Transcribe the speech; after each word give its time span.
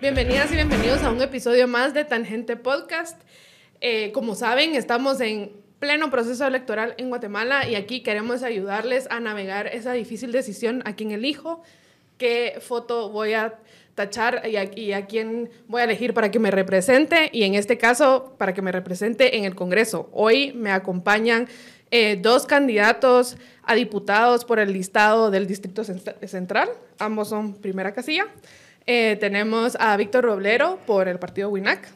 Bienvenidas 0.00 0.50
y 0.52 0.54
bienvenidos 0.54 1.02
a 1.02 1.10
un 1.10 1.20
episodio 1.20 1.66
más 1.68 1.92
de 1.92 2.04
Tangente 2.04 2.56
Podcast. 2.56 3.20
Eh, 3.80 4.12
como 4.12 4.34
saben, 4.34 4.74
estamos 4.74 5.20
en 5.20 5.52
pleno 5.78 6.10
proceso 6.10 6.46
electoral 6.46 6.94
en 6.98 7.08
Guatemala 7.08 7.68
y 7.68 7.74
aquí 7.74 8.02
queremos 8.02 8.42
ayudarles 8.42 9.06
a 9.10 9.20
navegar 9.20 9.66
esa 9.66 9.92
difícil 9.92 10.32
decisión 10.32 10.82
a 10.84 10.94
quién 10.94 11.12
elijo, 11.12 11.62
qué 12.16 12.58
foto 12.60 13.10
voy 13.10 13.34
a 13.34 13.58
tachar 13.94 14.42
y 14.48 14.92
a, 14.92 15.06
quién 15.06 15.50
voy 15.66 15.80
a 15.80 15.84
elegir 15.84 16.14
para 16.14 16.30
que 16.30 16.38
me 16.38 16.50
represente 16.50 17.30
y 17.32 17.42
en 17.42 17.54
este 17.54 17.78
caso 17.78 18.34
para 18.38 18.54
que 18.54 18.62
me 18.62 18.70
represente 18.70 19.36
en 19.36 19.44
el 19.44 19.54
Congreso. 19.54 20.08
Hoy 20.12 20.52
me 20.52 20.70
acompañan 20.70 21.48
eh, 21.90 22.18
dos 22.20 22.46
candidatos 22.46 23.36
a 23.68 23.74
diputados 23.74 24.46
por 24.46 24.58
el 24.58 24.72
listado 24.72 25.30
del 25.30 25.46
Distrito 25.46 25.84
Central, 25.84 26.70
ambos 26.98 27.28
son 27.28 27.52
primera 27.52 27.92
casilla. 27.92 28.26
Eh, 28.86 29.18
tenemos 29.20 29.76
a 29.78 29.94
Víctor 29.98 30.24
Roblero 30.24 30.78
por 30.86 31.06
el 31.06 31.18
partido 31.18 31.50
WINAC 31.50 31.86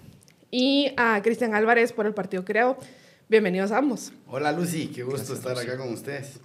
y 0.50 0.92
a 0.98 1.18
Cristian 1.22 1.54
Álvarez 1.54 1.94
por 1.94 2.04
el 2.04 2.12
partido 2.12 2.44
Creo. 2.44 2.77
Bienvenidos 3.27 3.72
a 3.72 3.78
ambos. 3.78 4.12
Hola 4.28 4.52
Lucy, 4.52 4.88
qué 4.88 5.02
gusto 5.02 5.32
estar 5.32 5.58
acá 5.58 5.78
con 5.78 5.94
ustedes. 5.94 6.40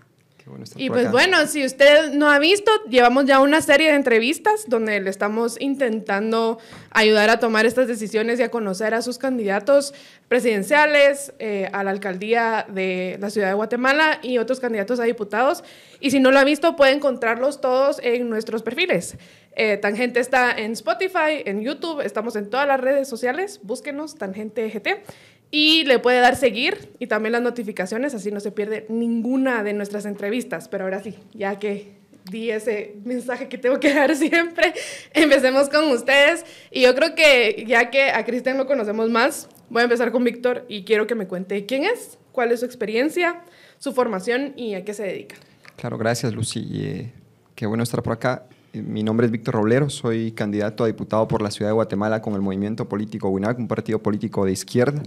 Y 0.75 0.89
pues 0.89 1.11
bueno, 1.11 1.45
si 1.47 1.65
usted 1.65 2.13
no 2.13 2.29
ha 2.29 2.39
visto, 2.39 2.71
llevamos 2.89 3.25
ya 3.25 3.39
una 3.39 3.61
serie 3.61 3.89
de 3.89 3.95
entrevistas 3.95 4.65
donde 4.67 4.99
le 4.99 5.09
estamos 5.09 5.59
intentando 5.59 6.59
ayudar 6.91 7.29
a 7.29 7.39
tomar 7.39 7.65
estas 7.65 7.87
decisiones 7.87 8.39
y 8.39 8.43
a 8.43 8.49
conocer 8.49 8.93
a 8.93 9.01
sus 9.01 9.17
candidatos 9.17 9.93
presidenciales, 10.27 11.33
eh, 11.39 11.69
a 11.73 11.83
la 11.83 11.91
alcaldía 11.91 12.65
de 12.69 13.17
la 13.19 13.29
ciudad 13.29 13.49
de 13.49 13.53
Guatemala 13.53 14.19
y 14.21 14.37
otros 14.37 14.59
candidatos 14.59 14.99
a 14.99 15.03
diputados. 15.03 15.63
Y 15.99 16.11
si 16.11 16.19
no 16.19 16.31
lo 16.31 16.39
ha 16.39 16.43
visto, 16.43 16.75
puede 16.75 16.93
encontrarlos 16.93 17.61
todos 17.61 17.99
en 18.03 18.29
nuestros 18.29 18.63
perfiles. 18.63 19.17
Eh, 19.55 19.77
Tangente 19.77 20.19
está 20.19 20.51
en 20.51 20.73
Spotify, 20.73 21.41
en 21.45 21.63
YouTube, 21.63 22.01
estamos 22.01 22.35
en 22.35 22.49
todas 22.49 22.67
las 22.67 22.79
redes 22.79 23.07
sociales, 23.07 23.59
búsquenos, 23.63 24.15
Tangente 24.15 24.69
GT, 24.69 25.03
y 25.51 25.85
le 25.85 25.99
puede 25.99 26.19
dar 26.19 26.35
seguir 26.35 26.89
y 26.99 27.07
también 27.07 27.31
las 27.31 27.41
notificaciones, 27.41 28.13
así 28.13 28.31
no 28.31 28.39
se 28.39 28.51
pierde 28.51 28.85
ninguna 28.89 29.63
de 29.63 29.73
nuestras 29.73 30.05
entrevistas. 30.05 30.67
Pero 30.67 30.83
ahora 30.83 31.01
sí, 31.01 31.15
ya 31.33 31.57
que 31.57 31.95
di 32.29 32.51
ese 32.51 32.95
mensaje 33.05 33.47
que 33.47 33.57
tengo 33.57 33.79
que 33.79 33.93
dar 33.93 34.15
siempre, 34.15 34.73
empecemos 35.13 35.69
con 35.69 35.89
ustedes. 35.91 36.45
Y 36.71 36.81
yo 36.81 36.95
creo 36.95 37.15
que 37.15 37.65
ya 37.67 37.89
que 37.89 38.11
a 38.11 38.25
Cristian 38.25 38.57
lo 38.57 38.67
conocemos 38.67 39.09
más, 39.09 39.49
voy 39.69 39.81
a 39.81 39.83
empezar 39.83 40.11
con 40.11 40.23
Víctor 40.23 40.65
y 40.67 40.83
quiero 40.83 41.07
que 41.07 41.15
me 41.15 41.27
cuente 41.27 41.65
quién 41.65 41.85
es, 41.85 42.17
cuál 42.31 42.51
es 42.51 42.59
su 42.59 42.65
experiencia, 42.65 43.41
su 43.79 43.93
formación 43.93 44.53
y 44.55 44.75
a 44.75 44.83
qué 44.83 44.93
se 44.93 45.03
dedica. 45.03 45.35
Claro, 45.77 45.97
gracias 45.97 46.33
Lucy. 46.33 46.67
Eh, 46.73 47.11
qué 47.55 47.65
bueno 47.65 47.83
estar 47.83 48.03
por 48.03 48.13
acá. 48.13 48.45
Eh, 48.73 48.81
mi 48.81 49.03
nombre 49.03 49.25
es 49.25 49.31
Víctor 49.31 49.55
Roblero, 49.55 49.89
soy 49.89 50.31
candidato 50.31 50.83
a 50.83 50.87
diputado 50.87 51.27
por 51.27 51.41
la 51.41 51.51
ciudad 51.51 51.69
de 51.69 51.75
Guatemala 51.75 52.21
con 52.21 52.33
el 52.33 52.41
movimiento 52.41 52.89
político 52.89 53.29
WINAC, 53.29 53.59
un 53.59 53.67
partido 53.67 53.99
político 53.99 54.45
de 54.45 54.51
izquierda. 54.51 55.01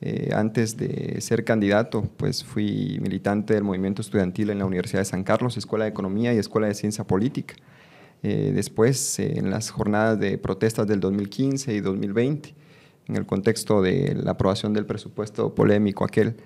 Eh, 0.00 0.30
antes 0.34 0.76
de 0.76 1.20
ser 1.20 1.44
candidato, 1.44 2.02
pues 2.16 2.44
fui 2.44 2.98
militante 3.00 3.54
del 3.54 3.64
movimiento 3.64 4.02
estudiantil 4.02 4.50
en 4.50 4.58
la 4.58 4.66
Universidad 4.66 5.00
de 5.00 5.06
San 5.06 5.24
Carlos, 5.24 5.56
Escuela 5.56 5.84
de 5.84 5.90
Economía 5.90 6.34
y 6.34 6.38
Escuela 6.38 6.66
de 6.66 6.74
Ciencia 6.74 7.04
Política. 7.04 7.54
Eh, 8.22 8.52
después, 8.54 9.18
en 9.18 9.50
las 9.50 9.70
jornadas 9.70 10.18
de 10.18 10.38
protestas 10.38 10.86
del 10.86 11.00
2015 11.00 11.74
y 11.74 11.80
2020, 11.80 12.54
en 13.06 13.16
el 13.16 13.26
contexto 13.26 13.82
de 13.82 14.14
la 14.14 14.32
aprobación 14.32 14.72
del 14.72 14.86
presupuesto 14.86 15.54
polémico 15.54 16.04
aquel, 16.04 16.36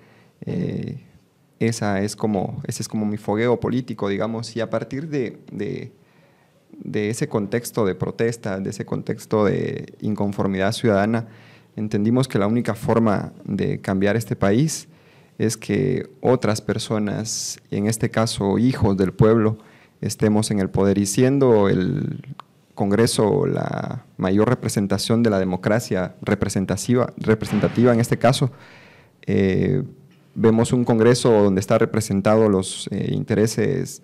esa 1.59 2.01
es 2.01 2.15
como, 2.15 2.61
ese 2.65 2.81
es 2.83 2.87
como 2.87 3.05
mi 3.05 3.17
fogueo 3.17 3.59
político, 3.59 4.07
digamos, 4.07 4.55
y 4.55 4.61
a 4.61 4.69
partir 4.69 5.09
de 5.09 5.37
de 6.71 7.09
ese 7.09 7.27
contexto 7.27 7.85
de 7.85 7.95
protesta, 7.95 8.59
de 8.59 8.69
ese 8.69 8.85
contexto 8.85 9.45
de 9.45 9.93
inconformidad 10.01 10.71
ciudadana, 10.71 11.27
entendimos 11.79 12.27
que 12.27 12.37
la 12.37 12.47
única 12.47 12.75
forma 12.75 13.31
de 13.45 13.79
cambiar 13.79 14.15
este 14.15 14.35
país 14.35 14.87
es 15.37 15.55
que 15.57 16.09
otras 16.21 16.61
personas, 16.61 17.59
en 17.71 17.87
este 17.87 18.11
caso 18.11 18.59
hijos 18.59 18.97
del 18.97 19.13
pueblo, 19.13 19.57
estemos 20.01 20.51
en 20.51 20.59
el 20.59 20.69
poder. 20.69 20.97
Y 20.97 21.05
siendo 21.05 21.69
el 21.69 22.35
Congreso 22.75 23.45
la 23.45 24.05
mayor 24.17 24.49
representación 24.49 25.23
de 25.23 25.29
la 25.29 25.39
democracia 25.39 26.15
representativa, 26.21 27.13
representativa 27.17 27.93
en 27.93 27.99
este 27.99 28.17
caso, 28.17 28.51
eh, 29.25 29.83
vemos 30.35 30.71
un 30.73 30.85
Congreso 30.85 31.31
donde 31.43 31.61
están 31.61 31.79
representados 31.79 32.49
los 32.49 32.87
eh, 32.91 33.11
intereses 33.11 34.01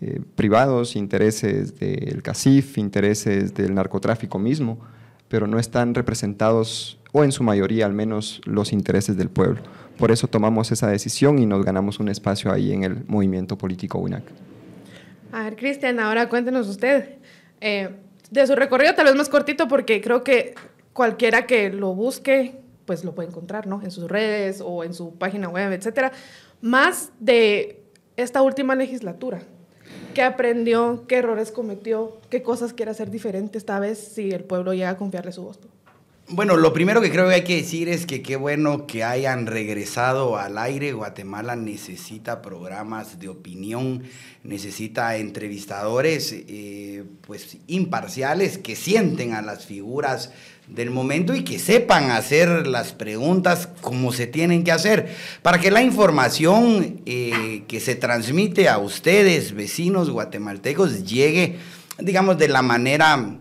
eh, 0.00 0.20
privados, 0.36 0.96
intereses 0.96 1.78
del 1.78 2.22
CACIF, 2.22 2.76
intereses 2.78 3.54
del 3.54 3.74
narcotráfico 3.74 4.38
mismo, 4.38 4.78
pero 5.28 5.46
no 5.46 5.58
están 5.58 5.94
representados, 5.94 6.97
o 7.12 7.24
en 7.24 7.32
su 7.32 7.42
mayoría 7.42 7.86
al 7.86 7.92
menos, 7.92 8.40
los 8.44 8.72
intereses 8.72 9.16
del 9.16 9.30
pueblo. 9.30 9.62
Por 9.96 10.10
eso 10.10 10.28
tomamos 10.28 10.70
esa 10.70 10.88
decisión 10.88 11.38
y 11.38 11.46
nos 11.46 11.64
ganamos 11.64 11.98
un 12.00 12.08
espacio 12.08 12.52
ahí 12.52 12.72
en 12.72 12.84
el 12.84 13.04
movimiento 13.06 13.58
político 13.58 13.98
UNAC. 13.98 14.24
A 15.32 15.44
ver, 15.44 15.56
Cristian, 15.56 15.98
ahora 16.00 16.28
cuéntenos 16.28 16.68
usted 16.68 17.16
eh, 17.60 17.90
de 18.30 18.46
su 18.46 18.54
recorrido, 18.54 18.94
tal 18.94 19.06
vez 19.06 19.14
más 19.14 19.28
cortito, 19.28 19.68
porque 19.68 20.00
creo 20.00 20.22
que 20.22 20.54
cualquiera 20.92 21.46
que 21.46 21.70
lo 21.70 21.94
busque, 21.94 22.60
pues 22.86 23.04
lo 23.04 23.14
puede 23.14 23.28
encontrar, 23.28 23.66
¿no? 23.66 23.82
En 23.82 23.90
sus 23.90 24.08
redes 24.08 24.62
o 24.64 24.84
en 24.84 24.94
su 24.94 25.14
página 25.14 25.48
web, 25.48 25.72
etcétera. 25.72 26.12
Más 26.60 27.12
de 27.18 27.82
esta 28.16 28.42
última 28.42 28.74
legislatura, 28.74 29.40
¿Qué 30.14 30.22
aprendió? 30.22 31.04
¿Qué 31.06 31.18
errores 31.18 31.52
cometió? 31.52 32.18
¿Qué 32.28 32.42
cosas 32.42 32.72
quiere 32.72 32.90
hacer 32.90 33.10
diferente 33.10 33.56
esta 33.56 33.78
vez 33.78 33.98
si 33.98 34.30
el 34.30 34.42
pueblo 34.42 34.74
llega 34.74 34.90
a 34.90 34.96
confiarle 34.96 35.30
su 35.32 35.44
voto? 35.44 35.68
Bueno, 36.30 36.58
lo 36.58 36.74
primero 36.74 37.00
que 37.00 37.10
creo 37.10 37.26
que 37.26 37.36
hay 37.36 37.44
que 37.44 37.56
decir 37.56 37.88
es 37.88 38.04
que 38.04 38.20
qué 38.20 38.36
bueno 38.36 38.86
que 38.86 39.02
hayan 39.02 39.46
regresado 39.46 40.36
al 40.36 40.58
aire. 40.58 40.92
Guatemala 40.92 41.56
necesita 41.56 42.42
programas 42.42 43.18
de 43.18 43.30
opinión, 43.30 44.02
necesita 44.44 45.16
entrevistadores 45.16 46.34
eh, 46.34 47.04
pues 47.26 47.56
imparciales 47.66 48.58
que 48.58 48.76
sienten 48.76 49.32
a 49.32 49.40
las 49.40 49.64
figuras 49.64 50.30
del 50.66 50.90
momento 50.90 51.34
y 51.34 51.44
que 51.44 51.58
sepan 51.58 52.10
hacer 52.10 52.66
las 52.66 52.92
preguntas 52.92 53.70
como 53.80 54.12
se 54.12 54.26
tienen 54.26 54.64
que 54.64 54.72
hacer, 54.72 55.08
para 55.40 55.58
que 55.58 55.70
la 55.70 55.80
información 55.80 57.00
eh, 57.06 57.62
que 57.68 57.80
se 57.80 57.94
transmite 57.94 58.68
a 58.68 58.76
ustedes, 58.76 59.54
vecinos 59.54 60.10
guatemaltecos, 60.10 61.04
llegue, 61.04 61.56
digamos, 61.98 62.36
de 62.36 62.48
la 62.48 62.60
manera 62.60 63.38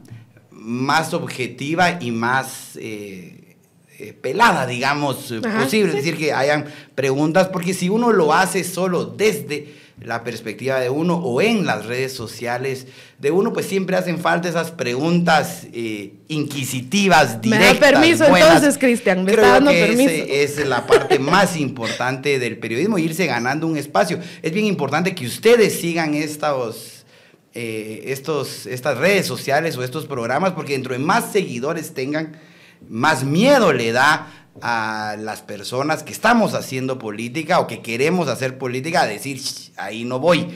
más 0.67 1.13
objetiva 1.13 1.97
y 2.01 2.11
más 2.11 2.75
eh, 2.75 3.55
eh, 3.99 4.11
pelada, 4.11 4.67
digamos, 4.67 5.33
posible. 5.41 5.91
Es 5.91 5.95
decir, 5.95 6.17
que 6.17 6.33
hayan 6.33 6.65
preguntas, 6.93 7.47
porque 7.47 7.73
si 7.73 7.87
uno 7.87 8.11
lo 8.11 8.33
hace 8.33 8.65
solo 8.65 9.05
desde 9.05 9.73
la 10.01 10.25
perspectiva 10.25 10.79
de 10.81 10.89
uno 10.89 11.15
o 11.15 11.41
en 11.41 11.65
las 11.65 11.85
redes 11.85 12.13
sociales 12.13 12.87
de 13.17 13.31
uno, 13.31 13.53
pues 13.53 13.65
siempre 13.65 13.95
hacen 13.95 14.19
falta 14.19 14.49
esas 14.49 14.71
preguntas 14.71 15.67
eh, 15.71 16.15
inquisitivas, 16.27 17.41
directas. 17.41 17.73
Me 17.73 17.79
da 17.79 17.91
permiso 17.91 18.25
entonces, 18.25 18.77
Cristian, 18.77 19.23
me 19.23 19.31
está 19.31 19.47
dando 19.53 19.71
permiso. 19.71 20.11
es 20.11 20.67
la 20.67 20.85
parte 20.85 21.17
más 21.17 21.55
importante 21.55 22.39
del 22.39 22.57
periodismo, 22.57 22.99
irse 22.99 23.25
ganando 23.25 23.65
un 23.67 23.77
espacio. 23.77 24.19
Es 24.41 24.51
bien 24.51 24.65
importante 24.65 25.15
que 25.15 25.25
ustedes 25.25 25.79
sigan 25.79 26.13
estos, 26.13 26.96
eh, 27.59 28.11
estos, 28.11 28.67
estas 28.67 28.99
redes 28.99 29.25
sociales 29.25 29.75
o 29.77 29.83
estos 29.83 30.05
programas, 30.05 30.51
porque 30.51 30.73
dentro 30.73 30.93
de 30.93 30.99
más 30.99 31.31
seguidores 31.31 31.95
tengan, 31.95 32.39
más 32.87 33.23
miedo 33.23 33.73
le 33.73 33.91
da 33.91 34.47
a 34.61 35.15
las 35.17 35.41
personas 35.41 36.03
que 36.03 36.13
estamos 36.13 36.53
haciendo 36.53 36.99
política 36.99 37.59
o 37.59 37.65
que 37.65 37.81
queremos 37.81 38.27
hacer 38.27 38.59
política 38.59 39.01
a 39.01 39.07
decir, 39.07 39.41
ahí 39.75 40.05
no 40.05 40.19
voy. 40.19 40.47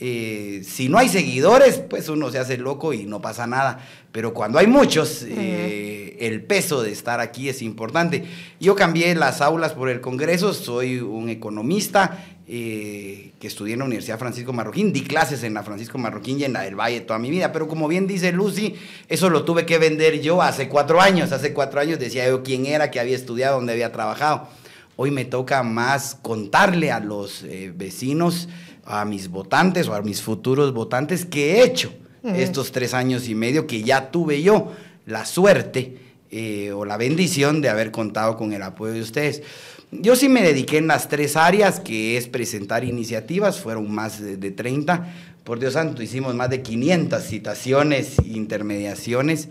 Eh, 0.00 0.62
si 0.64 0.88
no 0.88 0.98
hay 0.98 1.08
seguidores, 1.08 1.78
pues 1.78 2.08
uno 2.08 2.28
se 2.32 2.40
hace 2.40 2.58
loco 2.58 2.92
y 2.92 3.04
no 3.04 3.20
pasa 3.20 3.46
nada. 3.46 3.78
Pero 4.18 4.34
cuando 4.34 4.58
hay 4.58 4.66
muchos, 4.66 5.24
eh, 5.28 6.16
el 6.18 6.42
peso 6.42 6.82
de 6.82 6.90
estar 6.90 7.20
aquí 7.20 7.48
es 7.48 7.62
importante. 7.62 8.24
Yo 8.58 8.74
cambié 8.74 9.14
las 9.14 9.40
aulas 9.40 9.74
por 9.74 9.88
el 9.88 10.00
Congreso, 10.00 10.52
soy 10.54 10.98
un 10.98 11.28
economista 11.28 12.26
eh, 12.48 13.30
que 13.38 13.46
estudié 13.46 13.74
en 13.74 13.78
la 13.78 13.84
Universidad 13.84 14.18
Francisco 14.18 14.52
Marroquín, 14.52 14.92
di 14.92 15.02
clases 15.02 15.44
en 15.44 15.54
la 15.54 15.62
Francisco 15.62 15.98
Marroquín 15.98 16.40
y 16.40 16.42
en 16.42 16.54
la 16.54 16.62
del 16.62 16.74
Valle 16.74 17.02
toda 17.02 17.20
mi 17.20 17.30
vida, 17.30 17.52
pero 17.52 17.68
como 17.68 17.86
bien 17.86 18.08
dice 18.08 18.32
Lucy, 18.32 18.74
eso 19.06 19.30
lo 19.30 19.44
tuve 19.44 19.64
que 19.64 19.78
vender 19.78 20.20
yo 20.20 20.42
hace 20.42 20.68
cuatro 20.68 21.00
años. 21.00 21.30
Hace 21.30 21.52
cuatro 21.52 21.78
años 21.78 22.00
decía 22.00 22.26
yo 22.26 22.42
quién 22.42 22.66
era, 22.66 22.90
que 22.90 22.98
había 22.98 23.14
estudiado, 23.14 23.54
dónde 23.54 23.74
había 23.74 23.92
trabajado. 23.92 24.48
Hoy 24.96 25.12
me 25.12 25.26
toca 25.26 25.62
más 25.62 26.16
contarle 26.20 26.90
a 26.90 26.98
los 26.98 27.44
vecinos 27.76 28.48
a 28.84 29.04
mis 29.04 29.28
votantes 29.28 29.86
o 29.86 29.94
a 29.94 30.02
mis 30.02 30.22
futuros 30.22 30.74
votantes 30.74 31.24
que 31.24 31.52
he 31.52 31.62
hecho 31.62 31.92
estos 32.24 32.72
tres 32.72 32.94
años 32.94 33.28
y 33.28 33.34
medio 33.34 33.66
que 33.66 33.82
ya 33.82 34.10
tuve 34.10 34.42
yo 34.42 34.72
la 35.06 35.24
suerte 35.24 35.96
eh, 36.30 36.72
o 36.72 36.84
la 36.84 36.96
bendición 36.96 37.62
de 37.62 37.70
haber 37.70 37.90
contado 37.90 38.36
con 38.36 38.52
el 38.52 38.62
apoyo 38.62 38.92
de 38.92 39.00
ustedes. 39.00 39.42
Yo 39.90 40.16
sí 40.16 40.28
me 40.28 40.42
dediqué 40.42 40.76
en 40.76 40.86
las 40.86 41.08
tres 41.08 41.36
áreas, 41.36 41.80
que 41.80 42.18
es 42.18 42.28
presentar 42.28 42.84
iniciativas, 42.84 43.58
fueron 43.58 43.90
más 43.90 44.20
de, 44.20 44.36
de 44.36 44.50
30. 44.50 45.14
Por 45.44 45.58
Dios 45.58 45.72
santo, 45.72 46.02
hicimos 46.02 46.34
más 46.34 46.50
de 46.50 46.60
500 46.60 47.22
citaciones, 47.22 48.16
intermediaciones, 48.26 49.48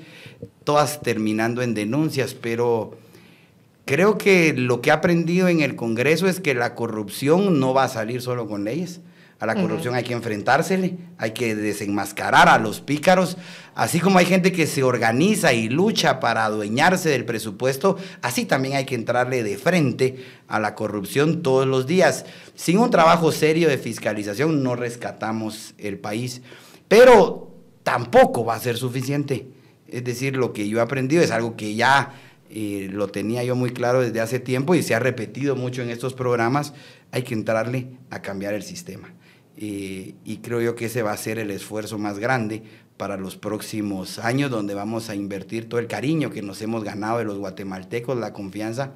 todas 0.64 1.02
terminando 1.02 1.64
en 1.64 1.74
denuncias, 1.74 2.36
pero 2.36 2.96
creo 3.86 4.20
que 4.20 4.54
lo 4.54 4.82
que 4.82 4.92
he 4.92 4.94
aprendido 4.94 5.48
en 5.48 5.62
el 5.62 5.76
Congreso 5.76 6.28
es 6.28 6.40
que 6.40 6.54
la 6.54 6.76
corrupción 6.76 7.60
no 7.60 7.74
va 7.74 7.86
a 7.86 7.90
salir 7.90 8.22
solo 8.22 8.48
con 8.48 8.64
leyes. 8.64 9.00
A 9.40 9.46
la 9.46 9.54
corrupción 9.54 9.94
hay 9.94 10.04
que 10.04 10.14
enfrentársele, 10.14 10.98
hay 11.20 11.32
que 11.32 11.54
desenmascarar 11.56 12.50
a 12.50 12.58
los 12.58 12.82
pícaros, 12.82 13.38
así 13.76 14.00
como 14.00 14.18
hay 14.18 14.26
gente 14.26 14.52
que 14.52 14.66
se 14.66 14.82
organiza 14.82 15.54
y 15.54 15.70
lucha 15.70 16.20
para 16.20 16.46
adueñarse 16.46 17.10
del 17.10 17.24
presupuesto, 17.24 17.98
así 18.24 18.46
también 18.46 18.78
hay 18.78 18.86
que 18.86 18.96
entrarle 18.96 19.44
de 19.44 19.60
frente 19.60 20.26
a 20.48 20.60
la 20.60 20.74
corrupción 20.74 21.44
todos 21.44 21.68
los 21.68 21.86
días. 21.86 22.26
Sin 22.56 22.80
un 22.80 22.90
trabajo 22.90 23.32
serio 23.32 23.70
de 23.70 23.78
fiscalización 23.78 24.64
no 24.64 24.76
rescatamos 24.76 25.76
el 25.78 26.00
país, 26.00 26.42
pero 26.88 27.52
tampoco 27.84 28.44
va 28.44 28.56
a 28.56 28.60
ser 28.60 28.76
suficiente. 28.76 29.50
Es 29.88 30.04
decir, 30.04 30.36
lo 30.36 30.52
que 30.52 30.68
yo 30.68 30.80
he 30.80 30.82
aprendido 30.82 31.22
es 31.22 31.30
algo 31.30 31.56
que 31.56 31.76
ya 31.76 32.12
eh, 32.50 32.90
lo 32.92 33.08
tenía 33.10 33.44
yo 33.44 33.56
muy 33.56 33.70
claro 33.70 34.02
desde 34.02 34.20
hace 34.20 34.40
tiempo 34.40 34.74
y 34.74 34.82
se 34.82 34.96
ha 34.96 35.00
repetido 35.00 35.56
mucho 35.56 35.84
en 35.84 35.92
estos 35.92 36.16
programas, 36.16 36.74
hay 37.12 37.22
que 37.22 37.36
entrarle 37.36 37.90
a 38.10 38.24
cambiar 38.24 38.56
el 38.56 38.64
sistema. 38.64 39.14
Eh, 39.58 40.14
y 40.24 40.38
creo 40.38 40.62
yo 40.62 40.76
que 40.76 40.86
ese 40.86 41.02
va 41.02 41.12
a 41.12 41.18
ser 41.18 41.40
el 41.40 41.50
esfuerzo 41.50 41.98
más 41.98 42.20
grande 42.20 42.64
para 42.96 43.18
los 43.18 43.38
próximos 43.38 44.20
años, 44.20 44.52
donde 44.52 44.74
vamos 44.74 45.10
a 45.10 45.16
invertir 45.16 45.68
todo 45.68 45.80
el 45.80 45.88
cariño 45.88 46.30
que 46.30 46.42
nos 46.42 46.62
hemos 46.62 46.84
ganado 46.84 47.20
de 47.20 47.26
los 47.26 47.38
guatemaltecos, 47.38 48.18
la 48.18 48.34
confianza 48.34 48.94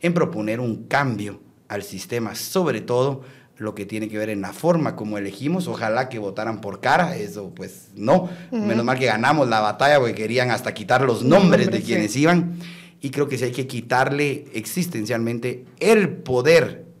en 0.00 0.14
proponer 0.14 0.60
un 0.60 0.84
cambio 0.84 1.40
al 1.68 1.82
sistema, 1.82 2.34
sobre 2.34 2.80
todo 2.80 3.22
lo 3.56 3.74
que 3.74 3.86
tiene 3.86 4.08
que 4.08 4.18
ver 4.18 4.28
en 4.28 4.42
la 4.42 4.52
forma 4.52 4.96
como 4.96 5.16
elegimos. 5.16 5.68
Ojalá 5.68 6.08
que 6.08 6.18
votaran 6.18 6.60
por 6.60 6.80
cara, 6.80 7.16
eso 7.16 7.52
pues 7.54 7.88
no. 7.94 8.28
Menos 8.50 8.84
mal 8.84 8.98
que 8.98 9.06
ganamos 9.06 9.48
la 9.48 9.60
batalla 9.60 9.98
porque 9.98 10.14
querían 10.14 10.50
hasta 10.50 10.74
quitar 10.74 11.02
los 11.02 11.22
nombres 11.22 11.70
de 11.70 11.80
quienes 11.80 12.14
iban. 12.16 12.58
Y 13.00 13.10
creo 13.10 13.28
que 13.28 13.38
si 13.38 13.44
hay 13.44 13.52
que 13.52 13.66
quitarle 13.66 14.46
existencialmente 14.52 15.64
el 15.80 16.08
poder 16.08 16.91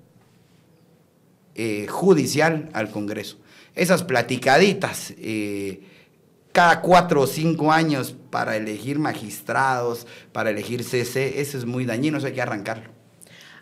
eh, 1.54 1.86
judicial 1.88 2.68
al 2.72 2.90
Congreso. 2.90 3.38
Esas 3.74 4.02
platicaditas 4.02 5.14
eh, 5.18 5.82
cada 6.52 6.80
cuatro 6.82 7.22
o 7.22 7.26
cinco 7.26 7.72
años 7.72 8.14
para 8.30 8.56
elegir 8.56 8.98
magistrados, 8.98 10.06
para 10.32 10.50
elegir 10.50 10.84
CC, 10.84 11.40
eso 11.40 11.56
es 11.58 11.64
muy 11.64 11.86
dañino, 11.86 12.18
eso 12.18 12.26
hay 12.26 12.34
que 12.34 12.42
arrancarlo. 12.42 12.90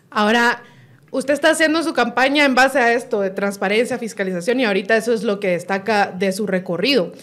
Ahora, 0.09 0.61
usted 1.09 1.33
está 1.33 1.51
haciendo 1.51 1.81
su 1.83 1.93
campaña 1.93 2.43
en 2.43 2.53
base 2.53 2.79
a 2.79 2.93
esto 2.93 3.21
de 3.21 3.29
transparencia, 3.29 3.97
fiscalización 3.97 4.59
y 4.59 4.65
ahorita 4.65 4.97
eso 4.97 5.13
es 5.13 5.23
lo 5.23 5.39
que 5.39 5.49
destaca 5.49 6.11
de 6.11 6.33
su 6.33 6.47
recorrido. 6.47 7.13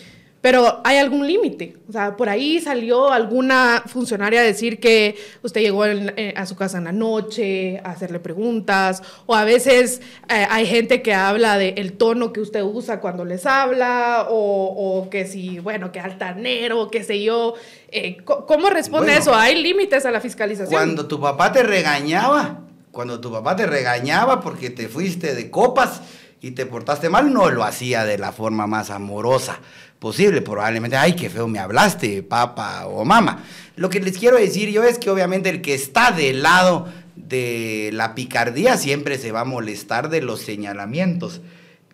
Pero 0.40 0.80
hay 0.84 0.98
algún 0.98 1.26
límite. 1.26 1.76
O 1.88 1.92
sea, 1.92 2.16
por 2.16 2.28
ahí 2.28 2.60
salió 2.60 3.10
alguna 3.10 3.82
funcionaria 3.86 4.40
a 4.40 4.44
decir 4.44 4.78
que 4.78 5.16
usted 5.42 5.60
llegó 5.60 5.84
eh, 5.84 6.32
a 6.36 6.46
su 6.46 6.54
casa 6.54 6.78
en 6.78 6.84
la 6.84 6.92
noche 6.92 7.80
a 7.82 7.90
hacerle 7.90 8.20
preguntas, 8.20 9.02
o 9.26 9.34
a 9.34 9.44
veces 9.44 10.00
eh, 10.28 10.46
hay 10.48 10.66
gente 10.66 11.02
que 11.02 11.12
habla 11.12 11.58
del 11.58 11.94
tono 11.94 12.32
que 12.32 12.40
usted 12.40 12.62
usa 12.62 13.00
cuando 13.00 13.24
les 13.24 13.46
habla, 13.46 14.28
o, 14.30 15.08
que 15.10 15.26
si, 15.26 15.58
bueno, 15.58 15.90
que 15.90 15.98
altanero, 15.98 16.88
qué 16.88 17.02
sé 17.02 17.20
yo. 17.22 17.54
Eh, 17.90 18.18
¿Cómo 18.24 18.70
responde 18.70 19.16
eso? 19.16 19.34
¿Hay 19.34 19.60
límites 19.60 20.06
a 20.06 20.12
la 20.12 20.20
fiscalización? 20.20 20.70
Cuando 20.70 21.06
tu 21.06 21.20
papá 21.20 21.50
te 21.52 21.64
regañaba, 21.64 22.60
cuando 22.92 23.20
tu 23.20 23.32
papá 23.32 23.56
te 23.56 23.66
regañaba 23.66 24.40
porque 24.40 24.70
te 24.70 24.88
fuiste 24.88 25.34
de 25.34 25.50
copas 25.50 26.00
y 26.40 26.52
te 26.52 26.66
portaste 26.66 27.08
mal, 27.08 27.32
no 27.32 27.50
lo 27.50 27.64
hacía 27.64 28.04
de 28.04 28.18
la 28.18 28.30
forma 28.30 28.68
más 28.68 28.90
amorosa 28.90 29.58
posible. 29.98 30.42
Probablemente, 30.42 30.96
ay, 30.96 31.14
qué 31.14 31.30
feo 31.30 31.48
me 31.48 31.58
hablaste, 31.58 32.22
papá 32.22 32.86
o 32.86 33.04
mamá. 33.04 33.44
Lo 33.76 33.90
que 33.90 34.00
les 34.00 34.18
quiero 34.18 34.36
decir 34.36 34.70
yo 34.70 34.84
es 34.84 34.98
que 34.98 35.10
obviamente 35.10 35.50
el 35.50 35.62
que 35.62 35.74
está 35.74 36.10
del 36.12 36.42
lado 36.42 36.88
de 37.16 37.90
la 37.92 38.14
picardía 38.14 38.76
siempre 38.76 39.18
se 39.18 39.32
va 39.32 39.40
a 39.40 39.44
molestar 39.44 40.08
de 40.08 40.22
los 40.22 40.40
señalamientos. 40.40 41.40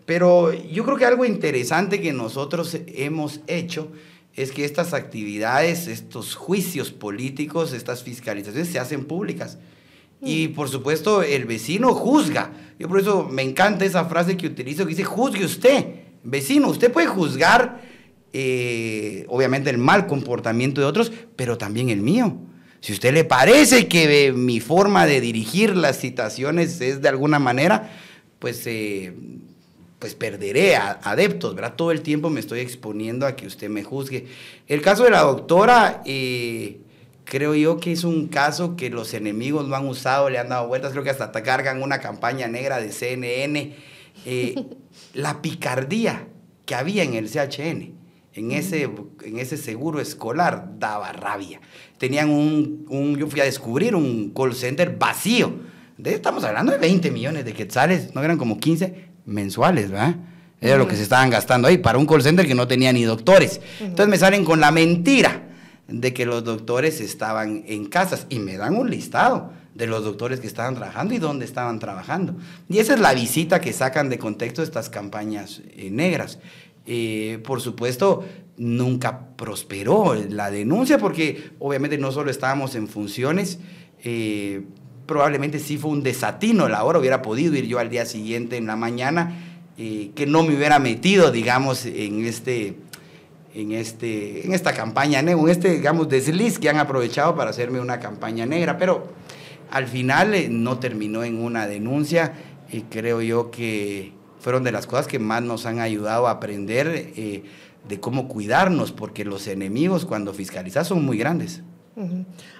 Pero 0.06 0.52
yo 0.52 0.84
creo 0.84 0.96
que 0.96 1.06
algo 1.06 1.24
interesante 1.24 2.00
que 2.00 2.12
nosotros 2.12 2.76
hemos 2.86 3.40
hecho 3.46 3.90
es 4.34 4.52
que 4.52 4.64
estas 4.64 4.92
actividades, 4.92 5.86
estos 5.86 6.34
juicios 6.34 6.90
políticos, 6.90 7.72
estas 7.72 8.02
fiscalizaciones 8.02 8.68
se 8.68 8.78
hacen 8.78 9.04
públicas. 9.04 9.58
Y 10.20 10.48
por 10.48 10.68
supuesto 10.68 11.22
el 11.22 11.44
vecino 11.44 11.94
juzga. 11.94 12.50
Yo 12.78 12.88
por 12.88 13.00
eso 13.00 13.28
me 13.30 13.42
encanta 13.42 13.84
esa 13.84 14.06
frase 14.06 14.36
que 14.36 14.46
utilizo 14.46 14.84
que 14.84 14.90
dice, 14.90 15.04
juzgue 15.04 15.44
usted. 15.44 15.86
Vecino, 16.22 16.68
usted 16.68 16.90
puede 16.90 17.06
juzgar 17.06 17.80
eh, 18.36 19.26
obviamente 19.28 19.70
el 19.70 19.78
mal 19.78 20.08
comportamiento 20.08 20.80
de 20.80 20.88
otros, 20.88 21.12
pero 21.36 21.56
también 21.56 21.88
el 21.88 22.00
mío. 22.00 22.36
Si 22.80 22.90
a 22.90 22.94
usted 22.96 23.14
le 23.14 23.22
parece 23.22 23.86
que 23.86 24.32
mi 24.32 24.58
forma 24.58 25.06
de 25.06 25.20
dirigir 25.20 25.76
las 25.76 26.00
citaciones 26.00 26.80
es 26.80 27.00
de 27.00 27.08
alguna 27.08 27.38
manera, 27.38 27.92
pues, 28.40 28.66
eh, 28.66 29.14
pues 30.00 30.16
perderé 30.16 30.74
adeptos, 30.74 31.54
¿verdad? 31.54 31.74
Todo 31.76 31.92
el 31.92 32.02
tiempo 32.02 32.28
me 32.28 32.40
estoy 32.40 32.58
exponiendo 32.58 33.24
a 33.24 33.36
que 33.36 33.46
usted 33.46 33.70
me 33.70 33.84
juzgue. 33.84 34.26
El 34.66 34.82
caso 34.82 35.04
de 35.04 35.10
la 35.10 35.20
doctora, 35.20 36.02
eh, 36.04 36.80
creo 37.22 37.54
yo 37.54 37.78
que 37.78 37.92
es 37.92 38.02
un 38.02 38.26
caso 38.26 38.74
que 38.74 38.90
los 38.90 39.14
enemigos 39.14 39.68
lo 39.68 39.76
han 39.76 39.86
usado, 39.86 40.28
le 40.28 40.40
han 40.40 40.48
dado 40.48 40.66
vueltas, 40.66 40.90
creo 40.90 41.04
que 41.04 41.10
hasta 41.10 41.30
cargan 41.44 41.84
una 41.84 42.00
campaña 42.00 42.48
negra 42.48 42.80
de 42.80 42.90
CNN. 42.90 43.76
la 45.14 45.40
picardía 45.40 46.26
que 46.66 46.74
había 46.74 47.04
en 47.04 47.14
el 47.14 47.30
CHN 47.30 47.93
en 48.34 48.50
ese, 48.50 48.90
en 49.22 49.38
ese 49.38 49.56
seguro 49.56 50.00
escolar 50.00 50.78
daba 50.78 51.12
rabia. 51.12 51.60
Tenían 51.98 52.30
un, 52.30 53.16
yo 53.16 53.28
fui 53.28 53.40
a 53.40 53.44
descubrir 53.44 53.94
un 53.94 54.30
call 54.30 54.54
center 54.54 54.96
vacío. 54.98 55.52
De, 55.96 56.14
estamos 56.14 56.42
hablando 56.42 56.72
de 56.72 56.78
20 56.78 57.10
millones 57.12 57.44
de 57.44 57.52
quetzales, 57.52 58.14
no 58.14 58.22
eran 58.22 58.36
como 58.36 58.58
15 58.58 59.08
mensuales, 59.26 59.90
¿verdad? 59.90 60.16
Era 60.60 60.76
lo 60.76 60.88
que 60.88 60.96
se 60.96 61.02
estaban 61.02 61.30
gastando 61.30 61.68
ahí 61.68 61.78
para 61.78 61.98
un 61.98 62.06
call 62.06 62.22
center 62.22 62.46
que 62.46 62.54
no 62.54 62.66
tenía 62.66 62.92
ni 62.92 63.04
doctores. 63.04 63.60
Entonces 63.80 64.08
me 64.08 64.18
salen 64.18 64.44
con 64.44 64.60
la 64.60 64.72
mentira 64.72 65.42
de 65.86 66.12
que 66.12 66.26
los 66.26 66.42
doctores 66.42 67.00
estaban 67.00 67.64
en 67.66 67.86
casas 67.86 68.26
y 68.30 68.38
me 68.38 68.56
dan 68.56 68.74
un 68.74 68.90
listado 68.90 69.52
de 69.74 69.86
los 69.86 70.04
doctores 70.04 70.40
que 70.40 70.46
estaban 70.46 70.74
trabajando 70.74 71.14
y 71.14 71.18
dónde 71.18 71.44
estaban 71.44 71.78
trabajando. 71.78 72.36
Y 72.68 72.78
esa 72.78 72.94
es 72.94 73.00
la 73.00 73.12
visita 73.12 73.60
que 73.60 73.72
sacan 73.72 74.08
de 74.08 74.18
contexto 74.18 74.62
estas 74.62 74.88
campañas 74.88 75.62
eh, 75.76 75.90
negras. 75.90 76.38
Eh, 76.86 77.40
por 77.44 77.60
supuesto, 77.60 78.24
nunca 78.56 79.28
prosperó 79.36 80.14
la 80.14 80.50
denuncia 80.50 80.98
porque 80.98 81.50
obviamente 81.58 81.98
no 81.98 82.12
solo 82.12 82.30
estábamos 82.30 82.74
en 82.74 82.88
funciones, 82.88 83.58
eh, 84.02 84.62
probablemente 85.06 85.58
sí 85.58 85.78
fue 85.78 85.90
un 85.90 86.02
desatino 86.02 86.68
la 86.68 86.84
hora, 86.84 86.98
hubiera 86.98 87.22
podido 87.22 87.54
ir 87.56 87.66
yo 87.66 87.78
al 87.78 87.90
día 87.90 88.06
siguiente 88.06 88.56
en 88.56 88.66
la 88.66 88.76
mañana, 88.76 89.60
eh, 89.78 90.10
que 90.14 90.26
no 90.26 90.42
me 90.42 90.54
hubiera 90.54 90.78
metido, 90.78 91.30
digamos, 91.30 91.86
en 91.86 92.24
este... 92.24 92.76
En, 93.56 93.70
este, 93.70 94.44
en 94.44 94.52
esta 94.52 94.72
campaña 94.72 95.22
negra, 95.22 95.40
en 95.40 95.48
este, 95.48 95.76
digamos, 95.76 96.08
desliz 96.08 96.58
que 96.58 96.68
han 96.68 96.78
aprovechado 96.78 97.36
para 97.36 97.50
hacerme 97.50 97.78
una 97.78 98.00
campaña 98.00 98.46
negra, 98.46 98.78
pero 98.78 99.12
al 99.70 99.86
final 99.86 100.34
no 100.50 100.80
terminó 100.80 101.22
en 101.22 101.40
una 101.40 101.68
denuncia 101.68 102.32
y 102.72 102.80
creo 102.80 103.22
yo 103.22 103.52
que 103.52 104.12
fueron 104.44 104.62
de 104.62 104.72
las 104.72 104.86
cosas 104.86 105.06
que 105.06 105.18
más 105.18 105.42
nos 105.42 105.64
han 105.64 105.80
ayudado 105.80 106.26
a 106.26 106.32
aprender 106.32 106.86
eh, 107.16 107.44
de 107.88 107.98
cómo 107.98 108.28
cuidarnos, 108.28 108.92
porque 108.92 109.24
los 109.24 109.46
enemigos 109.46 110.04
cuando 110.04 110.34
fiscalizas 110.34 110.86
son 110.86 111.02
muy 111.02 111.16
grandes. 111.16 111.62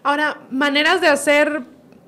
Ahora, 0.02 0.40
maneras 0.50 1.02
de 1.02 1.08
hacer 1.08 1.62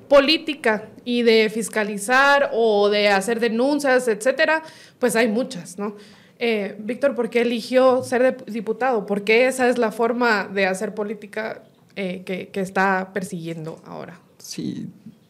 política 0.09 0.88
y 1.04 1.25
de 1.25 1.50
fiscalizar 1.50 2.52
o 2.54 2.88
de 2.88 3.09
hacer 3.09 3.38
denuncias, 3.38 4.09
etcétera, 4.09 4.62
pues 4.99 5.14
hay 5.14 5.28
muchas, 5.28 5.78
¿no? 5.78 5.95
Eh, 6.38 6.76
Víctor, 6.78 7.14
¿por 7.14 7.28
qué 7.28 7.42
eligió 7.42 8.02
ser 8.02 8.45
diputado? 8.47 9.04
¿Por 9.04 9.25
qué 9.25 9.47
esa 9.47 9.68
es 9.68 9.76
la 9.76 9.92
forma 9.92 10.45
de 10.45 10.64
hacer 10.66 10.95
política 10.95 11.64
eh, 11.97 12.23
que, 12.25 12.49
que, 12.49 12.61
está 12.61 13.11
persiguiendo 13.12 13.83
ahora? 13.85 14.21
Sí, 14.38 14.88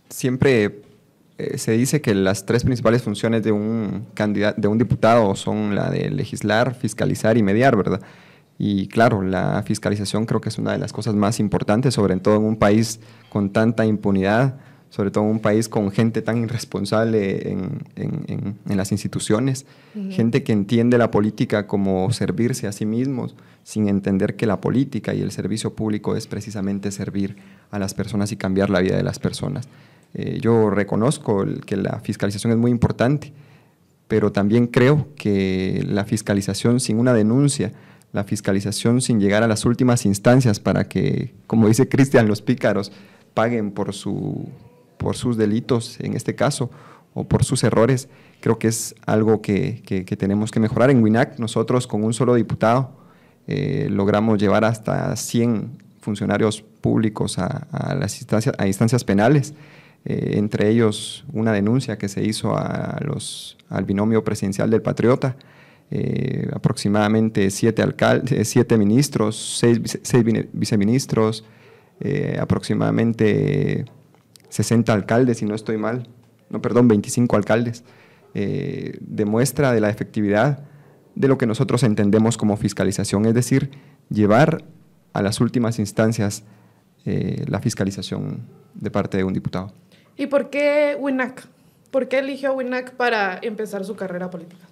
siempre 0.09 0.86
eh, 1.39 1.59
se 1.59 1.73
dice 1.73 2.01
que 2.01 2.15
las 2.15 2.47
tres 2.47 2.65
principales 2.65 3.03
funciones 3.03 3.43
de 3.43 3.53
un, 3.53 4.07
candidato, 4.15 4.61
de 4.61 4.69
un 4.69 4.79
diputado 4.79 5.35
son 5.35 5.75
la 5.75 5.91
de 5.91 6.11
legislar, 6.11 6.75
fiscalizar 6.75 7.37
y 7.37 7.43
mediar, 7.43 7.77
¿verdad? 7.77 8.01
Y 8.59 8.89
claro, 8.89 9.21
la 9.21 9.63
fiscalización 9.63 10.25
creo 10.25 10.41
que 10.41 10.49
es 10.49 10.59
una 10.59 10.73
de 10.73 10.79
las 10.79 10.93
cosas 10.93 11.15
más 11.15 11.39
importantes, 11.41 11.93
sobre 11.93 12.17
todo 12.17 12.37
en 12.37 12.45
un 12.45 12.57
país 12.57 13.01
con 13.29 13.51
tanta 13.51 13.85
impunidad, 13.85 14.57
sobre 14.89 15.11
todo 15.11 15.25
en 15.25 15.31
un 15.31 15.41
país 15.41 15.69
con 15.69 15.91
gente 15.91 16.23
tan 16.23 16.43
irresponsable 16.43 17.51
en, 17.51 17.85
en, 17.97 18.77
las 18.77 18.93
instituciones, 18.93 19.67
gente 20.11 20.43
que 20.43 20.53
entiende 20.53 20.97
la 20.97 21.11
política 21.11 21.67
como 21.67 22.11
servirse 22.13 22.67
a 22.67 22.73
sí 22.73 22.87
mismos, 22.87 23.35
sin 23.63 23.89
entender 23.89 24.37
que 24.37 24.47
la 24.47 24.61
política 24.61 25.13
y 25.13 25.21
el 25.21 25.33
servicio 25.33 25.75
público 25.75 26.17
es 26.17 26.27
precisamente 26.27 26.91
servir 26.93 27.37
a 27.71 27.79
las 27.79 27.93
personas 27.93 28.33
y 28.33 28.37
cambiar 28.37 28.71
la 28.71 28.81
vida 28.81 28.97
de 28.97 29.03
las 29.03 29.19
personas. 29.19 29.69
Eh, 30.19 30.39
yo 30.41 30.71
reconozco 30.71 31.45
que 31.67 31.77
la 31.77 32.01
fiscalización 32.01 32.51
es 32.51 32.59
muy 32.59 32.71
importante, 32.71 33.35
pero 34.09 34.33
también 34.33 34.67
creo 34.67 35.09
que 35.15 35.85
la 35.87 36.07
fiscalización 36.07 36.81
sin 36.81 36.99
una 36.99 37.13
denuncia, 37.13 37.73
la 38.15 38.25
fiscalización 38.25 39.03
sin 39.03 39.21
llegar 39.21 39.43
a 39.43 39.47
las 39.47 39.67
últimas 39.67 40.07
instancias 40.07 40.59
para 40.59 40.89
que, 40.89 41.35
como 41.47 41.69
dice 41.69 41.87
Cristian, 41.87 42.29
los 42.29 42.41
pícaros 42.41 42.93
paguen 43.35 43.73
por, 43.73 43.93
su, 43.93 44.49
por 44.97 45.17
sus 45.17 45.37
delitos, 45.37 46.01
en 46.01 46.17
este 46.17 46.35
caso, 46.35 46.71
o 47.13 47.25
por 47.25 47.45
sus 47.45 47.63
errores, 47.63 48.09
creo 48.41 48.59
que 48.59 48.69
es 48.69 48.95
algo 49.05 49.43
que, 49.43 49.83
tenemos 50.19 50.51
que 50.51 50.61
mejorar. 50.61 50.89
En 50.89 51.03
WINAC, 51.03 51.39
nosotros 51.39 51.87
con 51.87 52.05
un 52.05 52.15
solo 52.15 52.35
diputado 52.35 52.91
eh, 53.47 53.89
logramos 53.91 54.39
llevar 54.39 54.65
hasta 54.65 55.15
100 55.15 55.83
funcionarios 56.01 56.63
públicos 56.63 57.39
a, 57.39 57.95
las 57.99 58.19
instancias, 58.19 58.55
a 58.59 58.67
instancias 58.67 59.05
penales, 59.05 59.53
eh, 60.07 60.39
entre 60.39 60.71
ellos 60.71 61.25
una 61.33 61.53
denuncia 61.53 61.99
que 61.99 62.09
se 62.09 62.25
hizo 62.25 62.57
a 62.57 62.99
los, 63.05 63.59
al 63.69 63.85
binomio 63.85 64.25
presidencial 64.25 64.71
del 64.71 64.81
Patriota, 64.81 65.37
eh, 65.91 66.49
aproximadamente 66.55 67.51
siete, 67.51 67.83
alcaldes, 67.83 68.49
siete 68.49 68.79
ministros, 68.79 69.59
seis, 69.59 69.81
viceministros, 70.53 71.45
aproximadamente 72.39 73.87
60 74.49 74.93
alcaldes, 74.93 75.39
si 75.39 75.45
no 75.45 75.55
estoy 75.55 75.77
mal, 75.77 76.09
no, 76.51 76.63
perdón, 76.63 76.89
25 76.89 77.37
alcaldes, 77.37 77.85
eh, 78.35 78.97
demuestra 79.01 79.73
de 79.73 79.81
la 79.81 79.91
efectividad 79.91 80.65
de 81.15 81.29
lo 81.29 81.39
que 81.39 81.47
nosotros 81.47 81.83
entendemos 81.83 82.37
como 82.37 82.57
fiscalización, 82.57 83.27
es 83.27 83.35
decir, 83.35 83.71
llevar 84.11 84.65
a 85.13 85.23
las 85.23 85.41
últimas 85.41 85.79
instancias 85.79 86.45
eh, 87.05 87.45
la 87.49 87.61
fiscalización 87.61 88.47
de 88.75 88.91
parte 88.91 89.17
de 89.17 89.25
un 89.25 89.33
diputado. 89.33 89.73
¿Y 90.17 90.27
por 90.27 90.51
qué 90.51 90.97
WINAC? 90.99 91.47
¿Por 91.91 92.09
qué 92.09 92.19
eligió 92.19 92.55
WINAC 92.55 92.93
para 92.93 93.39
empezar 93.43 93.85
su 93.85 93.97
carrera 93.97 94.31
política? 94.31 94.67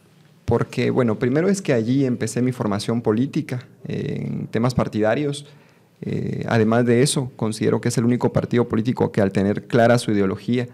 Porque, 0.45 0.91
bueno, 0.91 1.19
primero 1.19 1.49
es 1.49 1.63
que 1.63 1.73
allí 1.73 2.05
empecé 2.05 2.43
mi 2.43 2.53
formación 2.53 3.01
política 3.03 3.67
en 3.87 4.47
temas 4.49 4.75
partidarios. 4.75 5.47
Eh, 6.03 6.45
además 6.49 6.85
de 6.85 7.03
eso, 7.03 7.31
considero 7.37 7.81
que 7.81 7.89
es 7.89 7.99
el 7.99 8.05
único 8.05 8.33
partido 8.33 8.69
político 8.69 9.11
que 9.11 9.21
al 9.21 9.33
tener 9.33 9.67
clara 9.67 9.99
su 9.99 10.13
ideología, 10.13 10.69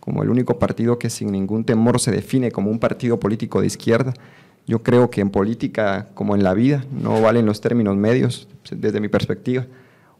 como 0.00 0.22
el 0.22 0.28
único 0.28 0.58
partido 0.58 0.98
que 0.98 1.08
sin 1.08 1.32
ningún 1.32 1.64
temor 1.64 1.98
se 2.00 2.10
define 2.10 2.50
como 2.50 2.70
un 2.70 2.78
partido 2.78 3.18
político 3.18 3.60
de 3.62 3.66
izquierda. 3.66 4.12
Yo 4.66 4.82
creo 4.82 5.10
que 5.10 5.22
en 5.22 5.30
política, 5.30 6.08
como 6.14 6.34
en 6.34 6.42
la 6.42 6.52
vida, 6.52 6.84
no 6.90 7.20
valen 7.22 7.46
los 7.46 7.60
términos 7.60 7.96
medios, 7.96 8.48
desde 8.70 9.00
mi 9.00 9.08
perspectiva. 9.08 9.66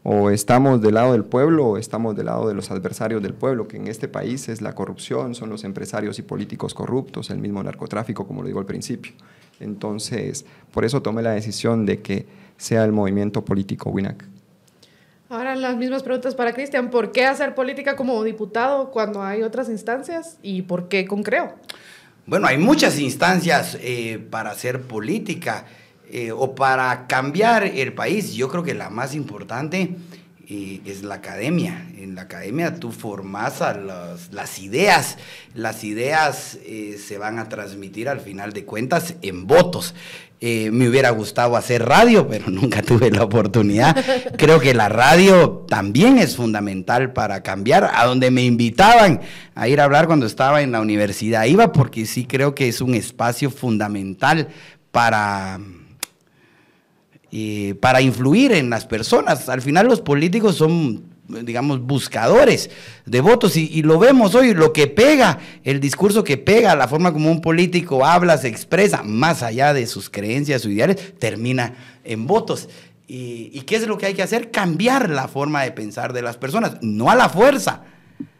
O 0.07 0.29
estamos 0.29 0.83
del 0.83 0.93
lado 0.93 1.13
del 1.13 1.23
pueblo 1.23 1.65
o 1.65 1.77
estamos 1.79 2.15
del 2.15 2.27
lado 2.27 2.47
de 2.47 2.53
los 2.53 2.69
adversarios 2.69 3.23
del 3.23 3.33
pueblo, 3.33 3.67
que 3.67 3.77
en 3.77 3.87
este 3.87 4.07
país 4.07 4.47
es 4.49 4.61
la 4.61 4.75
corrupción, 4.75 5.33
son 5.33 5.49
los 5.49 5.63
empresarios 5.63 6.19
y 6.19 6.21
políticos 6.21 6.75
corruptos, 6.75 7.31
el 7.31 7.39
mismo 7.39 7.63
narcotráfico, 7.63 8.27
como 8.27 8.43
lo 8.43 8.47
digo 8.47 8.59
al 8.59 8.67
principio. 8.67 9.13
Entonces, 9.59 10.45
por 10.71 10.85
eso 10.85 11.01
tomé 11.01 11.23
la 11.23 11.31
decisión 11.31 11.87
de 11.87 12.03
que 12.03 12.27
sea 12.55 12.85
el 12.85 12.91
movimiento 12.91 13.43
político 13.43 13.89
WINAC. 13.89 14.25
Ahora 15.27 15.55
las 15.55 15.75
mismas 15.75 16.03
preguntas 16.03 16.35
para 16.35 16.53
Cristian. 16.53 16.91
¿Por 16.91 17.11
qué 17.11 17.25
hacer 17.25 17.55
política 17.55 17.95
como 17.95 18.23
diputado 18.23 18.91
cuando 18.91 19.23
hay 19.23 19.41
otras 19.41 19.69
instancias? 19.69 20.37
¿Y 20.43 20.61
por 20.61 20.87
qué 20.87 21.07
con 21.07 21.23
Creo? 21.23 21.55
Bueno, 22.27 22.45
hay 22.45 22.59
muchas 22.59 22.99
instancias 22.99 23.75
eh, 23.81 24.23
para 24.29 24.51
hacer 24.51 24.83
política 24.83 25.65
eh, 26.11 26.31
o 26.31 26.55
para 26.55 27.07
cambiar 27.07 27.63
el 27.63 27.93
país. 27.93 28.33
Yo 28.33 28.49
creo 28.49 28.63
que 28.63 28.73
la 28.73 28.89
más 28.89 29.15
importante 29.15 29.95
eh, 30.47 30.81
es 30.85 31.03
la 31.03 31.15
academia. 31.15 31.87
En 31.97 32.15
la 32.15 32.23
academia 32.23 32.75
tú 32.75 32.91
formas 32.91 33.61
las 34.31 34.59
ideas. 34.59 35.17
Las 35.53 35.83
ideas 35.83 36.57
se 36.97 37.17
van 37.17 37.39
a 37.39 37.49
transmitir 37.49 38.09
al 38.09 38.19
final 38.19 38.53
de 38.53 38.65
cuentas 38.65 39.15
en 39.21 39.47
votos. 39.47 39.93
Eh, 40.41 40.69
me 40.69 40.89
hubiera 40.89 41.11
gustado 41.11 41.55
hacer 41.55 41.85
radio, 41.85 42.27
pero 42.27 42.49
nunca 42.51 42.81
tuve 42.81 43.09
la 43.09 43.23
oportunidad. 43.23 43.95
Creo 44.37 44.59
que 44.59 44.73
la 44.73 44.89
radio 44.89 45.65
también 45.67 46.17
es 46.17 46.35
fundamental 46.35 47.13
para 47.13 47.41
cambiar. 47.41 47.89
A 47.93 48.05
donde 48.05 48.31
me 48.31 48.43
invitaban 48.43 49.21
a 49.55 49.67
ir 49.67 49.79
a 49.79 49.85
hablar 49.85 50.07
cuando 50.07 50.25
estaba 50.25 50.61
en 50.61 50.71
la 50.71 50.81
universidad, 50.81 51.45
iba 51.45 51.71
porque 51.71 52.05
sí 52.05 52.25
creo 52.25 52.53
que 52.53 52.67
es 52.67 52.81
un 52.81 52.95
espacio 52.95 53.49
fundamental 53.49 54.49
para, 54.91 55.59
eh, 57.37 57.75
para 57.81 57.99
influir 57.99 58.53
en 58.53 58.69
las 58.69 58.85
personas. 58.85 59.49
Al 59.49 59.61
final 59.61 59.87
los 59.87 59.99
políticos 59.99 60.55
son 60.55 61.03
digamos, 61.27 61.81
buscadores 61.81 62.69
de 63.05 63.19
votos 63.19 63.57
y, 63.57 63.81
lo 63.81 63.99
vemos 63.99 64.35
hoy, 64.35 64.53
lo 64.53 64.71
que 64.71 64.87
pega, 64.87 65.39
el 65.65 65.81
discurso 65.81 66.23
que 66.23 66.37
pega, 66.37 66.77
la 66.77 66.87
forma 66.87 67.11
como 67.11 67.29
un 67.29 67.41
político 67.41 68.05
habla, 68.05 68.37
se 68.37 68.47
expresa, 68.47 69.03
más 69.03 69.43
allá 69.43 69.73
de 69.73 69.85
sus 69.85 70.09
creencias, 70.09 70.61
sus 70.61 70.71
ideales, 70.71 71.19
termina 71.19 71.73
en 72.05 72.25
votos. 72.25 72.69
¿Y, 73.05 73.59
qué 73.61 73.75
es 73.75 73.85
lo 73.85 73.97
que 73.97 74.05
hay 74.05 74.13
que 74.13 74.23
hacer? 74.23 74.49
Cambiar 74.49 75.09
la 75.09 75.27
forma 75.27 75.63
de 75.63 75.71
pensar 75.71 76.13
de 76.13 76.21
las 76.21 76.37
personas, 76.37 76.77
no 76.81 77.11
a 77.11 77.15
la 77.15 77.27
fuerza, 77.27 77.83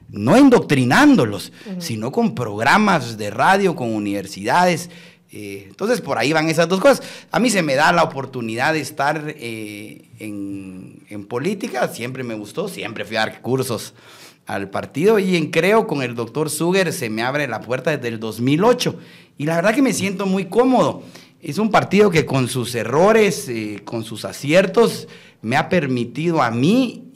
no 0.09 0.37
indoctrinándolos, 0.37 1.51
sino 1.79 2.13
con 2.13 2.33
programas 2.33 3.17
de 3.17 3.29
radio, 3.29 3.75
con 3.75 3.93
universidades, 3.93 4.89
eh, 5.37 5.65
entonces 5.67 5.99
por 5.99 6.17
ahí 6.17 6.31
van 6.31 6.47
esas 6.47 6.69
dos 6.69 6.79
cosas. 6.79 7.05
A 7.29 7.41
mí 7.41 7.49
se 7.49 7.61
me 7.61 7.75
da 7.75 7.91
la 7.91 8.03
oportunidad 8.03 8.71
de 8.71 8.79
estar 8.79 9.35
eh, 9.37 10.05
en, 10.19 11.25
política, 11.27 11.89
siempre 11.89 12.23
me 12.23 12.35
gustó, 12.35 12.69
siempre 12.69 13.03
fui 13.03 13.17
a 13.17 13.21
dar 13.21 13.41
cursos 13.41 13.93
al 14.45 14.69
partido 14.69 15.19
y 15.19 15.35
en 15.35 15.51
Creo 15.51 15.87
con 15.87 16.03
el 16.03 16.15
doctor 16.15 16.49
Suger 16.49 16.93
se 16.93 17.09
me 17.09 17.21
abre 17.21 17.47
la 17.47 17.59
puerta 17.59 17.91
desde 17.91 18.07
el 18.07 18.19
2008 18.19 18.97
y 19.37 19.45
la 19.45 19.57
verdad 19.57 19.75
que 19.75 19.81
me 19.81 19.91
siento 19.91 20.25
muy 20.25 20.45
cómodo. 20.45 21.03
Es 21.41 21.57
un 21.57 21.69
partido 21.69 22.09
que 22.09 22.25
con 22.25 22.47
sus 22.47 22.73
errores, 22.73 23.49
eh, 23.49 23.81
con 23.83 24.05
sus 24.05 24.23
aciertos, 24.23 25.09
me 25.41 25.57
ha 25.57 25.67
permitido 25.67 26.41
a 26.41 26.49
mí 26.49 27.11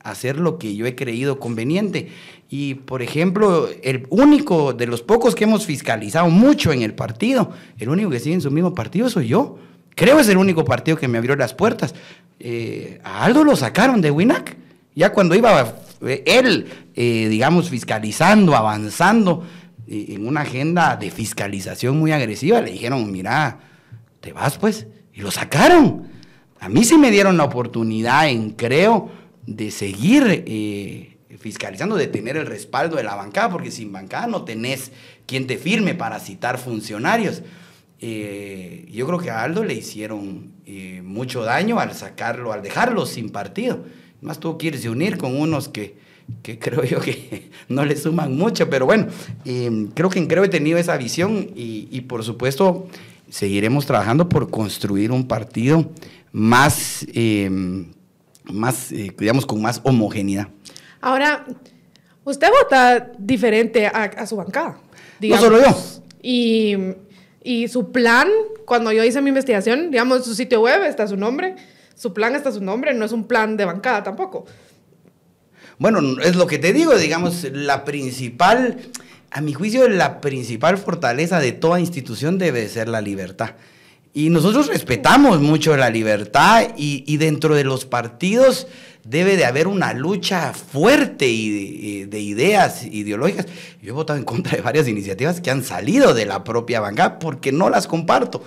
hacer 0.00 0.40
lo 0.40 0.58
que 0.58 0.74
yo 0.74 0.86
he 0.86 0.96
creído 0.96 1.38
conveniente. 1.38 2.08
Y, 2.54 2.74
por 2.74 3.00
ejemplo, 3.00 3.66
el 3.82 4.06
único 4.10 4.74
de 4.74 4.86
los 4.86 5.00
pocos 5.00 5.34
que 5.34 5.44
hemos 5.44 5.64
fiscalizado 5.64 6.28
mucho 6.28 6.70
en 6.70 6.82
el 6.82 6.92
partido, 6.92 7.50
el 7.78 7.88
único 7.88 8.10
que 8.10 8.20
sigue 8.20 8.34
en 8.34 8.42
su 8.42 8.50
mismo 8.50 8.74
partido 8.74 9.08
soy 9.08 9.28
yo. 9.28 9.56
Creo 9.94 10.20
es 10.20 10.28
el 10.28 10.36
único 10.36 10.62
partido 10.62 10.98
que 10.98 11.08
me 11.08 11.16
abrió 11.16 11.34
las 11.34 11.54
puertas. 11.54 11.94
Eh, 12.38 13.00
a 13.04 13.24
Aldo 13.24 13.42
lo 13.42 13.56
sacaron 13.56 14.02
de 14.02 14.10
Winac. 14.10 14.54
Ya 14.94 15.14
cuando 15.14 15.34
iba 15.34 15.76
eh, 16.02 16.24
él, 16.26 16.66
eh, 16.94 17.28
digamos, 17.30 17.70
fiscalizando, 17.70 18.54
avanzando 18.54 19.46
en 19.88 20.26
una 20.26 20.42
agenda 20.42 20.96
de 20.96 21.10
fiscalización 21.10 21.98
muy 21.98 22.12
agresiva, 22.12 22.60
le 22.60 22.72
dijeron, 22.72 23.10
mira, 23.10 23.60
te 24.20 24.34
vas 24.34 24.58
pues. 24.58 24.86
Y 25.14 25.22
lo 25.22 25.30
sacaron. 25.30 26.02
A 26.60 26.68
mí 26.68 26.84
sí 26.84 26.98
me 26.98 27.10
dieron 27.10 27.38
la 27.38 27.44
oportunidad 27.44 28.28
en, 28.28 28.50
creo, 28.50 29.10
de 29.46 29.70
seguir 29.70 30.44
fiscalizando, 31.38 31.96
de 31.96 32.06
tener 32.06 32.36
el 32.36 32.46
respaldo 32.46 32.96
de 32.96 33.04
la 33.04 33.14
bancada, 33.14 33.50
porque 33.50 33.70
sin 33.70 33.92
bancada 33.92 34.26
no 34.26 34.44
tenés 34.44 34.92
quien 35.26 35.46
te 35.46 35.58
firme 35.58 35.94
para 35.94 36.20
citar 36.20 36.58
funcionarios. 36.58 37.42
Eh, 38.00 38.88
yo 38.90 39.06
creo 39.06 39.18
que 39.18 39.30
a 39.30 39.42
Aldo 39.42 39.62
le 39.62 39.74
hicieron 39.74 40.50
eh, 40.66 41.02
mucho 41.04 41.42
daño 41.44 41.78
al 41.78 41.94
sacarlo, 41.94 42.52
al 42.52 42.62
dejarlo 42.62 43.06
sin 43.06 43.30
partido. 43.30 43.84
Más 44.20 44.40
tú 44.40 44.58
quieres 44.58 44.84
unir 44.86 45.18
con 45.18 45.36
unos 45.40 45.68
que, 45.68 45.96
que 46.42 46.58
creo 46.58 46.82
yo 46.84 47.00
que 47.00 47.50
no 47.68 47.84
le 47.84 47.96
suman 47.96 48.36
mucho, 48.36 48.68
pero 48.68 48.86
bueno, 48.86 49.06
eh, 49.44 49.86
creo 49.94 50.10
que 50.10 50.18
en 50.18 50.26
Creo 50.26 50.44
he 50.44 50.48
tenido 50.48 50.78
esa 50.78 50.96
visión 50.96 51.50
y, 51.54 51.88
y, 51.90 52.00
por 52.02 52.24
supuesto 52.24 52.88
seguiremos 53.30 53.86
trabajando 53.86 54.28
por 54.28 54.50
construir 54.50 55.10
un 55.10 55.26
partido 55.26 55.90
más, 56.32 57.06
más 58.44 58.90
digamos, 58.90 59.46
con 59.46 59.62
más 59.62 59.80
homogeneidad. 59.84 60.48
Ahora, 61.02 61.44
usted 62.24 62.48
vota 62.62 63.10
diferente 63.18 63.86
a, 63.86 64.24
su 64.26 64.36
bancada. 64.36 64.78
No 65.20 65.36
solo 65.36 65.60
yo. 65.60 65.76
Y, 66.22 66.76
y, 67.42 67.66
su 67.68 67.90
plan, 67.90 68.28
cuando 68.64 68.92
yo 68.92 69.02
hice 69.02 69.20
mi 69.20 69.28
investigación, 69.28 69.90
digamos, 69.90 70.24
su 70.24 70.34
sitio 70.34 70.60
web 70.60 70.84
está 70.84 71.08
su 71.08 71.16
nombre, 71.16 71.56
su 71.96 72.14
plan 72.14 72.36
está 72.36 72.52
su 72.52 72.62
nombre, 72.62 72.94
no 72.94 73.04
es 73.04 73.10
un 73.10 73.24
plan 73.24 73.56
de 73.56 73.64
bancada 73.64 74.04
tampoco. 74.04 74.46
Bueno, 75.78 76.00
es 76.22 76.36
lo 76.36 76.46
que 76.46 76.58
te 76.58 76.72
digo, 76.72 76.96
digamos, 76.96 77.48
la 77.52 77.84
principal, 77.84 78.78
a 79.32 79.40
mi 79.40 79.52
juicio, 79.52 79.88
la 79.88 80.20
principal 80.20 80.78
fortaleza 80.78 81.40
de 81.40 81.50
toda 81.50 81.80
institución 81.80 82.38
debe 82.38 82.68
ser 82.68 82.88
la 82.88 83.00
libertad. 83.00 83.56
Y 84.14 84.28
nosotros 84.28 84.66
respetamos 84.66 85.40
mucho 85.40 85.74
la 85.76 85.88
libertad 85.88 86.68
y, 86.76 87.16
dentro 87.16 87.54
de 87.54 87.64
los 87.64 87.86
partidos 87.86 88.66
debe 89.04 89.36
de 89.36 89.46
haber 89.46 89.66
una 89.66 89.94
lucha 89.94 90.52
fuerte 90.52 91.28
y 91.28 92.04
de, 92.04 92.20
ideas 92.20 92.84
ideológicas. 92.84 93.46
Yo 93.80 93.88
he 93.88 93.92
votado 93.92 94.18
en 94.18 94.24
contra 94.24 94.56
de 94.56 94.62
varias 94.62 94.86
iniciativas 94.86 95.40
que 95.40 95.50
han 95.50 95.64
salido 95.64 96.12
de 96.12 96.26
la 96.26 96.44
propia 96.44 96.80
bancada 96.80 97.18
porque 97.18 97.52
no 97.52 97.70
las 97.70 97.86
comparto. 97.86 98.44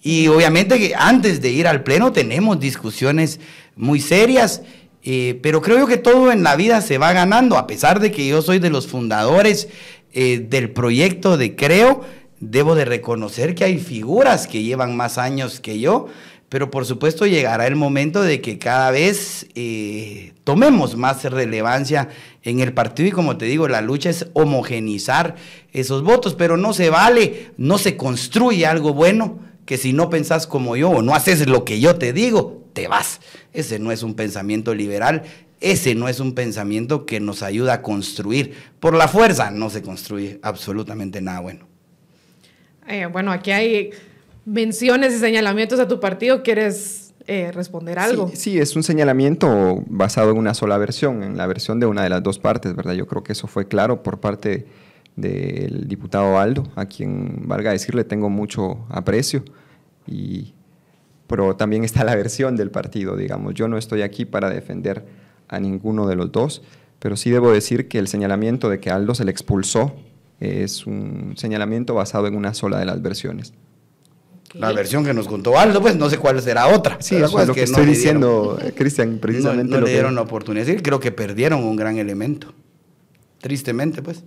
Y 0.00 0.28
obviamente 0.28 0.78
que 0.78 0.94
antes 0.94 1.40
de 1.40 1.50
ir 1.50 1.66
al 1.66 1.82
pleno 1.82 2.12
tenemos 2.12 2.60
discusiones 2.60 3.40
muy 3.76 4.00
serias 4.00 4.62
Eh, 5.04 5.38
pero 5.42 5.62
creo 5.62 5.78
yo 5.78 5.86
que 5.86 5.96
todo 5.96 6.32
en 6.32 6.42
la 6.42 6.56
vida 6.56 6.80
se 6.80 6.98
va 6.98 7.12
ganando, 7.12 7.56
a 7.56 7.66
pesar 7.66 8.00
de 8.00 8.10
que 8.10 8.26
yo 8.26 8.42
soy 8.42 8.58
de 8.58 8.68
los 8.68 8.88
fundadores 8.88 9.68
eh, 10.12 10.44
del 10.50 10.70
proyecto 10.70 11.36
de 11.36 11.54
Creo, 11.54 12.04
debo 12.40 12.74
de 12.74 12.84
reconocer 12.84 13.54
que 13.54 13.64
hay 13.64 13.78
figuras 13.78 14.46
que 14.46 14.62
llevan 14.62 14.96
más 14.96 15.18
años 15.18 15.60
que 15.60 15.80
yo, 15.80 16.06
pero 16.48 16.70
por 16.70 16.86
supuesto 16.86 17.26
llegará 17.26 17.66
el 17.66 17.76
momento 17.76 18.22
de 18.22 18.40
que 18.40 18.58
cada 18.58 18.90
vez 18.90 19.46
eh, 19.54 20.32
tomemos 20.44 20.96
más 20.96 21.24
relevancia 21.24 22.08
en 22.42 22.60
el 22.60 22.72
partido 22.72 23.08
y 23.08 23.12
como 23.12 23.36
te 23.36 23.44
digo, 23.44 23.68
la 23.68 23.82
lucha 23.82 24.08
es 24.08 24.28
homogenizar 24.32 25.36
esos 25.72 26.02
votos, 26.02 26.34
pero 26.34 26.56
no 26.56 26.72
se 26.72 26.88
vale, 26.88 27.50
no 27.58 27.76
se 27.76 27.96
construye 27.96 28.66
algo 28.66 28.94
bueno 28.94 29.40
que 29.66 29.76
si 29.76 29.92
no 29.92 30.08
pensás 30.08 30.46
como 30.46 30.76
yo 30.76 30.88
o 30.88 31.02
no 31.02 31.14
haces 31.14 31.46
lo 31.46 31.64
que 31.66 31.80
yo 31.80 31.96
te 31.96 32.14
digo, 32.14 32.64
te 32.72 32.88
vas. 32.88 33.20
Ese 33.52 33.78
no 33.78 33.92
es 33.92 34.02
un 34.02 34.14
pensamiento 34.14 34.74
liberal, 34.74 35.24
ese 35.60 35.94
no 35.94 36.08
es 36.08 36.20
un 36.20 36.32
pensamiento 36.32 37.04
que 37.04 37.20
nos 37.20 37.42
ayuda 37.42 37.74
a 37.74 37.82
construir. 37.82 38.54
Por 38.80 38.94
la 38.94 39.08
fuerza 39.08 39.50
no 39.50 39.68
se 39.68 39.82
construye 39.82 40.40
absolutamente 40.42 41.20
nada 41.20 41.40
bueno. 41.40 41.66
Eh, 42.88 43.06
bueno, 43.06 43.30
aquí 43.30 43.50
hay 43.50 43.90
menciones 44.44 45.14
y 45.14 45.18
señalamientos 45.18 45.78
a 45.78 45.86
tu 45.86 46.00
partido. 46.00 46.42
¿Quieres 46.42 47.14
eh, 47.26 47.52
responder 47.52 47.98
algo? 47.98 48.30
Sí, 48.34 48.58
es 48.58 48.74
un 48.74 48.82
señalamiento 48.82 49.82
basado 49.86 50.30
en 50.30 50.38
una 50.38 50.54
sola 50.54 50.78
versión, 50.78 51.22
en 51.22 51.36
la 51.36 51.46
versión 51.46 51.78
de 51.78 51.86
una 51.86 52.02
de 52.02 52.08
las 52.08 52.22
dos 52.22 52.38
partes, 52.38 52.74
¿verdad? 52.74 52.94
Yo 52.94 53.06
creo 53.06 53.22
que 53.22 53.32
eso 53.32 53.46
fue 53.46 53.68
claro 53.68 54.02
por 54.02 54.20
parte 54.20 54.66
del 55.16 55.86
diputado 55.88 56.38
Aldo, 56.38 56.64
a 56.76 56.86
quien, 56.86 57.42
valga 57.46 57.72
decirle, 57.72 58.04
tengo 58.04 58.30
mucho 58.30 58.86
aprecio. 58.88 59.44
Y, 60.06 60.54
pero 61.26 61.56
también 61.56 61.84
está 61.84 62.04
la 62.04 62.16
versión 62.16 62.56
del 62.56 62.70
partido, 62.70 63.16
digamos. 63.16 63.54
Yo 63.54 63.68
no 63.68 63.76
estoy 63.76 64.02
aquí 64.02 64.24
para 64.24 64.48
defender 64.48 65.04
a 65.48 65.60
ninguno 65.60 66.06
de 66.06 66.16
los 66.16 66.32
dos, 66.32 66.62
pero 66.98 67.16
sí 67.16 67.30
debo 67.30 67.52
decir 67.52 67.88
que 67.88 67.98
el 67.98 68.08
señalamiento 68.08 68.70
de 68.70 68.80
que 68.80 68.90
Aldo 68.90 69.14
se 69.14 69.24
le 69.24 69.30
expulsó 69.30 69.94
es 70.40 70.86
un 70.86 71.34
señalamiento 71.36 71.94
basado 71.94 72.26
en 72.26 72.36
una 72.36 72.54
sola 72.54 72.78
de 72.78 72.84
las 72.84 73.02
versiones. 73.02 73.52
La 74.54 74.72
versión 74.72 75.04
que 75.04 75.12
nos 75.12 75.28
contó 75.28 75.58
Aldo, 75.58 75.82
pues 75.82 75.96
no 75.96 76.08
sé 76.08 76.16
cuál 76.16 76.40
será 76.40 76.68
otra. 76.68 76.96
Sí, 77.00 77.16
eso 77.16 77.38
es 77.40 77.48
lo 77.48 77.54
que, 77.54 77.64
estoy 77.64 77.84
diciendo, 77.84 78.58
Cristian, 78.76 79.18
precisamente. 79.18 79.78
No, 79.78 79.84
le 79.84 79.90
dieron 79.90 80.14
la 80.14 80.22
oportunidad. 80.22 80.66
Creo 80.82 81.00
que 81.00 81.12
perdieron 81.12 81.62
un 81.64 81.76
gran 81.76 81.98
elemento. 81.98 82.54
Tristemente, 83.40 84.00
pues. 84.00 84.24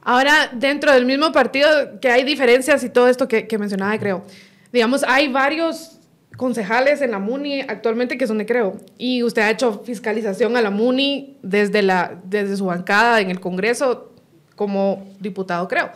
Ahora, 0.00 0.50
dentro 0.52 0.92
del 0.92 1.06
mismo 1.06 1.32
partido, 1.32 1.68
que 2.00 2.08
hay 2.08 2.24
diferencias 2.24 2.84
y 2.84 2.88
todo 2.88 3.08
esto 3.08 3.26
que, 3.26 3.48
que 3.48 3.58
mencionaba, 3.58 3.98
creo. 3.98 4.24
Digamos, 4.72 5.02
hay 5.04 5.28
varios 5.28 5.98
concejales 6.36 7.02
en 7.02 7.10
la 7.10 7.18
MUNI 7.18 7.62
actualmente 7.62 8.16
que 8.16 8.26
son 8.26 8.38
de 8.38 8.46
Creo. 8.46 8.76
Y 8.98 9.22
usted 9.22 9.42
ha 9.42 9.50
hecho 9.50 9.82
fiscalización 9.84 10.56
a 10.56 10.62
la 10.62 10.70
MUNI 10.70 11.38
desde, 11.42 11.82
la, 11.82 12.20
desde 12.24 12.56
su 12.56 12.66
bancada 12.66 13.20
en 13.20 13.30
el 13.30 13.40
Congreso 13.40 14.11
como 14.56 15.06
diputado 15.20 15.68
Creo. 15.68 15.90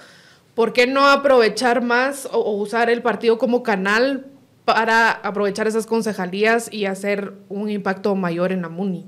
¿Por 0.57 0.73
qué 0.73 0.87
no 0.87 1.07
aprovechar 1.07 1.83
más 1.83 2.27
o, 2.33 2.53
usar 2.53 2.89
el 2.89 3.03
partido 3.03 3.37
como 3.37 3.63
canal 3.63 4.27
para 4.65 5.11
aprovechar 5.11 5.67
esas 5.67 5.85
concejalías 5.85 6.73
y 6.73 6.87
hacer 6.87 7.35
un 7.51 7.69
impacto 7.69 8.15
mayor 8.15 8.53
en 8.53 8.63
la 8.63 8.71
MUNI? 8.71 9.05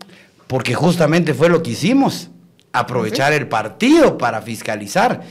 Porque 0.47 0.75
justamente 0.75 1.33
fue 1.33 1.49
lo 1.49 1.62
que 1.62 1.71
hicimos, 1.71 2.28
aprovechar 2.73 3.33
el 3.33 3.49
partido 3.49 4.19
para 4.19 4.43
fiscalizar. 4.43 5.23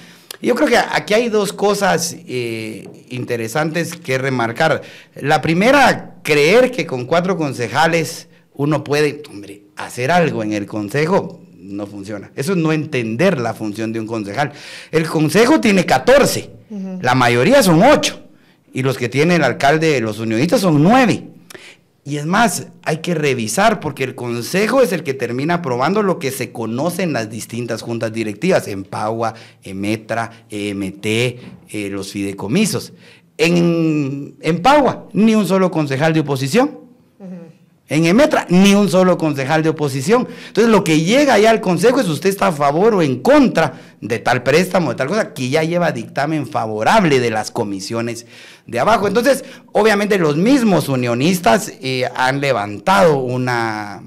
Yo 0.41 0.55
creo 0.55 0.67
que 0.67 0.77
aquí 0.77 1.13
hay 1.13 1.29
dos 1.29 1.53
cosas 1.53 2.15
eh, 2.27 3.05
interesantes 3.09 3.95
que 3.95 4.17
remarcar. 4.17 4.81
La 5.15 5.39
primera, 5.41 6.15
creer 6.23 6.71
que 6.71 6.87
con 6.87 7.05
cuatro 7.05 7.37
concejales 7.37 8.27
uno 8.53 8.83
puede, 8.83 9.21
hombre, 9.29 9.65
hacer 9.75 10.09
algo 10.09 10.41
en 10.41 10.53
el 10.53 10.65
consejo 10.65 11.46
no 11.67 11.87
funciona. 11.87 12.31
Eso 12.35 12.53
es 12.53 12.57
no 12.57 12.71
entender 12.71 13.39
la 13.39 13.53
función 13.53 13.93
de 13.93 13.99
un 13.99 14.07
concejal. 14.07 14.53
El 14.91 15.07
consejo 15.07 15.59
tiene 15.59 15.85
14, 15.85 16.49
la 17.01 17.15
mayoría 17.15 17.61
son 17.61 17.83
8, 17.83 18.23
y 18.73 18.83
los 18.83 18.97
que 18.97 19.09
tiene 19.09 19.35
el 19.35 19.43
alcalde, 19.43 19.99
los 20.01 20.19
unionistas, 20.19 20.61
son 20.61 20.81
9. 20.83 21.27
Y 22.03 22.17
es 22.17 22.25
más, 22.25 22.67
hay 22.83 22.99
que 22.99 23.15
revisar 23.15 23.81
porque 23.81 24.05
el 24.05 24.15
consejo 24.15 24.81
es 24.81 24.93
el 24.93 25.03
que 25.03 25.13
termina 25.13 25.55
aprobando 25.55 26.01
lo 26.03 26.19
que 26.19 26.31
se 26.31 26.53
conoce 26.53 27.03
en 27.03 27.11
las 27.11 27.29
distintas 27.29 27.81
juntas 27.81 28.13
directivas, 28.13 28.69
en 28.69 28.85
PAUA, 28.85 29.33
EMETRA, 29.61 30.45
EMT, 30.49 31.05
eh, 31.05 31.89
los 31.91 32.13
fideicomisos. 32.13 32.93
En, 33.37 34.37
en 34.39 34.61
PAUA, 34.61 35.09
ni 35.11 35.35
un 35.35 35.45
solo 35.45 35.69
concejal 35.69 36.13
de 36.13 36.21
oposición. 36.21 36.86
En 37.89 38.05
Emetra, 38.05 38.45
ni 38.49 38.75
un 38.75 38.89
solo 38.89 39.17
concejal 39.17 39.63
de 39.63 39.69
oposición. 39.69 40.27
Entonces, 40.47 40.69
lo 40.69 40.83
que 40.83 41.01
llega 41.01 41.39
ya 41.39 41.51
al 41.51 41.61
Consejo 41.61 42.01
es 42.01 42.07
usted 42.09 42.29
está 42.29 42.47
a 42.47 42.51
favor 42.51 42.95
o 42.95 43.01
en 43.01 43.21
contra 43.21 43.79
de 44.01 44.19
tal 44.19 44.43
préstamo, 44.43 44.89
de 44.89 44.95
tal 44.95 45.07
cosa, 45.07 45.33
que 45.33 45.49
ya 45.49 45.63
lleva 45.63 45.93
dictamen 45.93 46.47
favorable 46.47 47.21
de 47.21 47.29
las 47.29 47.49
comisiones 47.49 48.25
de 48.65 48.79
abajo. 48.79 49.07
Entonces, 49.07 49.45
obviamente, 49.71 50.17
los 50.17 50.35
mismos 50.35 50.89
unionistas 50.89 51.71
eh, 51.81 52.09
han 52.13 52.41
levantado 52.41 53.19
una, 53.19 54.03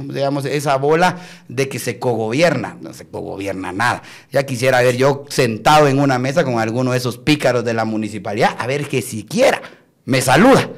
digamos, 0.00 0.46
esa 0.46 0.76
bola 0.76 1.18
de 1.46 1.68
que 1.68 1.78
se 1.78 1.98
cogobierna. 1.98 2.78
No 2.80 2.94
se 2.94 3.06
cogobierna 3.06 3.70
nada. 3.70 4.02
Ya 4.32 4.44
quisiera 4.46 4.80
ver 4.80 4.96
yo 4.96 5.24
sentado 5.28 5.88
en 5.88 5.98
una 5.98 6.18
mesa 6.18 6.42
con 6.42 6.58
alguno 6.58 6.92
de 6.92 6.96
esos 6.96 7.18
pícaros 7.18 7.66
de 7.66 7.74
la 7.74 7.84
municipalidad, 7.84 8.56
a 8.58 8.66
ver 8.66 8.88
que 8.88 9.02
siquiera 9.02 9.60
me 10.06 10.22
saluda. 10.22 10.70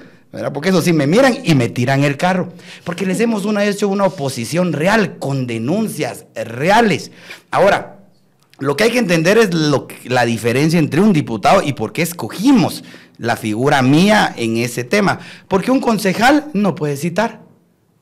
Porque 0.54 0.70
eso 0.70 0.80
sí 0.80 0.94
me 0.94 1.06
miran 1.06 1.36
y 1.44 1.54
me 1.54 1.68
tiran 1.68 2.04
el 2.04 2.16
carro. 2.16 2.52
Porque 2.84 3.04
les 3.04 3.20
hemos 3.20 3.44
una, 3.44 3.64
hecho 3.64 3.88
una 3.88 4.04
oposición 4.04 4.72
real, 4.72 5.18
con 5.18 5.46
denuncias 5.46 6.24
reales. 6.34 7.10
Ahora, 7.50 7.98
lo 8.58 8.76
que 8.76 8.84
hay 8.84 8.90
que 8.90 8.98
entender 8.98 9.36
es 9.36 9.52
lo, 9.52 9.88
la 10.04 10.24
diferencia 10.24 10.78
entre 10.78 11.02
un 11.02 11.12
diputado 11.12 11.62
y 11.62 11.74
por 11.74 11.92
qué 11.92 12.00
escogimos 12.02 12.82
la 13.18 13.36
figura 13.36 13.82
mía 13.82 14.32
en 14.36 14.56
ese 14.56 14.84
tema. 14.84 15.20
Porque 15.48 15.70
un 15.70 15.80
concejal 15.80 16.46
no 16.54 16.74
puede 16.74 16.96
citar. 16.96 17.40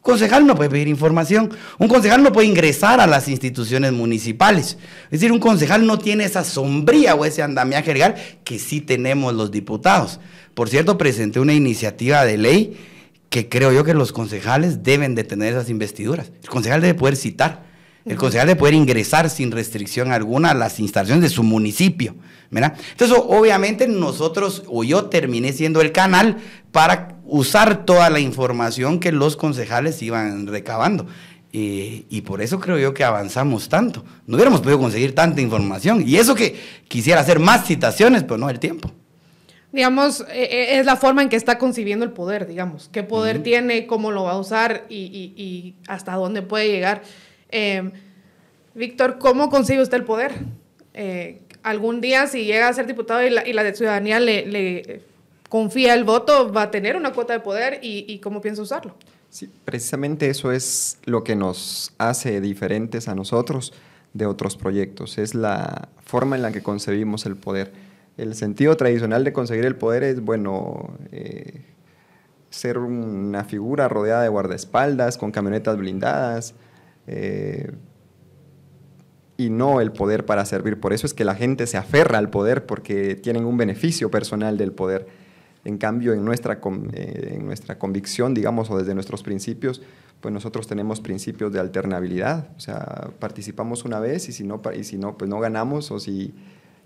Un 0.03 0.13
concejal 0.13 0.47
no 0.47 0.55
puede 0.55 0.71
pedir 0.71 0.89
información. 0.89 1.51
Un 1.79 1.89
concejal 1.89 2.23
no 2.23 2.33
puede 2.33 2.47
ingresar 2.47 3.01
a 3.01 3.07
las 3.07 3.29
instituciones 3.29 3.93
municipales. 3.93 4.79
Es 5.05 5.21
decir, 5.21 5.31
un 5.31 5.41
concejal 5.41 5.87
no 5.87 5.99
tiene 5.99 6.25
esa 6.25 6.43
sombría 6.43 7.15
o 7.15 7.27
ese 7.27 7.43
andamiaje 7.43 7.93
legal 7.93 8.15
que 8.43 8.59
sí 8.59 8.81
tenemos 8.81 9.35
los 9.35 9.51
diputados. 9.51 10.19
Por 10.55 10.71
cierto, 10.71 10.97
presenté 10.97 11.39
una 11.39 11.53
iniciativa 11.53 12.25
de 12.25 12.39
ley 12.39 12.77
que 13.29 13.51
creo 13.51 13.73
yo 13.73 13.85
que 13.85 13.93
los 13.93 14.13
concejales 14.13 14.83
deben 14.83 15.15
de 15.15 15.23
tener 15.23 15.53
esas 15.53 15.69
investiduras. 15.69 16.33
El 16.43 16.49
concejal 16.49 16.81
debe 16.81 16.95
poder 16.95 17.17
citar. 17.17 17.70
El 18.05 18.17
concejal 18.17 18.47
debe 18.49 18.59
poder 18.59 18.75
ingresar 18.75 19.29
sin 19.29 19.51
restricción 19.51 20.13
alguna 20.13 20.51
a 20.51 20.55
las 20.55 20.81
instalaciones 20.81 21.23
de 21.23 21.29
su 21.29 21.43
municipio. 21.43 22.15
Entonces, 22.51 23.17
obviamente 23.17 23.87
nosotros, 23.87 24.65
o 24.67 24.83
yo 24.85 25.07
terminé 25.07 25.53
siendo 25.53 25.81
el 25.81 25.93
canal 25.93 26.39
para 26.73 27.17
usar 27.25 27.85
toda 27.85 28.11
la 28.11 28.19
información 28.21 28.99
que 28.99 29.13
los 29.13 29.37
concejales 29.37 30.03
iban 30.03 30.47
recabando. 30.47 31.07
y 31.53 32.21
por 32.23 32.43
eso 32.43 32.61
creo 32.61 32.79
yo 32.79 32.95
que 32.95 33.05
avanzamos 33.05 33.69
tanto. 33.69 34.05
No 34.27 34.37
hubiéramos 34.37 34.61
podido 34.61 34.79
conseguir 34.79 35.15
tanta 35.15 35.41
información. 35.41 36.03
Y 36.07 36.17
eso 36.17 36.35
que 36.35 36.59
quisiera 36.89 37.21
hacer 37.21 37.39
más 37.39 37.67
citaciones, 37.67 38.23
pero 38.23 38.39
no 38.39 38.49
el 38.49 38.59
tiempo 38.59 38.91
digamos, 39.73 40.23
eh, 40.23 40.49
eh, 40.51 40.79
es 40.79 40.87
la 40.87 40.97
forma 40.97 41.23
en 41.23 41.29
que 41.29 41.37
está 41.37 41.59
concibiendo 41.59 42.05
el 42.05 42.13
poder, 42.13 42.47
digamos. 42.47 42.89
¿Qué 42.93 43.03
poder 43.03 43.43
tiene, 43.43 43.87
cómo 43.87 44.11
lo 44.11 44.25
va 44.25 44.33
a 44.33 44.39
usar 44.39 44.87
y, 44.89 45.75
hasta 45.87 46.15
dónde 46.15 46.43
puede 46.43 46.69
llegar? 46.69 47.03
Em, 47.51 47.93
Víctor, 48.75 49.19
¿cómo 49.19 49.51
consigue 49.51 49.83
usted 49.83 49.99
el 49.99 50.05
poder? 50.05 50.33
Eh, 50.95 51.41
algún 51.63 52.01
día, 52.01 52.27
si 52.27 52.45
llega 52.45 52.69
a 52.69 52.73
ser 52.73 52.87
diputado 52.87 53.25
y 53.25 53.31
la, 53.31 53.47
y 53.47 53.53
la 53.53 53.75
ciudadanía 53.75 54.21
le, 54.21 55.03
confía 55.49 55.95
el 55.95 56.05
voto, 56.05 56.53
va 56.53 56.63
a 56.63 56.71
tener 56.71 56.97
una 56.97 57.13
cuota 57.13 57.33
de 57.33 57.41
poder 57.41 57.81
y, 57.83 58.19
cómo 58.21 58.41
piensa 58.41 58.63
usarlo. 58.63 58.95
Sí, 59.29 59.51
precisamente 59.65 60.29
eso 60.29 60.53
es 60.53 60.99
lo 61.05 61.23
que 61.25 61.37
nos 61.37 61.93
hace 61.99 62.41
diferentes 62.41 63.09
a 63.09 63.15
nosotros 63.15 63.73
de 64.13 64.27
otros 64.27 64.57
proyectos. 64.57 65.19
Es 65.19 65.35
la 65.35 65.89
forma 66.05 66.37
en 66.37 66.43
la 66.43 66.53
que 66.53 66.63
concebimos 66.63 67.27
el 67.27 67.37
poder 67.37 67.73
el 68.21 68.35
sentido 68.35 68.77
tradicional 68.77 69.25
de 69.25 69.33
conseguir 69.33 69.65
el 69.65 69.77
poder 69.77 70.03
es, 70.03 70.21
bueno, 70.21 70.91
eh, 71.11 71.63
ser 72.51 72.79
una 72.79 73.45
figura 73.45 73.89
rodeada 73.89 74.23
de 74.23 74.29
guardaespaldas, 74.29 75.17
con 75.17 75.31
camionetas 75.31 75.79
blindadas, 75.79 76.55
eh, 77.13 77.73
y 79.37 79.51
no 79.51 79.81
el 79.81 79.91
poder 79.91 80.27
para 80.27 80.45
servir. 80.45 80.79
Por 80.79 80.93
eso 80.93 81.07
es 81.07 81.15
que 81.15 81.25
la 81.25 81.35
gente 81.35 81.67
se 81.67 81.77
aferra 81.77 82.19
al 82.19 82.31
poder 82.31 82.67
porque 82.67 83.17
tienen 83.17 83.45
un 83.45 83.57
beneficio 83.57 84.11
personal 84.11 84.57
del 84.57 84.71
poder. 84.71 85.09
En 85.65 85.77
cambio, 85.77 86.13
en 86.13 86.25
nuestra, 86.25 86.61
eh, 86.93 87.35
en 87.35 87.47
nuestra 87.47 87.79
convicción, 87.79 88.33
digamos, 88.33 88.71
o 88.71 88.79
desde 88.79 88.95
nuestros 88.95 89.23
principios, 89.23 89.83
pues 90.21 90.33
nosotros 90.33 90.69
tenemos 90.69 91.01
principios 91.01 91.53
de 91.53 91.59
alternabilidad. 91.59 92.49
O 92.57 92.61
sea, 92.61 93.11
participamos 93.19 93.85
una 93.85 93.99
vez 93.99 94.29
y 94.29 94.33
si 94.33 94.45
no, 94.45 94.61
y 94.79 94.85
si 94.85 94.97
no 94.97 95.19
pues 95.19 95.29
no 95.29 95.41
ganamos 95.41 95.91
o 95.91 95.99
si 95.99 96.33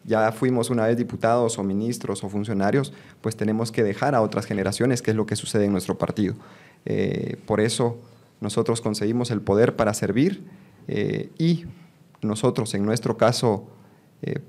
ya 0.05 0.33
fuimos 0.33 0.71
una 0.71 0.87
vez 0.87 0.97
diputados 0.97 1.59
o 1.59 1.63
ministros 1.63 2.25
o 2.25 2.31
funcionarios, 2.31 2.95
pues 3.21 3.37
tenemos 3.37 3.73
que 3.73 3.83
dejar 3.83 4.15
a 4.15 4.23
otras 4.23 4.47
generaciones, 4.47 5.03
que 5.03 5.11
es 5.11 5.17
lo 5.17 5.27
que 5.27 5.37
sucede 5.37 5.67
en 5.67 5.73
nuestro 5.73 5.99
partido. 5.99 6.35
Eh, 6.87 7.37
por 7.47 7.61
eso 7.61 7.99
nosotros 8.45 8.81
conseguimos 8.81 9.31
el 9.31 9.41
poder 9.41 9.75
para 9.75 9.95
servir 9.95 10.45
eh, 10.87 11.31
y 11.39 11.65
nosotros, 12.23 12.75
en 12.75 12.85
nuestro 12.85 13.17
caso, 13.17 13.67
eh, 14.23 14.41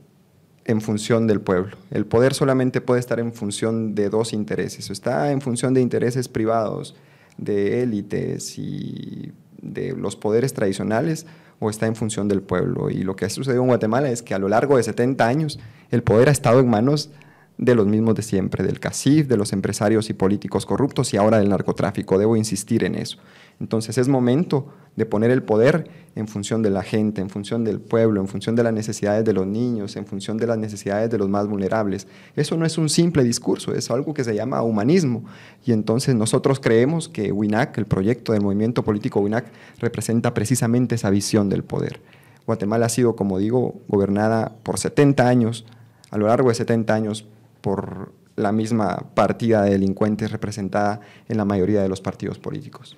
en 0.66 0.82
función 0.82 1.28
del 1.28 1.40
pueblo. 1.40 1.78
El 1.92 2.06
poder 2.06 2.34
solamente 2.34 2.82
puede 2.82 3.00
estar 3.00 3.20
en 3.20 3.34
función 3.34 3.96
de 3.96 4.10
dos 4.10 4.34
intereses. 4.34 4.90
Está 4.90 5.32
en 5.32 5.40
función 5.40 5.74
de 5.74 5.82
intereses 5.82 6.28
privados, 6.28 6.96
de 7.38 7.82
élites 7.84 8.60
y 8.60 9.32
de 9.62 9.96
los 9.96 10.16
poderes 10.18 10.54
tradicionales, 10.54 11.26
o 11.60 11.70
está 11.70 11.88
en 11.88 11.96
función 11.96 12.28
del 12.28 12.42
pueblo. 12.42 12.90
Y 12.90 13.04
lo 13.04 13.16
que 13.16 13.26
ha 13.26 13.30
sucedido 13.30 13.62
en 13.62 13.70
Guatemala 13.70 14.10
es 14.10 14.22
que 14.22 14.34
a 14.34 14.40
lo 14.40 14.50
largo 14.50 14.76
de 14.76 14.84
70 14.84 15.26
años 15.26 15.60
el 15.90 16.04
poder 16.04 16.28
ha 16.28 16.34
estado 16.34 16.60
en 16.60 16.70
manos 16.70 17.12
de 17.58 17.76
los 17.76 17.88
mismos 17.88 18.16
de 18.16 18.22
siempre, 18.22 18.64
del 18.64 18.80
CACIF, 18.80 19.28
de 19.28 19.38
los 19.38 19.54
empresarios 19.54 20.10
y 20.10 20.14
políticos 20.14 20.66
corruptos 20.66 21.14
y 21.14 21.18
ahora 21.18 21.38
del 21.38 21.50
narcotráfico. 21.50 22.18
Debo 22.18 22.36
insistir 22.36 22.84
en 22.84 22.96
eso. 22.96 23.18
Entonces 23.60 23.98
es 23.98 24.08
momento 24.08 24.68
de 24.96 25.06
poner 25.06 25.32
el 25.32 25.44
poder 25.44 25.90
en 26.16 26.28
función 26.28 26.62
de 26.62 26.70
la 26.70 26.84
gente, 26.84 27.22
en 27.22 27.30
función 27.30 27.64
del 27.64 27.80
pueblo, 27.80 28.22
en 28.22 28.28
función 28.28 28.56
de 28.56 28.64
las 28.64 28.74
necesidades 28.74 29.24
de 29.26 29.34
los 29.34 29.48
niños, 29.48 29.96
en 29.96 30.06
función 30.06 30.38
de 30.38 30.48
las 30.48 30.58
necesidades 30.58 31.10
de 31.10 31.18
los 31.18 31.30
más 31.30 31.48
vulnerables. 31.48 32.08
Eso 32.36 32.58
no 32.58 32.66
es 32.66 32.78
un 32.78 32.90
simple 32.90 33.24
discurso, 33.24 33.74
es 33.74 33.90
algo 33.92 34.14
que 34.14 34.24
se 34.24 34.36
llama 34.36 34.62
humanismo. 34.62 35.24
Y 35.66 35.72
entonces 35.72 36.16
nosotros 36.16 36.60
creemos 36.60 37.10
que 37.10 37.32
WINAC, 37.32 37.78
el 37.78 37.86
proyecto 37.86 38.34
del 38.34 38.42
movimiento 38.42 38.84
político 38.84 39.20
WINAC, 39.20 39.46
representa 39.80 40.34
precisamente 40.34 40.96
esa 40.96 41.10
visión 41.10 41.50
del 41.50 41.64
poder. 41.64 42.02
Guatemala 42.46 42.86
ha 42.86 42.90
sido, 42.90 43.16
como 43.16 43.40
digo, 43.40 43.76
gobernada 43.88 44.56
por 44.64 44.80
70 44.80 45.28
años, 45.28 45.66
a 46.12 46.18
lo 46.18 46.28
largo 46.28 46.50
de 46.50 46.56
70 46.56 46.94
años, 46.94 47.26
por 47.66 48.12
la 48.36 48.52
misma 48.52 49.08
partida 49.16 49.64
de 49.64 49.72
delincuentes 49.72 50.32
representada 50.32 51.00
en 51.28 51.38
la 51.38 51.46
mayoría 51.46 51.82
de 51.82 51.90
los 51.90 52.00
partidos 52.00 52.38
políticos. 52.38 52.96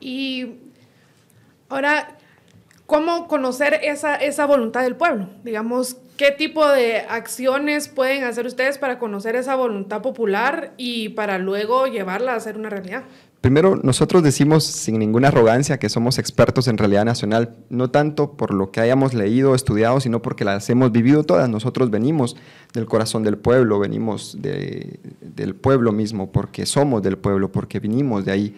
Y 0.00 0.54
ahora, 1.68 2.18
¿cómo 2.86 3.28
conocer 3.28 3.78
esa, 3.84 4.16
esa 4.16 4.44
voluntad 4.44 4.82
del 4.82 4.96
pueblo? 4.96 5.28
Digamos, 5.44 5.98
¿qué 6.16 6.32
tipo 6.32 6.66
de 6.66 7.02
acciones 7.02 7.86
pueden 7.86 8.24
hacer 8.24 8.44
ustedes 8.44 8.76
para 8.76 8.98
conocer 8.98 9.36
esa 9.36 9.54
voluntad 9.54 10.02
popular 10.02 10.72
y 10.76 11.10
para 11.10 11.38
luego 11.38 11.86
llevarla 11.86 12.34
a 12.34 12.40
ser 12.40 12.56
una 12.56 12.70
realidad? 12.70 13.04
Primero, 13.42 13.74
nosotros 13.82 14.22
decimos 14.22 14.62
sin 14.62 15.00
ninguna 15.00 15.26
arrogancia 15.26 15.80
que 15.80 15.88
somos 15.88 16.20
expertos 16.20 16.68
en 16.68 16.78
realidad 16.78 17.04
nacional, 17.04 17.56
no 17.70 17.90
tanto 17.90 18.36
por 18.36 18.54
lo 18.54 18.70
que 18.70 18.80
hayamos 18.80 19.14
leído, 19.14 19.56
estudiado, 19.56 19.98
sino 19.98 20.22
porque 20.22 20.44
las 20.44 20.70
hemos 20.70 20.92
vivido 20.92 21.24
todas. 21.24 21.48
Nosotros 21.50 21.90
venimos 21.90 22.36
del 22.72 22.86
corazón 22.86 23.24
del 23.24 23.38
pueblo, 23.38 23.80
venimos 23.80 24.38
del 24.40 25.56
pueblo 25.56 25.90
mismo, 25.90 26.30
porque 26.30 26.66
somos 26.66 27.02
del 27.02 27.18
pueblo, 27.18 27.50
porque 27.50 27.80
vinimos 27.80 28.24
de 28.24 28.30
ahí. 28.30 28.54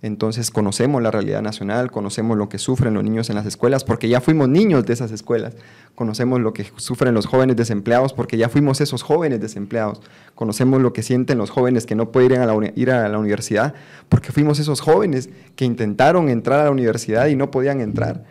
Entonces 0.00 0.52
conocemos 0.52 1.02
la 1.02 1.10
realidad 1.10 1.42
nacional, 1.42 1.90
conocemos 1.90 2.38
lo 2.38 2.48
que 2.48 2.58
sufren 2.58 2.94
los 2.94 3.02
niños 3.02 3.30
en 3.30 3.36
las 3.36 3.46
escuelas, 3.46 3.82
porque 3.82 4.08
ya 4.08 4.20
fuimos 4.20 4.48
niños 4.48 4.86
de 4.86 4.92
esas 4.92 5.10
escuelas. 5.10 5.54
Conocemos 5.96 6.40
lo 6.40 6.52
que 6.52 6.66
sufren 6.76 7.14
los 7.14 7.26
jóvenes 7.26 7.56
desempleados, 7.56 8.12
porque 8.12 8.36
ya 8.36 8.48
fuimos 8.48 8.80
esos 8.80 9.02
jóvenes 9.02 9.40
desempleados. 9.40 10.00
Conocemos 10.36 10.80
lo 10.80 10.92
que 10.92 11.02
sienten 11.02 11.38
los 11.38 11.50
jóvenes 11.50 11.84
que 11.84 11.96
no 11.96 12.12
pueden 12.12 12.32
ir 12.32 12.38
a 12.38 12.46
la, 12.46 12.72
ir 12.76 12.90
a 12.92 13.08
la 13.08 13.18
universidad, 13.18 13.74
porque 14.08 14.30
fuimos 14.30 14.60
esos 14.60 14.80
jóvenes 14.80 15.30
que 15.56 15.64
intentaron 15.64 16.28
entrar 16.28 16.60
a 16.60 16.64
la 16.64 16.70
universidad 16.70 17.26
y 17.26 17.34
no 17.34 17.50
podían 17.50 17.80
entrar. 17.80 18.24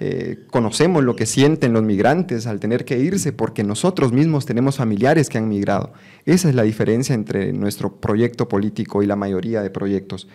Eh, 0.00 0.44
conocemos 0.52 1.02
lo 1.02 1.16
que 1.16 1.26
sienten 1.26 1.72
los 1.72 1.82
migrantes 1.82 2.46
al 2.46 2.60
tener 2.60 2.84
que 2.84 3.00
irse 3.00 3.32
porque 3.32 3.64
nosotros 3.64 4.12
mismos 4.12 4.46
tenemos 4.46 4.76
familiares 4.76 5.28
que 5.28 5.38
han 5.38 5.48
migrado. 5.48 5.92
Esa 6.24 6.48
es 6.48 6.54
la 6.54 6.62
diferencia 6.62 7.16
entre 7.16 7.52
nuestro 7.52 7.96
proyecto 7.96 8.46
político 8.46 9.02
y 9.02 9.06
la 9.06 9.16
mayoría 9.16 9.60
de 9.60 9.70
proyectos 9.70 10.28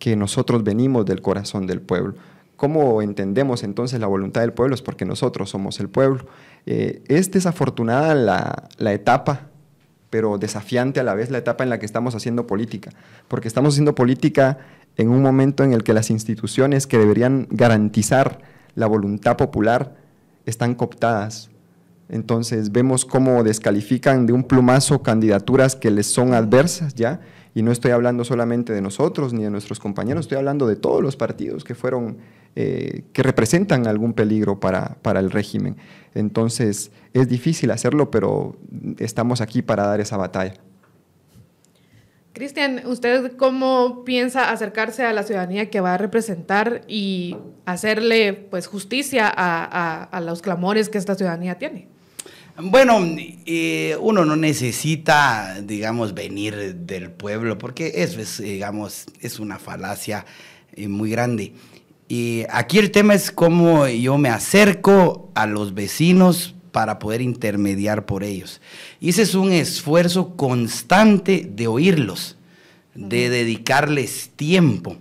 que 0.00 0.16
nosotros 0.16 0.64
venimos 0.64 1.06
del 1.06 1.22
corazón 1.22 1.68
del 1.68 1.80
pueblo. 1.80 2.14
¿Cómo 2.56 3.00
entendemos 3.02 3.62
entonces 3.62 4.00
la 4.00 4.08
voluntad 4.08 4.40
del 4.40 4.52
pueblo? 4.52 4.74
Es 4.74 4.82
porque 4.82 5.04
nosotros 5.04 5.48
somos 5.50 5.78
el 5.78 5.88
pueblo. 5.88 6.26
Eh, 6.66 7.02
es 7.06 7.30
desafortunada 7.30 8.14
la, 8.14 8.68
la 8.78 8.92
etapa, 8.92 9.48
pero 10.08 10.38
desafiante 10.38 10.98
a 11.00 11.04
la 11.04 11.14
vez 11.14 11.30
la 11.30 11.38
etapa 11.38 11.62
en 11.62 11.70
la 11.70 11.78
que 11.78 11.86
estamos 11.86 12.14
haciendo 12.14 12.46
política, 12.46 12.90
porque 13.28 13.46
estamos 13.46 13.74
haciendo 13.74 13.94
política 13.94 14.58
en 14.96 15.10
un 15.10 15.22
momento 15.22 15.62
en 15.64 15.72
el 15.72 15.84
que 15.84 15.92
las 15.92 16.10
instituciones 16.10 16.86
que 16.86 16.98
deberían 16.98 17.46
garantizar 17.50 18.40
la 18.74 18.86
voluntad 18.86 19.36
popular 19.36 19.94
están 20.46 20.74
cooptadas. 20.74 21.50
Entonces 22.08 22.72
vemos 22.72 23.04
cómo 23.04 23.44
descalifican 23.44 24.26
de 24.26 24.32
un 24.32 24.44
plumazo 24.44 25.02
candidaturas 25.02 25.76
que 25.76 25.90
les 25.90 26.06
son 26.06 26.34
adversas 26.34 26.94
ya 26.94 27.20
y 27.54 27.62
no 27.62 27.72
estoy 27.72 27.90
hablando 27.90 28.24
solamente 28.24 28.72
de 28.72 28.80
nosotros 28.80 29.32
ni 29.32 29.42
de 29.42 29.50
nuestros 29.50 29.80
compañeros, 29.80 30.22
estoy 30.26 30.38
hablando 30.38 30.66
de 30.66 30.76
todos 30.76 31.02
los 31.02 31.16
partidos 31.16 31.64
que 31.64 31.74
fueron, 31.74 32.18
eh, 32.54 33.04
que 33.12 33.22
representan 33.22 33.86
algún 33.86 34.12
peligro 34.12 34.60
para, 34.60 34.96
para 35.02 35.20
el 35.20 35.30
régimen. 35.30 35.76
Entonces, 36.14 36.92
es 37.12 37.28
difícil 37.28 37.70
hacerlo, 37.70 38.10
pero 38.10 38.56
estamos 38.98 39.40
aquí 39.40 39.62
para 39.62 39.86
dar 39.86 40.00
esa 40.00 40.16
batalla. 40.16 40.54
Cristian, 42.32 42.82
¿usted 42.86 43.36
cómo 43.36 44.04
piensa 44.04 44.52
acercarse 44.52 45.04
a 45.04 45.12
la 45.12 45.24
ciudadanía 45.24 45.68
que 45.68 45.80
va 45.80 45.94
a 45.94 45.98
representar 45.98 46.82
y 46.86 47.36
hacerle 47.66 48.32
pues 48.32 48.68
justicia 48.68 49.30
a, 49.34 50.04
a 50.04 50.20
los 50.20 50.40
clamores 50.40 50.88
que 50.88 50.98
esta 50.98 51.16
ciudadanía 51.16 51.58
tiene? 51.58 51.88
Bueno, 52.62 52.98
eh, 53.46 53.96
uno 54.00 54.24
no 54.26 54.36
necesita, 54.36 55.60
digamos, 55.62 56.12
venir 56.12 56.74
del 56.74 57.10
pueblo, 57.10 57.56
porque 57.56 57.92
eso 57.96 58.20
es, 58.20 58.38
digamos, 58.38 59.06
es 59.20 59.40
una 59.40 59.58
falacia 59.58 60.26
eh, 60.74 60.86
muy 60.86 61.10
grande. 61.10 61.54
Y 62.08 62.44
aquí 62.50 62.78
el 62.78 62.90
tema 62.90 63.14
es 63.14 63.30
cómo 63.30 63.86
yo 63.88 64.18
me 64.18 64.28
acerco 64.28 65.30
a 65.34 65.46
los 65.46 65.72
vecinos 65.72 66.54
para 66.70 66.98
poder 66.98 67.22
intermediar 67.22 68.04
por 68.04 68.24
ellos. 68.24 68.60
Y 69.00 69.08
ese 69.08 69.22
es 69.22 69.34
un 69.34 69.52
esfuerzo 69.52 70.36
constante 70.36 71.48
de 71.50 71.66
oírlos, 71.66 72.36
de 72.94 73.30
dedicarles 73.30 74.32
tiempo. 74.36 74.96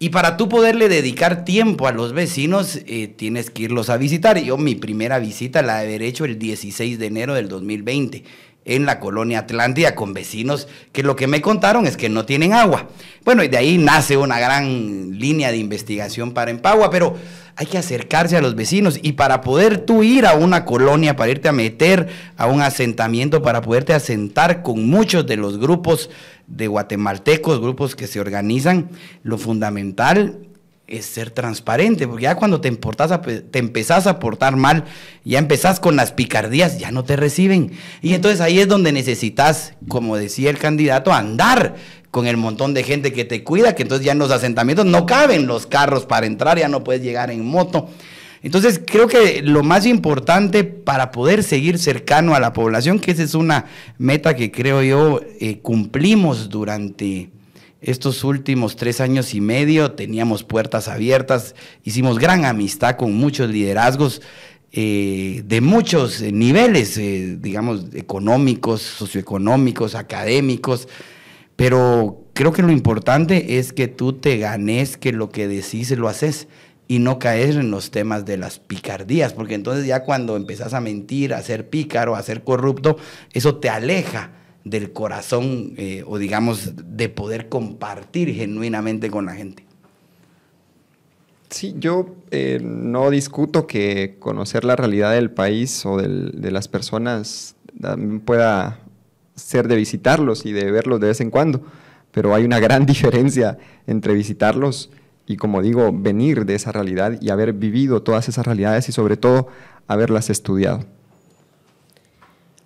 Y 0.00 0.10
para 0.10 0.36
tú 0.36 0.48
poderle 0.48 0.88
dedicar 0.88 1.44
tiempo 1.44 1.88
a 1.88 1.92
los 1.92 2.12
vecinos, 2.12 2.80
eh, 2.86 3.08
tienes 3.08 3.50
que 3.50 3.64
irlos 3.64 3.90
a 3.90 3.96
visitar. 3.96 4.38
Yo 4.38 4.56
mi 4.56 4.76
primera 4.76 5.18
visita 5.18 5.60
la 5.60 5.78
haber 5.78 6.02
hecho 6.02 6.24
el 6.24 6.38
16 6.38 7.00
de 7.00 7.06
enero 7.06 7.34
del 7.34 7.48
2020 7.48 8.22
en 8.64 8.84
la 8.84 9.00
colonia 9.00 9.40
Atlántida 9.40 9.94
con 9.94 10.12
vecinos 10.12 10.68
que 10.92 11.02
lo 11.02 11.16
que 11.16 11.26
me 11.26 11.40
contaron 11.40 11.86
es 11.86 11.96
que 11.96 12.08
no 12.08 12.26
tienen 12.26 12.52
agua. 12.52 12.88
Bueno, 13.24 13.42
y 13.42 13.48
de 13.48 13.56
ahí 13.56 13.78
nace 13.78 14.16
una 14.16 14.38
gran 14.38 15.18
línea 15.18 15.50
de 15.50 15.56
investigación 15.56 16.32
para 16.32 16.50
Empagua, 16.50 16.90
pero 16.90 17.16
hay 17.56 17.66
que 17.66 17.78
acercarse 17.78 18.36
a 18.36 18.40
los 18.40 18.54
vecinos 18.54 18.98
y 19.02 19.12
para 19.12 19.40
poder 19.40 19.78
tú 19.78 20.02
ir 20.02 20.26
a 20.26 20.34
una 20.34 20.64
colonia, 20.64 21.16
para 21.16 21.30
irte 21.30 21.48
a 21.48 21.52
meter 21.52 22.08
a 22.36 22.46
un 22.46 22.62
asentamiento, 22.62 23.42
para 23.42 23.62
poderte 23.62 23.94
asentar 23.94 24.62
con 24.62 24.88
muchos 24.88 25.26
de 25.26 25.36
los 25.36 25.58
grupos 25.58 26.10
de 26.46 26.66
guatemaltecos, 26.66 27.60
grupos 27.60 27.96
que 27.96 28.06
se 28.06 28.20
organizan, 28.20 28.90
lo 29.22 29.38
fundamental 29.38 30.47
es 30.88 31.04
ser 31.04 31.30
transparente, 31.30 32.08
porque 32.08 32.24
ya 32.24 32.34
cuando 32.34 32.60
te, 32.60 32.68
importas 32.68 33.20
te 33.50 33.58
empezás 33.58 34.06
a 34.06 34.18
portar 34.18 34.56
mal, 34.56 34.84
ya 35.24 35.38
empezás 35.38 35.80
con 35.80 35.96
las 35.96 36.12
picardías, 36.12 36.78
ya 36.78 36.90
no 36.90 37.04
te 37.04 37.16
reciben. 37.16 37.72
Y 38.00 38.14
entonces 38.14 38.40
ahí 38.40 38.58
es 38.58 38.68
donde 38.68 38.92
necesitas, 38.92 39.74
como 39.86 40.16
decía 40.16 40.50
el 40.50 40.58
candidato, 40.58 41.12
andar 41.12 41.76
con 42.10 42.26
el 42.26 42.38
montón 42.38 42.72
de 42.72 42.82
gente 42.82 43.12
que 43.12 43.24
te 43.24 43.44
cuida, 43.44 43.74
que 43.74 43.82
entonces 43.82 44.04
ya 44.04 44.12
en 44.12 44.18
los 44.18 44.30
asentamientos 44.30 44.86
no 44.86 45.04
caben 45.04 45.46
los 45.46 45.66
carros 45.66 46.06
para 46.06 46.26
entrar, 46.26 46.58
ya 46.58 46.68
no 46.68 46.82
puedes 46.82 47.02
llegar 47.02 47.30
en 47.30 47.44
moto. 47.44 47.88
Entonces 48.42 48.80
creo 48.84 49.08
que 49.08 49.42
lo 49.42 49.62
más 49.62 49.84
importante 49.84 50.64
para 50.64 51.10
poder 51.10 51.42
seguir 51.42 51.78
cercano 51.78 52.34
a 52.34 52.40
la 52.40 52.52
población, 52.52 52.98
que 52.98 53.10
esa 53.10 53.24
es 53.24 53.34
una 53.34 53.66
meta 53.98 54.36
que 54.36 54.50
creo 54.50 54.82
yo 54.82 55.20
eh, 55.40 55.58
cumplimos 55.58 56.48
durante 56.48 57.30
estos 57.80 58.24
últimos 58.24 58.76
tres 58.76 59.00
años 59.00 59.34
y 59.34 59.40
medio, 59.40 59.92
teníamos 59.92 60.42
puertas 60.42 60.88
abiertas, 60.88 61.54
hicimos 61.84 62.18
gran 62.18 62.44
amistad 62.44 62.96
con 62.96 63.14
muchos 63.14 63.50
liderazgos 63.50 64.20
eh, 64.72 65.42
de 65.46 65.60
muchos 65.60 66.20
niveles, 66.20 66.98
eh, 66.98 67.36
digamos, 67.40 67.86
económicos, 67.94 68.82
socioeconómicos, 68.82 69.94
académicos, 69.94 70.88
pero 71.56 72.24
creo 72.34 72.52
que 72.52 72.62
lo 72.62 72.70
importante 72.70 73.58
es 73.58 73.72
que 73.72 73.88
tú 73.88 74.12
te 74.12 74.38
ganes 74.38 74.96
que 74.96 75.12
lo 75.12 75.30
que 75.30 75.48
decís 75.48 75.90
lo 75.92 76.08
haces 76.08 76.48
y 76.86 76.98
no 76.98 77.18
caer 77.18 77.50
en 77.50 77.70
los 77.70 77.90
temas 77.90 78.24
de 78.24 78.38
las 78.38 78.58
picardías, 78.58 79.32
porque 79.32 79.54
entonces 79.54 79.86
ya 79.86 80.04
cuando 80.04 80.36
empezás 80.36 80.74
a 80.74 80.80
mentir, 80.80 81.32
a 81.32 81.42
ser 81.42 81.68
pícaro, 81.68 82.16
a 82.16 82.22
ser 82.22 82.44
corrupto, 82.44 82.96
eso 83.32 83.56
te 83.56 83.68
aleja 83.68 84.32
del 84.64 84.92
corazón 84.92 85.74
eh, 85.76 86.04
o 86.06 86.18
digamos 86.18 86.72
de 86.96 87.08
poder 87.08 87.48
compartir 87.48 88.34
genuinamente 88.34 89.10
con 89.10 89.26
la 89.26 89.34
gente. 89.34 89.64
Sí, 91.50 91.74
yo 91.78 92.14
eh, 92.30 92.60
no 92.62 93.10
discuto 93.10 93.66
que 93.66 94.16
conocer 94.18 94.64
la 94.64 94.76
realidad 94.76 95.12
del 95.12 95.30
país 95.30 95.86
o 95.86 95.96
de 95.96 96.50
las 96.50 96.68
personas 96.68 97.56
pueda 98.26 98.80
ser 99.34 99.68
de 99.68 99.76
visitarlos 99.76 100.44
y 100.44 100.52
de 100.52 100.70
verlos 100.70 101.00
de 101.00 101.06
vez 101.06 101.20
en 101.20 101.30
cuando, 101.30 101.62
pero 102.10 102.34
hay 102.34 102.44
una 102.44 102.60
gran 102.60 102.84
diferencia 102.86 103.56
entre 103.86 104.12
visitarlos 104.12 104.90
y 105.28 105.36
como 105.36 105.60
digo, 105.60 105.90
venir 105.92 106.46
de 106.46 106.54
esa 106.54 106.72
realidad 106.72 107.18
y 107.20 107.28
haber 107.28 107.52
vivido 107.52 108.02
todas 108.02 108.28
esas 108.28 108.46
realidades 108.46 108.88
y 108.88 108.92
sobre 108.92 109.18
todo 109.18 109.48
haberlas 109.86 110.30
estudiado. 110.30 110.84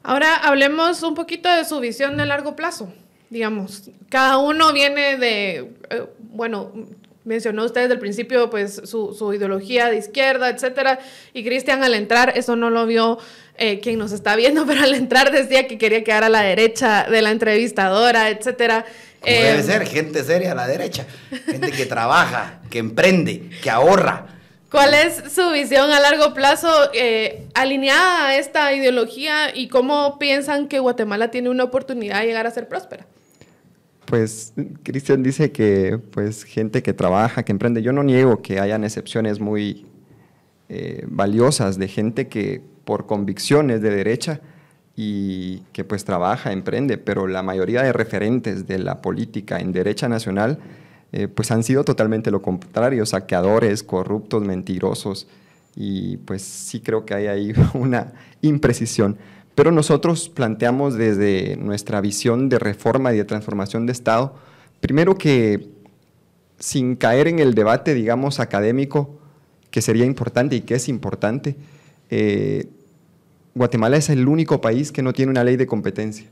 Ahora 0.03 0.37
hablemos 0.37 1.03
un 1.03 1.15
poquito 1.15 1.49
de 1.49 1.65
su 1.65 1.81
visión 1.81 2.17
de 2.17 2.27
largo 2.27 2.57
plazo. 2.57 2.93
Digamos, 3.31 3.91
cada 4.09 4.39
uno 4.39 4.73
viene 4.73 5.17
de, 5.17 5.71
eh, 5.91 6.07
bueno, 6.19 6.73
mencionó 7.25 7.65
usted 7.65 7.83
desde 7.83 7.95
el 7.95 8.01
principio 8.01 8.51
pues 8.51 8.83
su, 8.85 9.15
su 9.15 9.33
ideología 9.33 9.89
de 9.89 9.97
izquierda, 9.97 10.49
etcétera, 10.49 10.99
y 11.33 11.45
Cristian 11.45 11.83
al 11.85 11.95
entrar, 11.95 12.33
eso 12.37 12.57
no 12.57 12.71
lo 12.71 12.87
vio 12.87 13.19
eh, 13.59 13.81
quien 13.81 13.99
nos 13.99 14.13
está 14.13 14.35
viendo, 14.37 14.67
pero 14.67 14.83
al 14.83 14.95
entrar 14.95 15.31
decía 15.31 15.67
que 15.67 15.79
quería 15.79 16.03
quedar 16.05 16.25
a 16.25 16.29
la 16.29 16.43
derecha 16.43 17.07
de 17.09 17.23
la 17.23 17.31
entrevistadora, 17.31 18.31
etcétera. 18.31 18.85
Como 19.21 19.35
debe 19.35 19.61
eh, 19.61 19.63
ser, 19.63 19.87
gente 19.87 20.25
seria 20.25 20.53
a 20.53 20.55
la 20.55 20.67
derecha, 20.67 21.07
gente 21.47 21.71
que 21.71 21.87
trabaja, 21.87 22.61
que 22.71 22.79
emprende, 22.79 23.51
que 23.63 23.71
ahorra. 23.71 24.27
¿Cuál 24.73 24.95
es 24.95 25.33
su 25.33 25.53
visión 25.53 25.93
a 25.93 26.01
largo 26.01 26.35
plazo 26.35 26.69
eh, 26.95 27.47
alineada 27.55 28.29
a 28.29 28.37
esta 28.37 28.73
ideología 28.73 29.55
y 29.55 29.69
cómo 29.69 30.19
piensan 30.19 30.67
que 30.67 30.81
Guatemala 30.81 31.31
tiene 31.31 31.51
una 31.51 31.65
oportunidad 31.65 32.21
de 32.21 32.27
llegar 32.27 32.47
a 32.47 32.51
ser 32.51 32.69
próspera? 32.69 33.07
Pues 34.07 34.55
Cristian 34.83 35.23
dice 35.23 35.53
que 35.53 36.01
pues 36.11 36.45
gente 36.45 36.83
que 36.83 36.95
trabaja, 36.95 37.45
que 37.45 37.53
emprende. 37.53 37.83
Yo 37.83 37.93
no 37.93 38.03
niego 38.03 38.43
que 38.43 38.59
hayan 38.59 38.83
excepciones 38.83 39.39
muy 39.39 39.87
valiosas 41.07 41.79
de 41.79 41.87
gente 41.87 42.29
que 42.29 42.63
por 42.85 43.07
convicciones 43.07 43.83
de 43.83 43.91
derecha 43.91 44.41
y 44.97 45.61
que 45.73 45.85
pues 45.85 46.05
trabaja, 46.05 46.53
emprende, 46.53 46.99
pero 46.99 47.27
la 47.27 47.43
mayoría 47.43 47.83
de 47.83 47.93
referentes 47.93 48.67
de 48.67 48.79
la 48.79 49.01
política 49.01 49.59
en 49.59 49.73
derecha 49.73 50.09
nacional 50.09 50.59
eh, 51.13 51.29
pues 51.29 51.51
han 51.51 51.63
sido 51.63 51.85
totalmente 51.85 52.31
lo 52.31 52.43
contrario, 52.43 53.05
saqueadores, 53.05 53.83
corruptos, 53.83 54.43
mentirosos 54.43 55.29
y 55.77 56.17
pues 56.19 56.43
sí 56.43 56.81
creo 56.81 57.05
que 57.05 57.15
hay 57.15 57.27
ahí 57.27 57.53
una 57.75 58.13
imprecisión. 58.41 59.19
Pero 59.55 59.71
nosotros 59.71 60.31
planteamos 60.31 60.95
desde 60.95 61.57
nuestra 61.57 62.01
visión 62.01 62.49
de 62.49 62.59
reforma 62.59 63.13
y 63.13 63.19
de 63.19 63.25
transformación 63.25 63.85
de 63.85 63.93
Estado, 63.93 64.35
primero 64.81 65.19
que 65.19 65.69
sin 66.59 66.97
caer 66.97 67.29
en 67.29 67.39
el 67.39 67.55
debate, 67.55 67.93
digamos, 67.93 68.41
académico, 68.41 69.19
que 69.71 69.83
sería 69.83 70.05
importante 70.07 70.57
y 70.57 70.61
que 70.63 70.77
es 70.77 70.89
importante, 70.89 71.57
eh, 72.09 72.69
Guatemala 73.55 73.97
es 73.97 74.09
el 74.09 74.29
único 74.29 74.61
país 74.61 74.93
que 74.93 75.03
no 75.03 75.13
tiene 75.13 75.31
una 75.31 75.45
ley 75.45 75.57
de 75.57 75.67
competencia. 75.67 76.27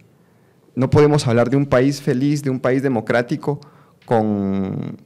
No 0.75 0.89
podemos 0.89 1.27
hablar 1.27 1.51
de 1.51 1.57
un 1.57 1.67
país 1.67 2.01
feliz, 2.01 2.43
de 2.43 2.51
un 2.51 2.61
país 2.61 2.83
democrático, 2.83 3.61
con 4.11 4.97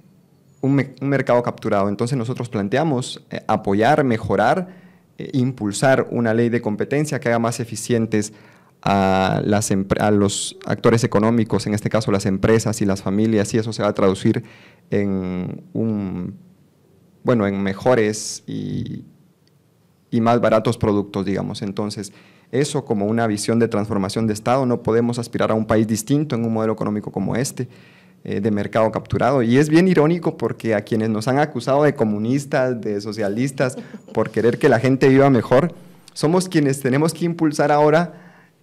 un, 0.62 0.94
mercado 1.02 1.42
capturado. 1.42 1.90
Entonces 1.90 2.16
nosotros 2.16 2.48
planteamos 2.48 3.22
eh, 3.28 3.42
apoyar, 3.46 4.02
mejorar, 4.02 4.68
eh, 5.18 5.28
impulsar 5.34 6.08
una 6.10 6.32
ley 6.32 6.48
de 6.48 6.62
competencia 6.62 7.20
que 7.20 7.28
haga 7.28 7.38
más 7.38 7.60
eficientes 7.60 8.32
a, 8.80 9.42
los 10.10 10.56
actores 10.64 11.04
económicos, 11.04 11.66
en 11.66 11.74
este 11.74 11.90
caso 11.90 12.10
las 12.12 12.24
empresas 12.24 12.80
y 12.80 12.86
las 12.86 13.02
familias, 13.02 13.52
y 13.52 13.58
eso 13.58 13.74
se 13.74 13.82
va 13.82 13.90
a 13.90 13.94
traducir 13.94 14.42
en 14.88 15.64
bueno, 17.24 17.46
en 17.46 17.62
mejores 17.62 18.42
y, 18.46 19.04
y 20.10 20.20
más 20.22 20.40
baratos 20.40 20.78
productos, 20.78 21.26
digamos. 21.26 21.60
Entonces, 21.60 22.14
eso 22.52 22.86
como 22.86 23.04
una 23.04 23.26
visión 23.26 23.58
de 23.58 23.68
transformación 23.68 24.26
de 24.26 24.32
Estado, 24.32 24.64
no 24.64 24.82
podemos 24.82 25.18
aspirar 25.18 25.50
a 25.50 25.54
un 25.54 25.66
país 25.66 25.86
distinto 25.86 26.36
en 26.36 26.44
un 26.44 26.54
modelo 26.54 26.72
económico 26.72 27.12
como 27.12 27.36
este, 27.36 27.68
eh, 28.24 28.40
de 28.40 28.50
mercado 28.50 28.90
capturado. 28.90 29.42
Y 29.42 29.58
es 29.58 29.68
bien 29.68 29.86
irónico 29.86 30.38
porque 30.38 30.74
a 30.74 30.80
quienes 30.80 31.10
nos 31.10 31.28
han 31.28 31.38
acusado 31.38 31.82
de 31.82 31.94
comunistas, 31.94 32.80
de 32.80 33.00
socialistas, 33.02 33.76
por 34.14 34.30
querer 34.30 34.58
que 34.58 34.70
la 34.70 34.80
gente 34.80 35.08
viva 35.08 35.28
mejor, 35.28 35.74
somos 36.14 36.48
quienes 36.48 36.80
tenemos 36.80 37.12
que 37.12 37.26
impulsar 37.26 37.70
ahora 37.70 38.14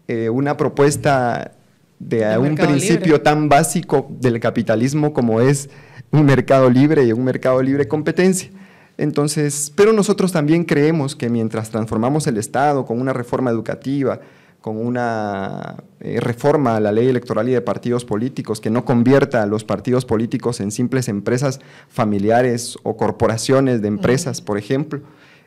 eh, 0.08 0.30
una 0.30 0.58
propuesta 0.58 1.52
de 2.00 2.38
un 2.40 2.56
principio 2.56 3.22
tan 3.22 3.50
básico 3.50 4.08
del 4.20 4.40
capitalismo 4.40 5.14
como 5.14 5.42
es 5.42 5.70
un 6.10 6.26
mercado 6.26 6.68
libre 6.68 7.06
y 7.06 7.12
un 7.12 7.24
mercado 7.24 7.62
libre 7.62 7.88
competencia. 7.88 8.50
Entonces, 8.98 9.72
pero 9.76 9.94
nosotros 9.94 10.32
también 10.32 10.64
creemos 10.64 11.16
que 11.16 11.30
mientras 11.30 11.70
transformamos 11.70 12.26
el 12.28 12.38
Estado 12.38 12.86
con 12.86 13.00
una 13.00 13.14
reforma 13.14 13.52
educativa, 13.52 14.20
con 14.62 14.78
una 14.78 15.78
eh, 16.00 16.20
reforma 16.20 16.76
a 16.76 16.80
la 16.80 16.92
ley 16.92 17.08
electoral 17.08 17.50
y 17.50 17.52
de 17.52 17.62
partidos 17.62 18.06
políticos 18.06 18.62
que 18.62 18.70
no 18.70 18.86
convierta 18.86 19.42
a 19.42 19.48
los 19.48 19.64
partidos 19.64 20.06
políticos 20.06 20.62
en 20.62 20.72
simples 20.72 21.08
empresas 21.08 21.60
familiares 21.90 22.78
o 22.84 22.96
corporaciones 22.96 23.82
de 23.82 23.88
empresas, 23.88 24.40
por 24.40 24.60
ejemplo, 24.60 25.02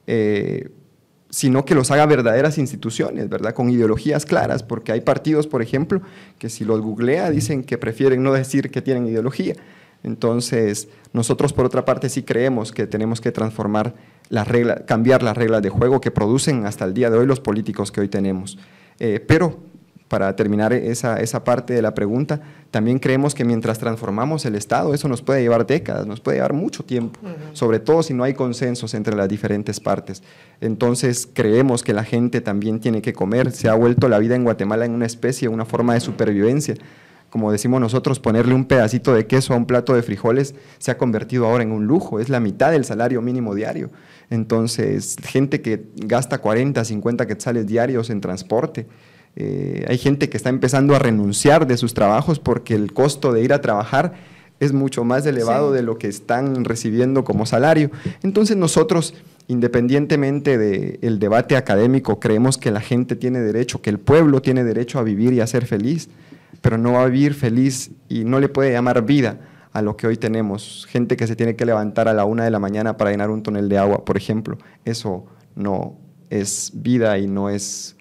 eh, 0.08 0.68
sino 1.30 1.64
que 1.64 1.76
los 1.76 1.92
haga 1.92 2.06
verdaderas 2.06 2.58
instituciones, 2.58 3.28
¿verdad? 3.28 3.54
Con 3.54 3.70
ideologías 3.70 4.26
claras, 4.26 4.62
porque 4.64 4.92
hay 4.92 5.00
partidos, 5.00 5.46
por 5.46 5.62
ejemplo, 5.62 6.02
que 6.38 6.48
si 6.48 6.64
los 6.64 6.80
googlea 6.80 7.30
dicen 7.30 7.62
que 7.62 7.78
prefieren 7.78 8.22
no 8.22 8.32
decir 8.32 8.70
que 8.70 8.82
tienen 8.82 9.06
ideología. 9.06 9.54
Entonces, 10.02 10.88
nosotros 11.12 11.52
por 11.52 11.64
otra 11.64 11.84
parte 11.84 12.08
sí 12.08 12.24
creemos 12.24 12.72
que 12.72 12.86
tenemos 12.86 13.20
que 13.20 13.32
transformar 13.32 13.94
las 14.28 14.46
reglas, 14.46 14.82
cambiar 14.86 15.22
las 15.22 15.36
reglas 15.36 15.62
de 15.62 15.70
juego 15.70 16.00
que 16.00 16.10
producen 16.10 16.66
hasta 16.66 16.84
el 16.84 16.94
día 16.94 17.10
de 17.10 17.18
hoy 17.18 17.26
los 17.26 17.40
políticos 17.40 17.90
que 17.90 18.00
hoy 18.00 18.08
tenemos. 18.08 18.58
Eh, 18.98 19.24
pero 19.26 19.58
para 20.08 20.36
terminar 20.36 20.72
esa, 20.72 21.18
esa, 21.20 21.42
parte 21.42 21.74
de 21.74 21.82
la 21.82 21.94
pregunta, 21.94 22.40
también 22.70 22.98
creemos 22.98 23.34
que 23.34 23.44
mientras 23.44 23.78
transformamos 23.78 24.44
el 24.44 24.54
Estado, 24.54 24.94
eso 24.94 25.08
nos 25.08 25.22
puede 25.22 25.42
llevar 25.42 25.66
décadas, 25.66 26.06
nos 26.06 26.20
puede 26.20 26.36
llevar 26.36 26.52
mucho 26.52 26.84
tiempo, 26.84 27.18
sobre 27.52 27.80
todo 27.80 28.02
si 28.02 28.14
no 28.14 28.22
hay 28.22 28.34
consensos 28.34 28.94
entre 28.94 29.16
las 29.16 29.28
diferentes 29.28 29.80
partes. 29.80 30.22
Entonces 30.60 31.28
creemos 31.32 31.82
que 31.82 31.92
la 31.92 32.04
gente 32.04 32.40
también 32.40 32.80
tiene 32.80 33.02
que 33.02 33.12
comer, 33.12 33.50
se 33.50 33.68
ha 33.68 33.74
vuelto 33.74 34.08
la 34.08 34.18
vida 34.18 34.36
en 34.36 34.44
Guatemala 34.44 34.84
en 34.84 34.92
una 34.92 35.06
especie, 35.06 35.48
una 35.48 35.64
forma 35.64 35.94
de 35.94 36.00
supervivencia 36.00 36.76
como 37.34 37.50
decimos 37.50 37.80
nosotros, 37.80 38.20
ponerle 38.20 38.54
un 38.54 38.64
pedacito 38.64 39.12
de 39.12 39.26
queso 39.26 39.54
a 39.54 39.56
un 39.56 39.66
plato 39.66 39.92
de 39.92 40.04
frijoles 40.04 40.54
se 40.78 40.92
ha 40.92 40.96
convertido 40.96 41.46
ahora 41.46 41.64
en 41.64 41.72
un 41.72 41.84
lujo, 41.84 42.20
es 42.20 42.28
la 42.28 42.38
mitad 42.38 42.70
del 42.70 42.84
salario 42.84 43.20
mínimo 43.22 43.56
diario. 43.56 43.90
Entonces, 44.30 45.16
gente 45.20 45.60
que 45.60 45.82
gasta 45.96 46.38
40, 46.38 46.84
50 46.84 47.26
quetzales 47.26 47.66
diarios 47.66 48.08
en 48.10 48.20
transporte, 48.20 48.86
eh, 49.34 49.84
hay 49.88 49.98
gente 49.98 50.28
que 50.28 50.36
está 50.36 50.48
empezando 50.48 50.94
a 50.94 51.00
renunciar 51.00 51.66
de 51.66 51.76
sus 51.76 51.92
trabajos 51.92 52.38
porque 52.38 52.76
el 52.76 52.92
costo 52.92 53.32
de 53.32 53.42
ir 53.42 53.52
a 53.52 53.60
trabajar 53.60 54.12
es 54.60 54.72
mucho 54.72 55.02
más 55.02 55.26
elevado 55.26 55.72
de 55.72 55.82
lo 55.82 55.98
que 55.98 56.06
están 56.06 56.64
recibiendo 56.64 57.24
como 57.24 57.46
salario. 57.46 57.90
Entonces 58.22 58.56
nosotros, 58.56 59.12
independientemente 59.48 60.56
del 60.56 61.18
debate 61.18 61.56
académico, 61.56 62.20
creemos 62.20 62.58
que 62.58 62.70
la 62.70 62.80
gente 62.80 63.16
tiene 63.16 63.40
derecho, 63.40 63.82
que 63.82 63.90
el 63.90 63.98
pueblo 63.98 64.40
tiene 64.40 64.62
derecho 64.62 65.00
a 65.00 65.02
vivir 65.02 65.32
y 65.32 65.40
a 65.40 65.48
ser 65.48 65.66
feliz 65.66 66.08
pero 66.64 66.78
no 66.78 66.92
va 66.92 67.02
a 67.02 67.08
vivir 67.08 67.34
feliz 67.34 67.90
y 68.08 68.24
no 68.24 68.40
le 68.40 68.48
puede 68.48 68.72
llamar 68.72 69.04
vida 69.04 69.38
a 69.74 69.82
lo 69.82 69.98
que 69.98 70.06
hoy 70.06 70.16
tenemos. 70.16 70.86
Gente 70.88 71.14
que 71.14 71.26
se 71.26 71.36
tiene 71.36 71.56
que 71.56 71.66
levantar 71.66 72.08
a 72.08 72.14
la 72.14 72.24
una 72.24 72.44
de 72.44 72.50
la 72.50 72.58
mañana 72.58 72.96
para 72.96 73.10
llenar 73.10 73.28
un 73.28 73.42
tonel 73.42 73.68
de 73.68 73.76
agua, 73.76 74.06
por 74.06 74.16
ejemplo. 74.16 74.56
Eso 74.86 75.26
no 75.54 75.98
es 76.30 76.72
vida 76.74 77.18
y 77.18 77.26
no 77.26 77.50
es 77.50 77.98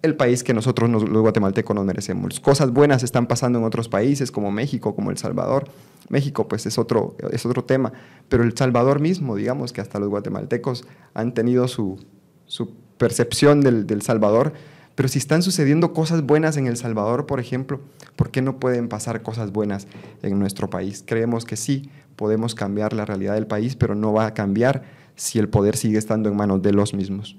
el 0.00 0.16
país 0.16 0.42
que 0.42 0.54
nosotros 0.54 0.88
los 0.88 1.20
guatemaltecos 1.20 1.76
nos 1.76 1.84
merecemos. 1.84 2.40
Cosas 2.40 2.72
buenas 2.72 3.02
están 3.02 3.26
pasando 3.26 3.58
en 3.58 3.66
otros 3.66 3.90
países 3.90 4.32
como 4.32 4.50
México, 4.50 4.94
como 4.94 5.10
El 5.10 5.18
Salvador. 5.18 5.64
México 6.08 6.48
pues 6.48 6.64
es 6.64 6.78
otro, 6.78 7.14
es 7.30 7.44
otro 7.44 7.64
tema, 7.64 7.92
pero 8.30 8.42
El 8.42 8.56
Salvador 8.56 9.00
mismo, 9.00 9.36
digamos 9.36 9.74
que 9.74 9.82
hasta 9.82 9.98
los 9.98 10.08
guatemaltecos 10.08 10.86
han 11.12 11.34
tenido 11.34 11.68
su, 11.68 12.02
su 12.46 12.74
percepción 12.96 13.60
del, 13.60 13.86
del 13.86 14.00
Salvador 14.00 14.54
pero 15.02 15.10
si 15.10 15.18
están 15.18 15.42
sucediendo 15.42 15.92
cosas 15.92 16.22
buenas 16.22 16.56
en 16.56 16.68
El 16.68 16.76
Salvador, 16.76 17.26
por 17.26 17.40
ejemplo, 17.40 17.80
¿por 18.14 18.30
qué 18.30 18.40
no 18.40 18.60
pueden 18.60 18.86
pasar 18.88 19.20
cosas 19.22 19.50
buenas 19.50 19.88
en 20.22 20.38
nuestro 20.38 20.70
país? 20.70 21.02
Creemos 21.04 21.44
que 21.44 21.56
sí, 21.56 21.90
podemos 22.14 22.54
cambiar 22.54 22.92
la 22.92 23.04
realidad 23.04 23.34
del 23.34 23.48
país, 23.48 23.74
pero 23.74 23.96
no 23.96 24.12
va 24.12 24.26
a 24.26 24.32
cambiar 24.32 24.84
si 25.16 25.40
el 25.40 25.48
poder 25.48 25.76
sigue 25.76 25.98
estando 25.98 26.28
en 26.28 26.36
manos 26.36 26.62
de 26.62 26.72
los 26.72 26.94
mismos. 26.94 27.34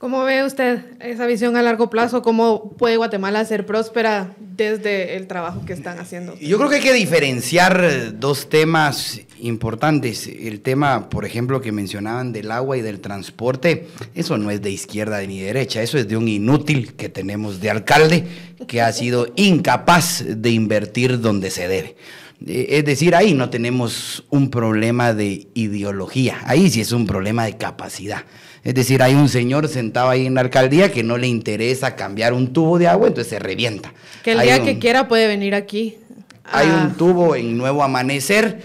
¿Cómo 0.00 0.24
ve 0.24 0.42
usted 0.44 0.80
esa 1.00 1.26
visión 1.26 1.58
a 1.58 1.62
largo 1.62 1.90
plazo? 1.90 2.22
¿Cómo 2.22 2.72
puede 2.78 2.96
Guatemala 2.96 3.44
ser 3.44 3.66
próspera 3.66 4.34
desde 4.56 5.18
el 5.18 5.26
trabajo 5.26 5.66
que 5.66 5.74
están 5.74 5.98
haciendo? 5.98 6.38
Yo 6.38 6.56
creo 6.56 6.70
que 6.70 6.76
hay 6.76 6.82
que 6.82 6.94
diferenciar 6.94 8.18
dos 8.18 8.48
temas 8.48 9.20
importantes. 9.40 10.26
El 10.26 10.62
tema, 10.62 11.10
por 11.10 11.26
ejemplo, 11.26 11.60
que 11.60 11.70
mencionaban 11.70 12.32
del 12.32 12.50
agua 12.50 12.78
y 12.78 12.80
del 12.80 13.00
transporte, 13.00 13.88
eso 14.14 14.38
no 14.38 14.50
es 14.50 14.62
de 14.62 14.70
izquierda 14.70 15.20
ni 15.20 15.40
derecha, 15.40 15.82
eso 15.82 15.98
es 15.98 16.08
de 16.08 16.16
un 16.16 16.28
inútil 16.28 16.94
que 16.94 17.10
tenemos 17.10 17.60
de 17.60 17.68
alcalde 17.68 18.24
que 18.66 18.80
ha 18.80 18.90
sido 18.94 19.26
incapaz 19.36 20.24
de 20.26 20.48
invertir 20.48 21.20
donde 21.20 21.50
se 21.50 21.68
debe. 21.68 21.96
Eh, 22.46 22.68
es 22.70 22.86
decir, 22.86 23.14
ahí 23.14 23.34
no 23.34 23.50
tenemos 23.50 24.24
un 24.30 24.48
problema 24.48 25.12
de 25.12 25.48
ideología, 25.52 26.38
ahí 26.46 26.70
sí 26.70 26.80
es 26.80 26.92
un 26.92 27.04
problema 27.04 27.44
de 27.44 27.58
capacidad. 27.58 28.24
Es 28.62 28.74
decir, 28.74 29.02
hay 29.02 29.14
un 29.14 29.28
señor 29.28 29.68
sentado 29.68 30.10
ahí 30.10 30.26
en 30.26 30.34
la 30.34 30.42
alcaldía 30.42 30.92
que 30.92 31.02
no 31.02 31.16
le 31.16 31.26
interesa 31.26 31.96
cambiar 31.96 32.32
un 32.32 32.52
tubo 32.52 32.78
de 32.78 32.88
agua, 32.88 33.08
entonces 33.08 33.30
se 33.30 33.38
revienta. 33.38 33.92
Que 34.22 34.32
el 34.32 34.40
día 34.40 34.62
que 34.62 34.78
quiera 34.78 35.08
puede 35.08 35.26
venir 35.26 35.54
aquí. 35.54 35.96
Hay 36.44 36.68
un 36.68 36.94
tubo 36.94 37.36
en 37.36 37.56
Nuevo 37.56 37.82
Amanecer 37.82 38.60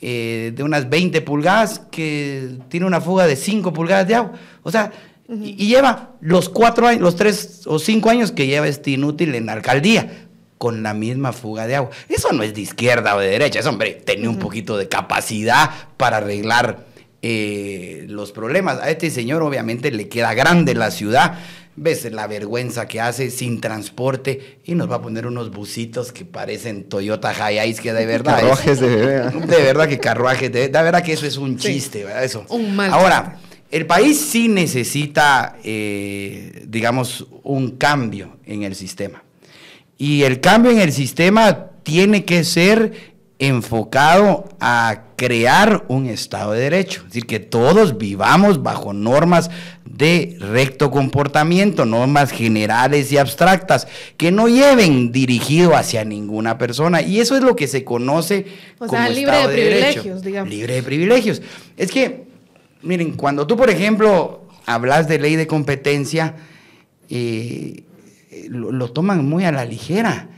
eh, 0.00 0.52
de 0.54 0.62
unas 0.62 0.88
20 0.88 1.20
pulgadas 1.20 1.80
que 1.90 2.58
tiene 2.68 2.86
una 2.86 3.00
fuga 3.00 3.26
de 3.26 3.36
5 3.36 3.72
pulgadas 3.72 4.08
de 4.08 4.14
agua. 4.14 4.32
O 4.62 4.70
sea, 4.70 4.90
y, 5.28 5.66
lleva 5.66 6.10
los 6.20 6.48
cuatro 6.48 6.86
años, 6.86 7.02
los 7.02 7.16
tres 7.16 7.62
o 7.66 7.78
cinco 7.78 8.10
años 8.10 8.32
que 8.32 8.46
lleva 8.46 8.68
este 8.68 8.92
inútil 8.92 9.34
en 9.34 9.46
la 9.46 9.52
alcaldía 9.52 10.28
con 10.58 10.82
la 10.82 10.94
misma 10.94 11.32
fuga 11.32 11.66
de 11.66 11.76
agua. 11.76 11.90
Eso 12.08 12.32
no 12.32 12.42
es 12.42 12.54
de 12.54 12.62
izquierda 12.62 13.16
o 13.16 13.20
de 13.20 13.28
derecha, 13.28 13.60
eso, 13.60 13.70
hombre, 13.70 14.00
tenía 14.04 14.30
un 14.30 14.38
poquito 14.38 14.76
de 14.76 14.88
capacidad 14.88 15.70
para 15.96 16.18
arreglar 16.18 16.86
eh, 17.28 18.04
los 18.08 18.30
problemas. 18.30 18.78
A 18.80 18.88
este 18.88 19.10
señor 19.10 19.42
obviamente 19.42 19.90
le 19.90 20.08
queda 20.08 20.32
grande 20.32 20.76
la 20.76 20.92
ciudad, 20.92 21.40
ves 21.74 22.04
la 22.12 22.28
vergüenza 22.28 22.86
que 22.86 23.00
hace 23.00 23.32
sin 23.32 23.60
transporte 23.60 24.58
y 24.64 24.76
nos 24.76 24.88
va 24.88 24.96
a 24.96 25.02
poner 25.02 25.26
unos 25.26 25.50
busitos 25.50 26.12
que 26.12 26.24
parecen 26.24 26.84
Toyota 26.84 27.32
Hiace 27.32 27.82
que 27.82 27.92
de 27.92 28.06
verdad 28.14 28.36
carruajes 28.36 28.78
de 28.78 28.88
bebé 28.88 29.46
de 29.46 29.62
verdad 29.62 29.88
que 29.88 29.98
carruajes 29.98 30.52
de 30.52 30.68
de 30.68 30.82
verdad 30.82 31.02
que 31.02 31.14
eso 31.14 31.26
es 31.26 31.36
un 31.36 31.58
chiste 31.58 32.04
¿verdad? 32.04 32.22
eso. 32.22 32.46
Un 32.48 32.76
mal 32.76 32.92
ahora 32.92 33.40
el 33.72 33.86
país 33.86 34.20
sí 34.20 34.46
necesita 34.46 35.56
eh, 35.64 36.64
digamos 36.68 37.26
un 37.42 37.72
cambio 37.72 38.36
en 38.46 38.62
el 38.62 38.76
sistema. 38.76 39.24
Y 39.98 40.22
el 40.22 40.40
cambio 40.40 40.70
en 40.70 40.78
el 40.78 40.92
sistema 40.92 41.70
tiene 41.82 42.24
que 42.24 42.44
ser 42.44 43.15
enfocado 43.38 44.48
a 44.60 45.02
crear 45.16 45.84
un 45.88 46.06
Estado 46.06 46.52
de 46.52 46.60
Derecho, 46.60 47.00
es 47.00 47.06
decir, 47.08 47.26
que 47.26 47.38
todos 47.40 47.98
vivamos 47.98 48.62
bajo 48.62 48.92
normas 48.92 49.50
de 49.84 50.36
recto 50.40 50.90
comportamiento, 50.90 51.84
normas 51.84 52.30
generales 52.30 53.12
y 53.12 53.18
abstractas, 53.18 53.88
que 54.16 54.30
no 54.30 54.48
lleven 54.48 55.12
dirigido 55.12 55.74
hacia 55.74 56.04
ninguna 56.04 56.58
persona. 56.58 57.02
Y 57.02 57.20
eso 57.20 57.36
es 57.36 57.42
lo 57.42 57.56
que 57.56 57.66
se 57.66 57.84
conoce 57.84 58.46
como 58.78 59.08
libre 59.08 59.20
Estado 59.20 59.48
de, 59.48 59.56
de, 59.56 59.62
privilegios, 59.62 60.04
Derecho. 60.04 60.20
digamos. 60.20 60.50
Libre 60.50 60.74
de 60.74 60.82
privilegios. 60.82 61.42
Es 61.76 61.90
que, 61.90 62.24
miren, 62.82 63.12
cuando 63.12 63.46
tú, 63.46 63.56
por 63.56 63.70
ejemplo, 63.70 64.46
hablas 64.66 65.08
de 65.08 65.18
ley 65.18 65.36
de 65.36 65.46
competencia, 65.46 66.34
eh, 67.08 67.84
lo, 68.48 68.72
lo 68.72 68.92
toman 68.92 69.26
muy 69.26 69.44
a 69.44 69.52
la 69.52 69.64
ligera. 69.64 70.28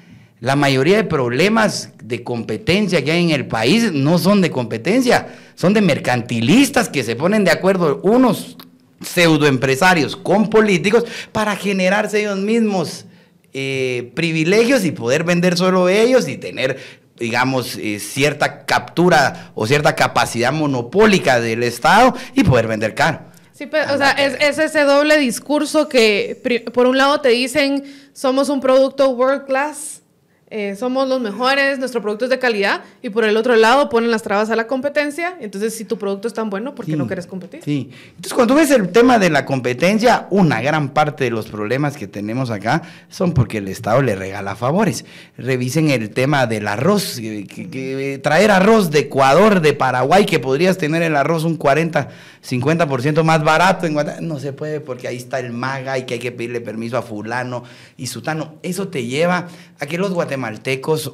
La 0.40 0.54
mayoría 0.54 0.96
de 0.96 1.04
problemas 1.04 1.90
de 2.02 2.22
competencia 2.22 3.04
que 3.04 3.10
hay 3.10 3.24
en 3.24 3.30
el 3.30 3.48
país 3.48 3.92
no 3.92 4.18
son 4.18 4.40
de 4.40 4.50
competencia, 4.50 5.34
son 5.56 5.74
de 5.74 5.80
mercantilistas 5.80 6.88
que 6.88 7.02
se 7.02 7.16
ponen 7.16 7.44
de 7.44 7.50
acuerdo 7.50 8.00
unos 8.02 8.56
pseudoempresarios 9.00 10.16
con 10.16 10.48
políticos 10.48 11.04
para 11.32 11.56
generarse 11.56 12.20
ellos 12.20 12.38
mismos 12.38 13.06
eh, 13.52 14.12
privilegios 14.14 14.84
y 14.84 14.92
poder 14.92 15.24
vender 15.24 15.56
solo 15.56 15.88
ellos 15.88 16.28
y 16.28 16.36
tener, 16.36 16.78
digamos, 17.16 17.76
eh, 17.76 17.98
cierta 17.98 18.64
captura 18.64 19.50
o 19.54 19.66
cierta 19.66 19.96
capacidad 19.96 20.52
monopólica 20.52 21.40
del 21.40 21.64
Estado 21.64 22.14
y 22.34 22.44
poder 22.44 22.68
vender 22.68 22.94
caro. 22.94 23.20
Sí, 23.52 23.66
pero, 23.66 23.92
o 23.92 23.98
sea, 23.98 24.12
es, 24.12 24.36
es 24.38 24.58
ese 24.58 24.84
doble 24.84 25.18
discurso 25.18 25.88
que 25.88 26.70
por 26.72 26.86
un 26.86 26.96
lado 26.96 27.20
te 27.20 27.30
dicen 27.30 27.82
somos 28.12 28.48
un 28.50 28.60
producto 28.60 29.08
world 29.10 29.46
class, 29.46 30.02
eh, 30.50 30.76
somos 30.76 31.08
los 31.08 31.20
mejores, 31.20 31.78
nuestro 31.78 32.00
producto 32.02 32.24
es 32.24 32.30
de 32.30 32.38
calidad, 32.38 32.82
y 33.02 33.10
por 33.10 33.24
el 33.24 33.36
otro 33.36 33.54
lado 33.56 33.88
ponen 33.88 34.10
las 34.10 34.22
trabas 34.22 34.50
a 34.50 34.56
la 34.56 34.66
competencia. 34.66 35.36
Entonces, 35.40 35.74
si 35.74 35.84
tu 35.84 35.98
producto 35.98 36.26
es 36.28 36.34
tan 36.34 36.48
bueno, 36.50 36.74
¿por 36.74 36.84
qué 36.86 36.92
Sí, 36.92 36.98
no 36.98 37.06
quieres 37.06 37.26
competir? 37.26 37.60
Sí. 37.64 37.90
Entonces, 38.10 38.32
cuando 38.34 38.54
ves 38.54 38.70
el 38.70 38.88
tema 38.90 39.18
de 39.18 39.30
la 39.30 39.44
competencia, 39.44 40.26
una 40.30 40.60
gran 40.62 40.90
parte 40.90 41.24
de 41.24 41.30
los 41.30 41.48
problemas 41.48 41.96
que 41.96 42.06
tenemos 42.08 42.50
acá 42.50 42.82
son 43.08 43.32
porque 43.34 43.58
el 43.58 43.68
Estado 43.68 44.00
le 44.02 44.14
regala 44.16 44.56
favores. 44.56 45.04
Revisen 45.36 45.90
el 45.90 46.10
tema 46.10 46.46
del 46.46 46.66
arroz. 46.68 47.18
que- 47.20 47.46
que- 47.46 47.68
que 47.68 48.18
traer 48.22 48.50
arroz 48.50 48.90
de 48.90 49.00
Ecuador, 49.00 49.60
de 49.60 49.72
Paraguay, 49.74 50.24
que 50.24 50.38
podrías 50.38 50.78
tener 50.78 51.02
el 51.02 51.14
arroz 51.16 51.44
un 51.44 51.56
40, 51.56 52.08
50% 52.42 53.22
más 53.24 53.44
barato 53.44 53.86
en 53.86 53.92
Guatemala. 53.94 54.20
No 54.26 54.38
se 54.38 54.52
puede 54.52 54.80
porque 54.80 55.08
ahí 55.08 55.16
está 55.16 55.38
el 55.40 55.52
MAGA 55.52 55.98
y 55.98 56.04
que 56.06 56.14
hay 56.14 56.20
que 56.20 56.32
pedirle 56.32 56.60
permiso 56.60 56.96
a 56.96 57.02
fulano 57.02 57.64
y 57.96 58.06
sutano. 58.06 58.54
Eso 58.62 58.88
te 58.88 59.04
lleva 59.04 59.48
a 59.78 59.86
que 59.86 59.98
los 59.98 60.12
guatemaltecos 60.12 60.37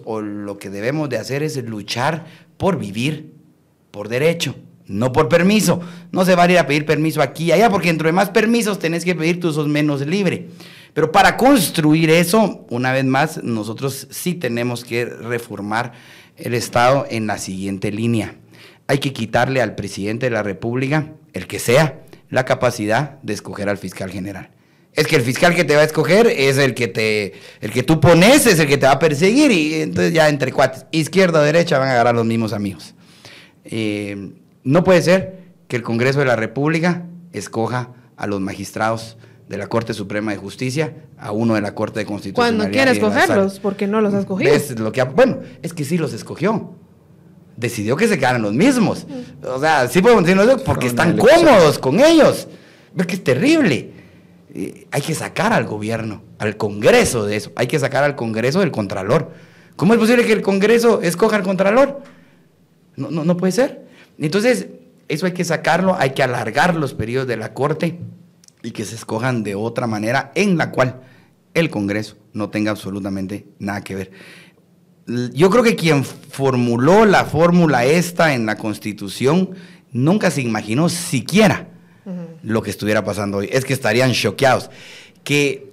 o 0.05 0.21
lo 0.21 0.59
que 0.59 0.71
debemos 0.71 1.09
de 1.09 1.19
hacer 1.19 1.43
es 1.43 1.57
luchar 1.65 2.27
por 2.57 2.79
vivir 2.79 3.33
por 3.91 4.09
derecho, 4.09 4.57
no 4.87 5.13
por 5.13 5.29
permiso. 5.29 5.81
No 6.11 6.25
se 6.25 6.35
va 6.35 6.45
a 6.45 6.51
ir 6.51 6.59
a 6.59 6.67
pedir 6.67 6.85
permiso 6.85 7.23
aquí 7.23 7.45
y 7.45 7.53
allá, 7.53 7.71
porque 7.71 7.89
dentro 7.89 8.09
de 8.09 8.13
más 8.13 8.31
permisos 8.31 8.79
tenés 8.79 9.05
que 9.05 9.15
pedir, 9.15 9.41
tú 9.41 9.53
sos 9.53 9.69
menos 9.69 10.07
libre. 10.07 10.49
Pero 10.95 11.13
para 11.13 11.37
construir 11.37 12.11
eso, 12.11 12.67
una 12.71 12.93
vez 12.93 13.05
más, 13.05 13.43
nosotros 13.43 14.07
sí 14.11 14.35
tenemos 14.35 14.85
que 14.85 15.05
reformar 15.05 15.93
el 16.37 16.55
Estado 16.55 17.07
en 17.09 17.27
la 17.27 17.39
siguiente 17.39 17.91
línea. 17.91 18.37
Hay 18.87 18.99
que 18.99 19.13
quitarle 19.13 19.63
al 19.63 19.75
presidente 19.75 20.27
de 20.27 20.31
la 20.31 20.43
República, 20.43 21.13
el 21.33 21.47
que 21.47 21.59
sea, 21.59 22.03
la 22.31 22.45
capacidad 22.45 23.21
de 23.23 23.33
escoger 23.33 23.69
al 23.69 23.79
fiscal 23.79 24.11
general. 24.11 24.51
Es 24.95 25.07
que 25.09 25.17
el 25.17 25.23
fiscal 25.23 25.55
que 25.55 25.65
te 25.65 25.75
va 25.75 25.83
a 25.83 25.85
escoger 25.85 26.27
es 26.29 26.57
el 26.57 26.73
que 26.75 26.87
te, 26.87 27.33
el 27.61 27.73
que 27.73 27.83
tú 27.83 28.01
pones, 28.01 28.47
es 28.47 28.59
el 28.61 28.69
que 28.69 28.79
te 28.79 28.87
va 28.87 28.93
a 28.93 28.99
perseguir 28.99 29.51
y 29.51 29.75
entonces 29.83 30.13
ya 30.13 30.29
entre 30.29 30.53
cuates, 30.53 30.87
izquierda 30.93 31.41
o 31.41 31.43
derecha 31.43 31.79
van 31.79 31.89
a 31.89 31.93
agarrar 31.93 32.15
los 32.15 32.25
mismos 32.25 32.53
amigos. 32.53 32.95
Eh, 33.65 34.33
no 34.63 34.85
puede 34.85 35.03
ser 35.03 35.39
que 35.69 35.77
el 35.77 35.83
Congreso 35.83 36.21
de 36.21 36.27
la 36.27 36.37
República 36.37 37.07
escoja 37.33 37.91
a 38.17 38.27
los 38.29 38.41
magistrados 38.41 39.17
de 39.49 39.57
la 39.59 39.67
Corte 39.67 39.95
Suprema 39.95 40.31
de 40.31 40.39
Justicia, 40.39 40.95
a 41.19 41.33
uno 41.33 41.55
de 41.55 41.61
la 41.61 41.75
Corte 41.75 42.01
de 42.01 42.07
Constitucionalidad. 42.07 42.61
Cuando 42.61 42.73
Sala. 43.11 43.23
escogerlos, 43.25 43.61
porque 43.61 43.87
no 43.87 44.01
los 44.01 44.15
has 44.15 44.25
cogido. 44.27 44.53
¿Ves 44.53 44.79
lo 44.79 44.93
que 44.93 45.01
ha- 45.01 45.05
bueno, 45.07 45.41
es 45.63 45.73
que 45.75 45.85
sí 45.85 45.99
los 45.99 46.13
escogió. 46.13 46.73
Decidió 47.57 47.97
que 47.97 48.09
se 48.09 48.17
quedaran 48.19 48.43
los 48.43 48.53
mismos. 48.53 49.07
O 49.43 49.61
sea, 49.61 49.89
sí 49.89 50.01
podemos 50.01 50.25
decirlo 50.25 50.57
porque 50.65 50.87
están 50.87 51.17
cómodos 51.17 51.79
con 51.79 52.01
ellos. 52.01 52.49
Ves 52.95 53.07
que 53.07 53.15
es 53.15 53.25
terrible. 53.25 53.93
Hay 54.91 55.03
que 55.03 55.15
sacar 55.15 55.53
al 55.53 55.65
gobierno, 55.65 56.23
al 56.39 56.57
Congreso 56.57 57.27
de 57.27 57.37
eso. 57.37 57.53
Hay 57.57 57.67
que 57.67 57.79
sacar 57.79 58.05
al 58.05 58.15
Congreso 58.15 58.61
del 58.61 58.71
Contralor. 58.71 59.33
¿Cómo 59.75 59.95
es 59.95 59.99
posible 59.99 60.25
que 60.25 60.33
el 60.33 60.43
Congreso 60.43 61.03
escoja 61.03 61.37
al 61.37 61.43
Contralor? 61.43 62.03
No, 62.97 63.11
no, 63.11 63.25
no 63.25 63.37
puede 63.37 63.53
ser. 63.53 63.85
Entonces, 64.17 64.69
eso 65.09 65.27
hay 65.27 65.33
que 65.33 65.45
sacarlo, 65.45 65.97
hay 65.99 66.11
que 66.11 66.23
alargar 66.23 66.77
los 66.77 66.95
periodos 66.95 67.27
de 67.27 67.37
la 67.37 67.53
Corte 67.53 67.99
y 68.63 68.71
que 68.71 68.85
se 68.85 68.95
escojan 68.95 69.43
de 69.43 69.57
otra 69.57 69.89
manera 69.89 70.31
en 70.37 70.57
la 70.57 70.71
cual 70.71 71.01
el 71.53 71.69
Congreso 71.69 72.17
no 72.33 72.51
tenga 72.51 72.71
absolutamente 72.71 73.47
nada 73.59 73.83
que 73.83 73.97
ver. 73.97 74.13
Yo 75.35 75.51
creo 75.51 75.65
que 75.65 75.75
quien 75.75 76.05
formuló 76.05 77.05
la 77.05 77.25
fórmula 77.25 77.85
esta 77.85 78.35
en 78.35 78.47
la 78.47 78.57
Constitución 78.57 79.51
nunca 79.91 80.31
se 80.31 80.43
imaginó 80.43 80.89
siquiera 80.89 81.74
lo 82.45 82.63
que 82.63 82.71
estuviera 82.71 83.05
pasando 83.05 83.39
hoy. 83.39 83.49
Es 83.53 83.65
que 83.65 83.73
estarían 83.73 84.13
choqueados. 84.13 84.71
Que 85.25 85.73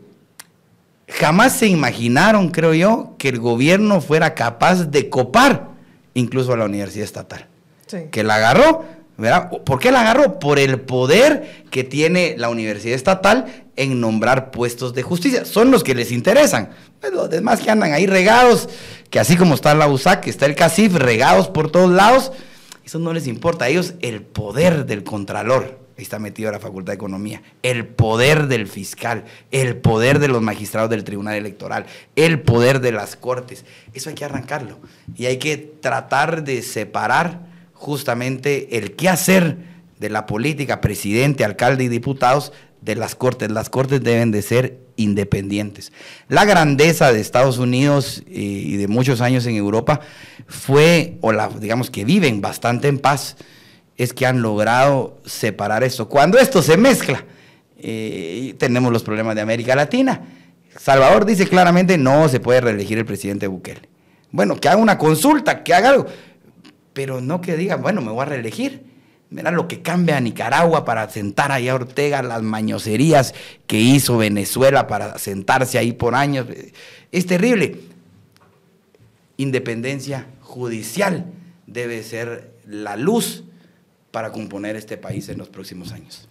jamás 1.07 1.53
se 1.57 1.67
imaginaron, 1.67 2.49
creo 2.49 2.73
yo, 2.73 3.15
que 3.17 3.29
el 3.29 3.39
gobierno 3.39 4.01
fuera 4.01 4.33
capaz 4.33 4.85
de 4.85 5.09
copar 5.09 5.69
incluso 6.13 6.53
a 6.53 6.57
la 6.57 6.65
universidad 6.65 7.05
estatal 7.05 7.47
Sí. 7.87 7.97
que 8.11 8.23
la 8.23 8.35
agarró. 8.35 8.85
¿verdad? 9.17 9.51
¿Por 9.65 9.77
qué 9.79 9.91
la 9.91 10.01
agarró? 10.01 10.39
Por 10.39 10.57
el 10.57 10.79
poder 10.81 11.65
que 11.69 11.83
tiene 11.83 12.33
la 12.39 12.49
universidad 12.49 12.95
estatal 12.95 13.45
en 13.75 14.01
nombrar 14.01 14.49
puestos 14.49 14.95
de 14.95 15.03
justicia. 15.03 15.45
Son 15.45 15.69
los 15.69 15.83
que 15.83 15.93
les 15.93 16.11
interesan. 16.11 16.71
Pues 16.99 17.13
los 17.13 17.29
demás 17.29 17.59
que 17.59 17.69
andan 17.69 17.93
ahí 17.93 18.07
regados, 18.07 18.67
que 19.11 19.19
así 19.19 19.35
como 19.37 19.53
está 19.53 19.75
la 19.75 19.87
USAC, 19.87 20.25
está 20.27 20.47
el 20.47 20.55
CACIF, 20.55 20.95
regados 20.95 21.49
por 21.49 21.69
todos 21.69 21.91
lados, 21.91 22.31
eso 22.83 22.97
no 22.97 23.13
les 23.13 23.27
importa. 23.27 23.65
A 23.65 23.69
ellos 23.69 23.93
el 24.01 24.23
poder 24.23 24.87
del 24.87 25.03
contralor, 25.03 25.77
ahí 25.97 26.03
está 26.03 26.19
metido 26.19 26.51
la 26.51 26.59
Facultad 26.59 26.93
de 26.93 26.95
Economía, 26.95 27.41
el 27.63 27.85
poder 27.85 28.47
del 28.47 28.67
fiscal, 28.67 29.25
el 29.51 29.77
poder 29.77 30.19
de 30.19 30.27
los 30.27 30.41
magistrados 30.41 30.89
del 30.89 31.03
Tribunal 31.03 31.35
Electoral, 31.35 31.85
el 32.15 32.41
poder 32.41 32.79
de 32.79 32.91
las 32.91 33.15
cortes. 33.15 33.65
Eso 33.93 34.09
hay 34.09 34.15
que 34.15 34.25
arrancarlo. 34.25 34.79
Y 35.15 35.25
hay 35.25 35.37
que 35.37 35.57
tratar 35.57 36.43
de 36.43 36.61
separar 36.61 37.47
justamente 37.73 38.77
el 38.77 38.95
qué 38.95 39.09
hacer 39.09 39.57
de 39.99 40.09
la 40.09 40.25
política, 40.25 40.81
presidente, 40.81 41.43
alcalde 41.45 41.83
y 41.83 41.87
diputados 41.87 42.53
de 42.81 42.95
las 42.95 43.15
cortes. 43.15 43.51
Las 43.51 43.69
cortes 43.69 44.01
deben 44.03 44.31
de 44.31 44.41
ser 44.41 44.79
independientes. 44.95 45.91
La 46.27 46.45
grandeza 46.45 47.11
de 47.11 47.19
Estados 47.21 47.57
Unidos 47.57 48.23
eh, 48.27 48.31
y 48.33 48.77
de 48.77 48.87
muchos 48.87 49.21
años 49.21 49.45
en 49.45 49.55
Europa 49.55 50.01
fue, 50.47 51.17
o 51.21 51.31
la, 51.31 51.49
digamos 51.49 51.89
que 51.89 52.05
viven 52.05 52.41
bastante 52.41 52.87
en 52.87 52.99
paz, 52.99 53.37
es 53.97 54.13
que 54.13 54.25
han 54.25 54.41
logrado 54.41 55.17
separar 55.25 55.83
esto. 55.83 56.09
Cuando 56.09 56.37
esto 56.37 56.61
se 56.61 56.77
mezcla, 56.77 57.23
eh, 57.77 58.55
tenemos 58.57 58.91
los 58.91 59.03
problemas 59.03 59.35
de 59.35 59.41
América 59.41 59.75
Latina. 59.75 60.21
Salvador 60.77 61.25
dice 61.25 61.47
claramente 61.47 61.97
no 61.97 62.29
se 62.29 62.39
puede 62.39 62.61
reelegir 62.61 62.97
el 62.97 63.05
presidente 63.05 63.47
Bukele. 63.47 63.89
Bueno, 64.31 64.55
que 64.55 64.69
haga 64.69 64.77
una 64.77 64.97
consulta, 64.97 65.63
que 65.63 65.73
haga 65.73 65.89
algo, 65.89 66.05
pero 66.93 67.21
no 67.21 67.41
que 67.41 67.57
diga, 67.57 67.75
bueno, 67.75 68.01
me 68.01 68.11
voy 68.11 68.21
a 68.21 68.25
reelegir. 68.25 68.91
Mira 69.29 69.51
lo 69.51 69.67
que 69.67 69.81
cambia 69.81 70.17
a 70.17 70.21
Nicaragua 70.21 70.83
para 70.83 71.09
sentar 71.09 71.51
ahí 71.51 71.69
a 71.69 71.75
Ortega, 71.75 72.21
las 72.21 72.41
mañoserías 72.41 73.33
que 73.65 73.79
hizo 73.79 74.17
Venezuela 74.17 74.87
para 74.87 75.17
sentarse 75.19 75.77
ahí 75.77 75.93
por 75.93 76.15
años. 76.15 76.47
Es 77.11 77.25
terrible. 77.25 77.79
Independencia 79.37 80.27
judicial 80.41 81.25
debe 81.65 82.03
ser 82.03 82.51
la 82.65 82.97
luz 82.97 83.45
para 84.11 84.31
componer 84.31 84.75
este 84.75 84.97
país 84.97 85.29
en 85.29 85.37
los 85.37 85.49
próximos 85.49 85.91
años. 85.91 86.27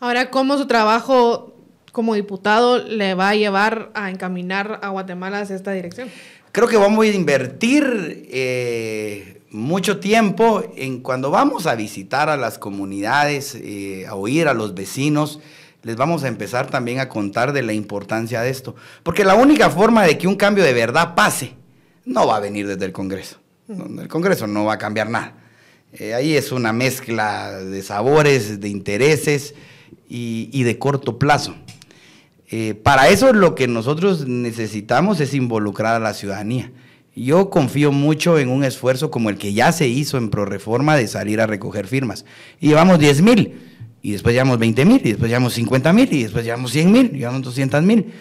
Ahora, 0.00 0.30
¿cómo 0.30 0.56
su 0.58 0.66
trabajo 0.66 1.54
como 1.92 2.14
diputado 2.14 2.78
le 2.78 3.14
va 3.14 3.30
a 3.30 3.34
llevar 3.34 3.90
a 3.94 4.10
encaminar 4.10 4.80
a 4.82 4.88
Guatemala 4.88 5.40
hacia 5.40 5.56
esta 5.56 5.72
dirección? 5.72 6.08
Creo 6.52 6.68
que 6.68 6.76
vamos 6.76 7.04
a 7.04 7.08
invertir 7.08 8.28
eh, 8.30 9.42
mucho 9.50 9.98
tiempo 9.98 10.62
en 10.76 11.00
cuando 11.00 11.30
vamos 11.30 11.66
a 11.66 11.74
visitar 11.74 12.28
a 12.28 12.36
las 12.36 12.58
comunidades, 12.58 13.54
eh, 13.54 14.06
a 14.06 14.14
oír 14.14 14.48
a 14.48 14.54
los 14.54 14.74
vecinos, 14.74 15.40
les 15.82 15.96
vamos 15.96 16.24
a 16.24 16.28
empezar 16.28 16.68
también 16.68 17.00
a 17.00 17.08
contar 17.08 17.52
de 17.52 17.62
la 17.62 17.72
importancia 17.72 18.40
de 18.42 18.50
esto. 18.50 18.74
Porque 19.02 19.24
la 19.24 19.34
única 19.34 19.70
forma 19.70 20.04
de 20.04 20.18
que 20.18 20.26
un 20.26 20.36
cambio 20.36 20.64
de 20.64 20.72
verdad 20.72 21.14
pase 21.14 21.54
no 22.04 22.26
va 22.26 22.36
a 22.36 22.40
venir 22.40 22.66
desde 22.66 22.84
el 22.84 22.92
Congreso. 22.92 23.38
El 23.68 24.08
Congreso 24.08 24.46
no 24.46 24.64
va 24.64 24.74
a 24.74 24.78
cambiar 24.78 25.10
nada. 25.10 25.34
Eh, 25.92 26.14
ahí 26.14 26.36
es 26.36 26.52
una 26.52 26.72
mezcla 26.72 27.58
de 27.58 27.82
sabores, 27.82 28.60
de 28.60 28.68
intereses 28.68 29.54
y, 30.08 30.62
de 30.62 30.78
corto 30.78 31.18
plazo. 31.18 31.54
Eh, 32.50 32.74
para 32.74 33.08
eso 33.08 33.32
lo 33.32 33.54
que 33.54 33.68
nosotros 33.68 34.26
necesitamos 34.26 35.20
es 35.20 35.34
involucrar 35.34 35.96
a 35.96 36.00
la 36.00 36.14
ciudadanía. 36.14 36.72
Yo 37.14 37.50
confío 37.50 37.90
mucho 37.90 38.38
en 38.38 38.48
un 38.48 38.64
esfuerzo 38.64 39.10
como 39.10 39.28
el 39.28 39.38
que 39.38 39.52
ya 39.52 39.72
se 39.72 39.88
hizo 39.88 40.18
en 40.18 40.30
ProReforma 40.30 40.96
de 40.96 41.08
salir 41.08 41.40
a 41.40 41.46
recoger 41.46 41.86
firmas. 41.86 42.24
Y 42.60 42.68
llevamos 42.68 42.98
10 42.98 43.22
mil, 43.22 43.54
y 44.02 44.12
después 44.12 44.34
llevamos 44.34 44.58
20 44.58 44.84
mil, 44.84 45.00
y 45.04 45.10
después 45.10 45.28
llevamos 45.28 45.54
50 45.54 45.92
mil, 45.92 46.12
y 46.12 46.22
después 46.22 46.44
llevamos 46.44 46.70
100 46.70 46.92
mil, 46.92 47.10
llevamos 47.10 47.42
200 47.42 47.82
mil. 47.82 48.12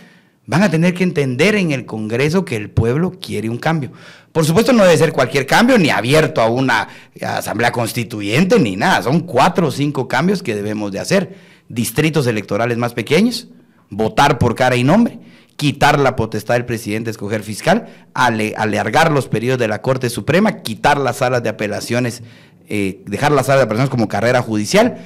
Van 0.48 0.64
a 0.64 0.72
tener 0.72 0.94
que 0.94 1.04
entender 1.04 1.56
en 1.56 1.72
el 1.72 1.86
Congreso 1.86 2.46
que 2.46 2.56
el 2.56 2.70
pueblo 2.70 3.12
quiere 3.20 3.50
un 3.50 3.58
cambio. 3.58 3.92
Por 4.32 4.46
supuesto 4.46 4.72
no 4.72 4.84
debe 4.84 4.98
ser 4.98 5.12
cualquier 5.12 5.46
cambio, 5.46 5.78
ni 5.78 5.90
abierto 5.90 6.42
a 6.42 6.48
una 6.48 6.88
asamblea 7.22 7.74
constituyente, 7.74 8.58
ni 8.58 8.78
nada. 8.78 9.04
Son 9.04 9.20
cuatro 9.20 9.68
o 9.68 9.72
cinco 9.72 10.08
cambios 10.08 10.42
que 10.42 10.56
debemos 10.56 10.94
de 10.94 11.00
hacer. 11.00 11.36
Distritos 11.68 12.28
electorales 12.28 12.78
más 12.78 12.94
pequeños, 12.94 13.50
votar 13.90 14.38
por 14.38 14.56
cara 14.56 14.78
y 14.78 14.86
nombre, 14.86 15.20
quitar 15.58 16.00
la 16.00 16.16
potestad 16.16 16.54
del 16.54 16.66
presidente 16.66 17.08
de 17.08 17.12
escoger 17.12 17.44
fiscal, 17.44 17.88
alargar 18.14 19.12
los 19.12 19.28
periodos 19.28 19.60
de 19.60 19.68
la 19.68 19.82
Corte 19.82 20.10
Suprema, 20.10 20.62
quitar 20.62 20.98
las 20.98 21.18
salas 21.18 21.44
de 21.44 21.50
apelaciones, 21.50 22.24
eh, 22.70 23.04
dejar 23.06 23.34
las 23.34 23.48
salas 23.48 23.60
de 23.60 23.66
apelaciones 23.66 23.90
como 23.90 24.08
carrera 24.08 24.42
judicial 24.42 25.00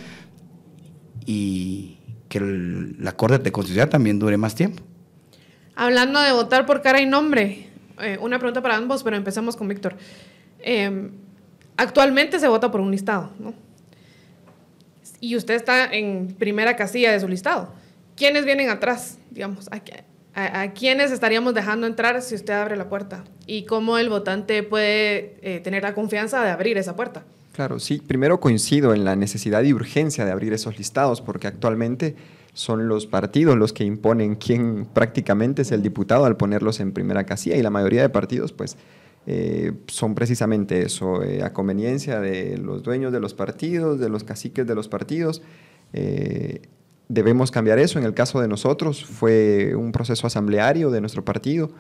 y 1.26 1.98
que 2.30 2.40
la 2.40 3.14
Corte 3.14 3.40
de 3.40 3.52
Constitución 3.52 3.90
también 3.90 4.20
dure 4.20 4.38
más 4.38 4.54
tiempo. 4.54 4.84
Hablando 5.76 6.22
de 6.22 6.32
votar 6.32 6.66
por 6.66 6.82
cara 6.82 7.02
y 7.02 7.06
nombre, 7.06 7.68
eh, 8.02 8.18
una 8.22 8.40
pregunta 8.40 8.62
para 8.62 8.76
ambos, 8.76 9.04
pero 9.04 9.16
empecemos 9.16 9.56
con 9.56 9.68
Víctor. 9.68 9.96
Em, 10.60 11.12
actualmente 11.78 12.40
se 12.40 12.48
vota 12.48 12.72
por 12.72 12.82
un 12.82 12.92
listado, 12.92 13.32
¿no? 13.40 13.54
Y 15.20 15.36
usted 15.36 15.56
está 15.56 15.86
en 15.94 16.36
primera 16.38 16.76
casilla 16.76 17.12
de 17.12 17.20
su 17.20 17.28
listado. 17.28 17.72
¿Quiénes 18.16 18.46
vienen 18.46 18.70
atrás? 18.70 19.20
Digamos, 19.30 19.70
¿a, 19.72 20.62
a, 20.62 20.72
quiénes 20.74 21.12
estaríamos 21.12 21.54
dejando 21.54 21.88
entrar 21.88 22.22
si 22.22 22.36
usted 22.36 22.54
abre 22.54 22.76
la 22.76 22.90
puerta? 22.90 23.24
¿Y 23.46 23.66
cómo 23.66 23.98
el 23.98 24.10
votante 24.10 24.64
puede 24.64 25.38
eh, 25.42 25.60
tener 25.64 25.84
la 25.84 25.94
confianza 25.94 26.44
de 26.44 26.50
abrir 26.50 26.78
esa 26.78 26.96
puerta? 26.96 27.24
Claro, 27.54 27.80
sí. 27.80 28.02
Primero 28.06 28.40
coincido 28.40 28.94
en 28.94 29.06
la 29.06 29.16
necesidad 29.16 29.62
y 29.64 29.74
urgencia 29.74 30.26
de 30.26 30.32
abrir 30.32 30.54
esos 30.54 30.78
listados, 30.78 31.22
porque 31.22 31.48
actualmente 31.48 32.16
son 32.54 32.88
los 32.88 33.08
partidos 33.08 33.58
los 33.58 33.74
que 33.74 33.84
imponen 33.84 34.36
quién 34.36 34.86
prácticamente 34.86 35.62
es 35.62 35.72
el 35.72 35.82
diputado 35.82 36.26
al 36.26 36.38
ponerlos 36.38 36.80
en 36.80 36.92
primera 36.92 37.26
casilla 37.26 37.56
y 37.56 37.62
la 37.62 37.70
mayoría 37.70 38.02
de 38.02 38.10
partidos 38.10 38.52
pues 38.52 38.78
eh, 39.28 39.74
son 39.88 40.16
precisamente 40.16 40.82
eso, 40.82 41.22
eh, 41.22 41.44
a 41.44 41.54
conveniencia 41.54 42.20
de 42.20 42.58
los 42.58 42.82
dueños 42.82 43.14
de 43.14 43.20
los 43.20 43.34
partidos, 43.34 44.00
de 44.00 44.10
los 44.10 44.24
caciques 44.24 44.66
de 44.66 44.76
los 44.76 44.88
partidos. 44.88 45.42
Eh, 45.94 46.62
debemos 47.08 47.52
cambiar 47.52 47.78
eso. 47.78 48.00
En 48.00 48.06
el 48.06 48.14
caso 48.14 48.42
de 48.42 48.48
nosotros 48.48 49.06
fue 49.06 49.76
un 49.76 49.92
proceso 49.92 50.26
asambleario 50.26 50.90
de 50.90 51.02
nuestro 51.02 51.24
partido. 51.24 51.72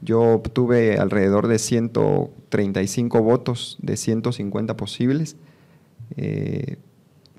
Yo 0.00 0.22
obtuve 0.22 0.98
alrededor 0.98 1.48
de 1.48 1.58
135 1.58 3.22
votos 3.22 3.78
de 3.80 3.96
150 3.96 4.76
posibles. 4.76 5.36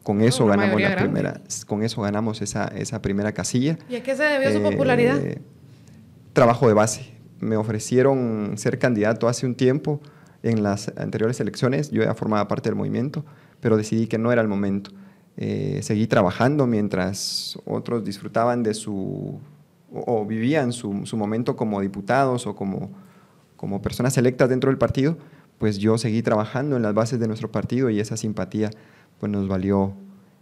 Con 0.08 0.22
eso 0.22 0.46
ganamos 0.46 0.80
la 0.80 0.96
primera, 0.96 1.42
con 1.66 1.84
eso 1.84 2.02
ganamos 2.02 2.42
esa, 2.42 2.70
esa, 2.70 3.02
primera 3.02 3.34
casilla. 3.34 3.78
¿Y 3.90 3.98
a 3.98 4.04
qué 4.04 4.16
se 4.16 4.24
debió 4.24 4.54
su 4.54 4.64
popularidad? 4.64 5.18
Eh, 5.18 5.42
trabajo 6.32 6.70
de 6.70 6.74
base. 6.74 7.12
Me 7.42 7.58
ofrecieron 7.58 8.54
ser 8.56 8.80
candidato 8.80 9.28
hace 9.28 9.46
un 9.46 9.54
tiempo 9.54 10.00
en 10.44 10.64
las 10.64 10.94
anteriores 10.96 11.42
elecciones. 11.42 11.92
Yo 11.92 12.04
ya 12.04 12.14
formaba 12.14 12.48
parte 12.48 12.70
del 12.70 12.78
movimiento, 12.78 13.26
pero 13.60 13.76
decidí 13.76 14.08
que 14.08 14.18
no 14.18 14.32
era 14.32 14.42
el 14.42 14.48
momento. 14.48 14.92
Eh, 15.36 15.82
seguí 15.84 16.08
trabajando 16.08 16.68
mientras 16.68 17.60
otros 17.66 18.06
disfrutaban 18.06 18.64
de 18.64 18.76
su 18.76 19.42
o, 19.92 20.26
vivían 20.26 20.72
su, 20.72 21.06
su, 21.06 21.18
momento 21.18 21.58
como 21.58 21.82
diputados 21.82 22.48
o 22.48 22.56
como, 22.56 22.92
como 23.58 23.82
personas 23.82 24.18
electas 24.18 24.48
dentro 24.48 24.70
del 24.70 24.78
partido, 24.78 25.18
pues 25.58 25.80
yo 25.80 25.98
seguí 25.98 26.22
trabajando 26.22 26.78
en 26.78 26.82
las 26.82 26.94
bases 26.94 27.20
de 27.20 27.28
nuestro 27.28 27.52
partido 27.52 27.90
y 27.90 28.00
esa 28.00 28.16
simpatía 28.16 28.70
pues 29.20 29.32
nos 29.32 29.48
valió 29.48 29.94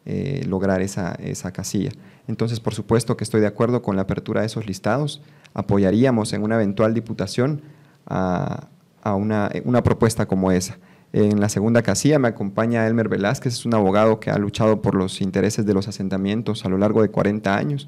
eh, 0.05 0.43
lograr 0.47 0.81
esa, 0.81 1.13
esa 1.15 1.51
casilla. 1.51 1.91
Entonces, 2.27 2.59
por 2.59 2.73
supuesto 2.73 3.17
que 3.17 3.23
estoy 3.23 3.41
de 3.41 3.47
acuerdo 3.47 3.81
con 3.81 3.95
la 3.95 4.03
apertura 4.03 4.41
de 4.41 4.47
esos 4.47 4.65
listados. 4.65 5.21
Apoyaríamos 5.53 6.33
en 6.33 6.43
una 6.43 6.55
eventual 6.55 6.93
diputación 6.93 7.61
a, 8.05 8.67
a 9.01 9.15
una, 9.15 9.49
una, 9.63 9.83
propuesta 9.83 10.25
como 10.27 10.51
esa. 10.51 10.77
En 11.13 11.39
la 11.39 11.49
segunda 11.49 11.81
casilla 11.81 12.19
me 12.19 12.27
acompaña 12.27 12.85
Elmer 12.85 13.07
Velázquez, 13.07 13.53
es 13.53 13.65
un 13.65 13.73
abogado 13.73 14.19
que 14.19 14.31
ha 14.31 14.37
luchado 14.37 14.81
por 14.81 14.95
los 14.95 15.21
intereses 15.21 15.65
de 15.65 15.73
los 15.73 15.87
asentamientos 15.87 16.65
a 16.65 16.69
lo 16.69 16.77
largo 16.77 17.01
de 17.01 17.09
40 17.09 17.55
años. 17.55 17.87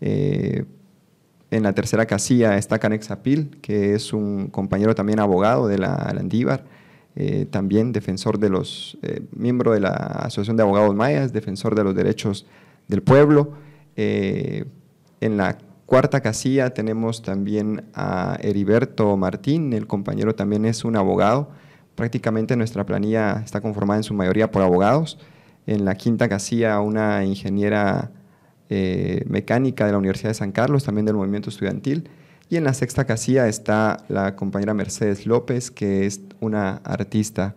Eh, 0.00 0.64
en 1.50 1.62
la 1.62 1.72
tercera 1.72 2.04
casilla 2.06 2.58
está 2.58 2.78
Canex 2.78 3.10
Apil, 3.10 3.58
que 3.62 3.94
es 3.94 4.12
un 4.12 4.48
compañero 4.48 4.94
también 4.94 5.20
abogado 5.20 5.68
de 5.68 5.78
la 5.78 6.10
Landívar. 6.12 6.64
Eh, 7.16 7.46
también 7.48 7.92
defensor 7.92 8.38
de 8.38 8.48
los, 8.48 8.98
eh, 9.02 9.22
miembro 9.30 9.72
de 9.72 9.78
la 9.78 9.90
Asociación 9.90 10.56
de 10.56 10.64
Abogados 10.64 10.94
Mayas, 10.96 11.32
defensor 11.32 11.76
de 11.76 11.84
los 11.84 11.94
derechos 11.94 12.44
del 12.88 13.02
pueblo. 13.02 13.52
Eh, 13.96 14.64
en 15.20 15.36
la 15.36 15.56
cuarta 15.86 16.20
casilla 16.20 16.70
tenemos 16.70 17.22
también 17.22 17.84
a 17.94 18.36
Heriberto 18.40 19.16
Martín, 19.16 19.72
el 19.74 19.86
compañero 19.86 20.34
también 20.34 20.64
es 20.64 20.84
un 20.84 20.96
abogado. 20.96 21.50
Prácticamente 21.94 22.56
nuestra 22.56 22.84
planilla 22.84 23.42
está 23.44 23.60
conformada 23.60 23.98
en 23.98 24.04
su 24.04 24.14
mayoría 24.14 24.50
por 24.50 24.62
abogados. 24.62 25.18
En 25.66 25.84
la 25.84 25.94
quinta 25.94 26.28
casilla 26.28 26.80
una 26.80 27.24
ingeniera 27.24 28.10
mecánica 29.26 29.86
de 29.86 29.92
la 29.92 29.98
Universidad 29.98 30.30
de 30.30 30.34
San 30.34 30.50
Carlos, 30.50 30.82
también 30.82 31.06
del 31.06 31.14
movimiento 31.14 31.48
estudiantil. 31.48 32.08
Y 32.50 32.56
en 32.56 32.64
la 32.64 32.74
sexta 32.74 33.04
casilla 33.04 33.48
está 33.48 34.04
la 34.08 34.36
compañera 34.36 34.74
Mercedes 34.74 35.26
López, 35.26 35.70
que 35.70 36.06
es 36.06 36.20
una 36.40 36.76
artista 36.84 37.54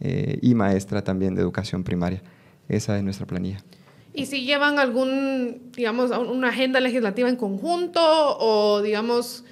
eh, 0.00 0.38
y 0.42 0.54
maestra 0.54 1.02
también 1.02 1.34
de 1.34 1.42
educación 1.42 1.84
primaria. 1.84 2.22
Esa 2.68 2.96
es 2.96 3.02
nuestra 3.02 3.26
planilla. 3.26 3.64
¿Y 4.12 4.26
si 4.26 4.44
llevan 4.44 4.78
algún, 4.78 5.70
digamos, 5.74 6.10
una 6.10 6.48
agenda 6.48 6.80
legislativa 6.80 7.28
en 7.28 7.36
conjunto 7.36 8.00
o, 8.02 8.82
digamos, 8.82 9.44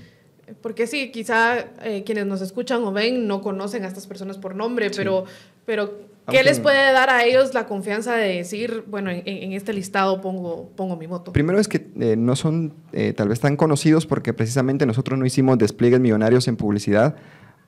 porque 0.60 0.86
sí, 0.86 1.10
quizá 1.10 1.58
eh, 1.82 2.02
quienes 2.04 2.26
nos 2.26 2.40
escuchan 2.40 2.82
o 2.84 2.92
ven 2.92 3.26
no 3.26 3.40
conocen 3.40 3.84
a 3.84 3.88
estas 3.88 4.06
personas 4.06 4.38
por 4.38 4.54
nombre, 4.54 4.90
pero, 4.90 5.24
pero 5.64 6.00
¿Qué 6.30 6.42
les 6.42 6.60
puede 6.60 6.92
dar 6.92 7.10
a 7.10 7.24
ellos 7.24 7.54
la 7.54 7.66
confianza 7.66 8.14
de 8.14 8.36
decir, 8.36 8.84
bueno, 8.86 9.10
en, 9.10 9.52
este 9.52 9.72
listado 9.72 10.20
pongo, 10.20 10.70
pongo 10.76 10.96
mi 10.96 11.06
voto? 11.06 11.32
Primero 11.32 11.58
es 11.58 11.68
que 11.68 11.88
eh, 11.98 12.16
no 12.16 12.36
son 12.36 12.74
eh, 12.92 13.12
tal 13.14 13.28
vez 13.28 13.40
tan 13.40 13.56
conocidos 13.56 14.06
porque 14.06 14.32
precisamente 14.32 14.86
nosotros 14.86 15.18
no 15.18 15.26
hicimos 15.26 15.58
despliegues 15.58 16.00
millonarios 16.00 16.48
en 16.48 16.56
publicidad 16.56 17.16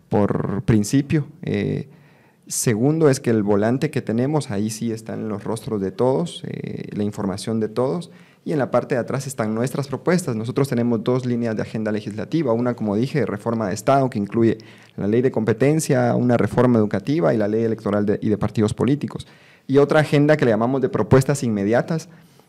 por 0.09 0.63
principio. 0.63 1.27
Eh, 1.43 1.89
segundo 2.47 3.09
es 3.09 3.21
que 3.21 3.31
el 3.31 3.43
volante 3.43 3.91
que 3.91 4.03
tenemos, 4.03 4.51
ahí 4.51 4.71
sí 4.71 4.93
están 4.93 5.29
los 5.29 5.45
rostros 5.45 5.81
de 5.81 5.93
todos, 5.93 6.43
la 6.93 7.05
información 7.05 7.61
de 7.61 7.69
todos 7.69 8.11
y 8.45 8.53
en 8.53 8.59
la 8.59 8.71
parte 8.71 8.95
de 8.95 9.01
atrás 9.01 9.27
están 9.27 9.55
nuestras 9.55 9.89
propuestas. 9.89 10.35
Nosotros 10.35 10.69
tenemos 10.69 11.05
dos 11.05 11.27
líneas 11.27 11.57
de 11.57 11.63
agenda 11.63 11.93
legislativa, 11.93 12.53
una, 12.53 12.75
como 12.75 12.97
dije, 12.97 13.27
reforma 13.27 13.69
de 13.69 13.75
Estado, 13.75 14.09
que 14.09 14.19
incluye 14.19 14.59
la 14.97 15.07
ley 15.07 15.21
de 15.21 15.31
competencia, 15.31 16.15
una 16.17 16.37
reforma 16.37 16.79
educativa 16.79 17.35
y 17.35 17.37
la 17.37 17.49
ley 17.49 17.65
electoral 17.65 18.19
y 18.21 18.29
de 18.29 18.39
partidos 18.39 18.73
políticos. 18.73 19.27
Y 19.67 19.79
otra 19.79 20.01
agenda 20.01 20.37
que 20.37 20.45
le 20.45 20.53
llamamos 20.53 20.81
de 20.81 20.89
propuestas 20.89 21.43
inmediatas, 21.43 22.09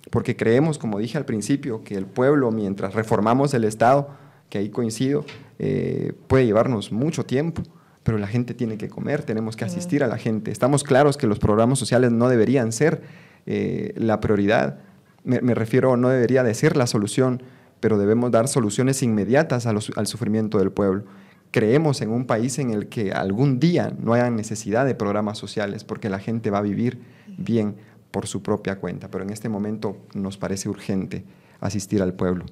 porque 0.10 0.36
creemos, 0.36 0.78
como 0.78 0.98
dije 0.98 1.18
al 1.18 1.26
principio, 1.26 1.84
que 1.84 1.96
el 1.96 2.06
pueblo, 2.06 2.52
mientras 2.52 2.94
reformamos 2.96 3.54
el 3.54 3.66
Estado, 3.66 4.10
que 4.50 4.58
ahí 4.58 4.70
coincido, 4.70 5.26
eh, 5.60 6.14
puede 6.28 6.46
llevarnos 6.46 6.92
mucho 6.92 7.26
tiempo 7.26 7.64
pero 8.04 8.18
la 8.18 8.28
gente 8.28 8.54
tiene 8.54 8.78
que 8.78 8.90
comer, 8.90 9.24
tenemos 9.24 9.56
que 9.56 9.66
asistir 9.66 10.04
a 10.04 10.08
la 10.08 10.18
gente. 10.18 10.52
Estamos 10.52 10.84
claros 10.84 11.18
que 11.18 11.28
los 11.28 11.40
programas 11.40 11.78
sociales 11.78 12.12
no 12.12 12.30
deberían 12.30 12.72
ser 12.72 13.04
eh, 13.46 13.94
la 13.96 14.20
prioridad, 14.20 14.80
me, 15.24 15.54
refiero, 15.54 15.98
no 15.98 16.10
debería 16.10 16.44
de 16.44 16.54
ser 16.54 16.78
la 16.78 16.88
solución, 16.88 17.44
pero 17.80 17.98
debemos 17.98 18.32
dar 18.32 18.48
soluciones 18.48 19.02
inmediatas 19.04 19.66
al 19.66 20.08
sufrimiento 20.08 20.58
del 20.60 20.72
pueblo. 20.72 21.04
creemos 21.52 22.02
en 22.02 22.12
un 22.12 22.26
país 22.26 22.60
en 22.60 22.70
el 22.70 22.88
que 22.88 23.12
algún 23.12 23.60
día 23.60 23.94
no 24.00 24.14
haya 24.14 24.30
necesidad 24.30 24.86
de 24.86 24.96
programas 24.96 25.38
sociales 25.38 25.84
porque 25.84 26.10
la 26.10 26.20
gente 26.20 26.50
va 26.50 26.60
a 26.60 26.62
vivir 26.62 27.00
bien 27.38 27.76
por 28.12 28.28
su 28.28 28.42
propia 28.42 28.78
cuenta, 28.78 29.10
pero 29.10 29.24
en 29.24 29.32
este 29.32 29.50
momento 29.50 29.98
nos 30.14 30.38
parece 30.38 30.70
urgente 30.70 31.26
asistir 31.60 32.02
al 32.02 32.14
pueblo. 32.14 32.46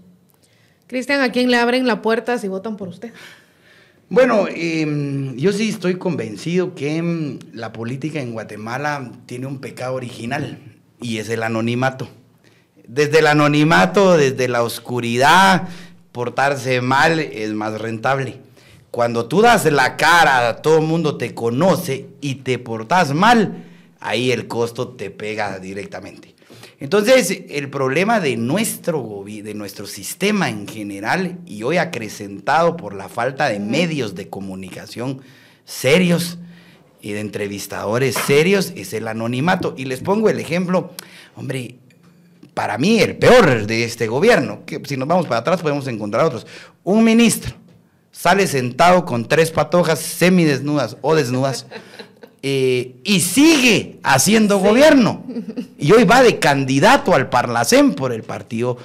Cristian, 0.87 1.21
¿a 1.21 1.31
quién 1.31 1.51
le 1.51 1.57
abren 1.57 1.85
la 1.85 2.01
puerta 2.01 2.37
si 2.37 2.47
votan 2.47 2.75
por 2.75 2.87
usted? 2.87 3.13
Bueno, 4.09 4.47
em, 4.49 5.35
yo 5.35 5.53
sí 5.53 5.69
estoy 5.69 5.95
convencido 5.95 6.73
que 6.73 6.97
em, 6.97 7.37
la 7.53 7.71
política 7.71 8.19
en 8.19 8.33
Guatemala 8.33 9.11
tiene 9.27 9.45
un 9.45 9.59
pecado 9.59 9.93
original 9.93 10.57
y 10.99 11.17
es 11.17 11.29
el 11.29 11.43
anonimato. 11.43 12.09
Desde 12.91 13.19
el 13.19 13.27
anonimato, 13.27 14.17
desde 14.17 14.47
la 14.47 14.63
oscuridad, 14.63 15.67
portarse 16.11 16.81
mal 16.81 17.19
es 17.19 17.53
más 17.53 17.79
rentable. 17.79 18.39
Cuando 18.89 19.27
tú 19.27 19.43
das 19.43 19.71
la 19.71 19.95
cara, 19.95 20.63
todo 20.63 20.79
el 20.79 20.85
mundo 20.85 21.15
te 21.15 21.35
conoce 21.35 22.07
y 22.19 22.35
te 22.35 22.57
portas 22.57 23.13
mal, 23.13 23.63
ahí 23.99 24.31
el 24.31 24.47
costo 24.47 24.87
te 24.87 25.11
pega 25.11 25.59
directamente. 25.59 26.33
Entonces, 26.79 27.43
el 27.49 27.69
problema 27.69 28.19
de 28.19 28.37
nuestro, 28.37 29.23
de 29.23 29.53
nuestro 29.53 29.85
sistema 29.85 30.49
en 30.49 30.67
general, 30.67 31.37
y 31.45 31.61
hoy 31.61 31.77
acrecentado 31.77 32.75
por 32.75 32.95
la 32.95 33.07
falta 33.07 33.49
de 33.49 33.59
medios 33.59 34.15
de 34.15 34.29
comunicación 34.29 35.21
serios 35.63 36.39
y 37.03 37.11
de 37.11 37.19
entrevistadores 37.19 38.15
serios, 38.15 38.73
es 38.75 38.93
el 38.93 39.07
anonimato. 39.07 39.75
Y 39.77 39.85
les 39.85 39.99
pongo 39.99 40.27
el 40.27 40.39
ejemplo, 40.39 40.91
hombre, 41.35 41.75
para 42.53 42.77
mí 42.77 42.99
el 42.99 43.17
peor 43.17 43.65
de 43.65 43.83
este 43.83 44.07
gobierno, 44.07 44.65
que 44.65 44.81
si 44.85 44.97
nos 44.97 45.07
vamos 45.07 45.27
para 45.27 45.41
atrás 45.41 45.61
podemos 45.61 45.87
encontrar 45.87 46.25
otros, 46.25 46.45
un 46.83 47.03
ministro 47.03 47.55
sale 48.11 48.47
sentado 48.47 49.05
con 49.05 49.27
tres 49.27 49.51
patojas 49.51 49.99
semidesnudas 49.99 50.97
o 51.01 51.15
desnudas 51.15 51.67
eh, 52.41 52.95
y 53.03 53.21
sigue 53.21 53.99
haciendo 54.03 54.59
gobierno. 54.59 55.23
Y 55.77 55.91
hoy 55.91 56.03
va 56.03 56.21
de 56.21 56.39
candidato 56.39 57.13
al 57.13 57.29
Parlacén 57.29 57.93
por 57.93 58.11
el 58.11 58.23
partido 58.23 58.77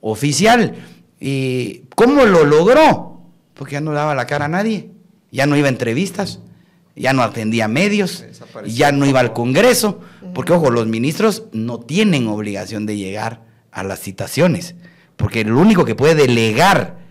oficial. 0.00 0.74
¿Y 1.18 1.82
¿Cómo 1.96 2.26
lo 2.26 2.44
logró? 2.44 3.22
Porque 3.54 3.74
ya 3.74 3.80
no 3.80 3.92
daba 3.92 4.14
la 4.14 4.26
cara 4.26 4.44
a 4.44 4.48
nadie, 4.48 4.90
ya 5.32 5.46
no 5.46 5.56
iba 5.56 5.66
a 5.66 5.70
entrevistas, 5.70 6.40
ya 6.96 7.12
no 7.12 7.22
atendía 7.22 7.68
medios, 7.68 8.24
ya 8.66 8.90
no 8.90 9.06
iba 9.06 9.20
al 9.20 9.32
Congreso, 9.32 10.00
porque 10.34 10.52
ojo, 10.52 10.70
los 10.70 10.86
ministros 10.86 11.44
no 11.52 11.78
tienen 11.78 12.26
obligación 12.26 12.86
de 12.86 12.96
llegar 12.96 13.42
a 13.70 13.84
las 13.84 14.00
citaciones, 14.00 14.74
porque 15.16 15.42
el 15.42 15.52
único 15.52 15.84
que 15.84 15.94
puede 15.94 16.14
delegar 16.14 17.06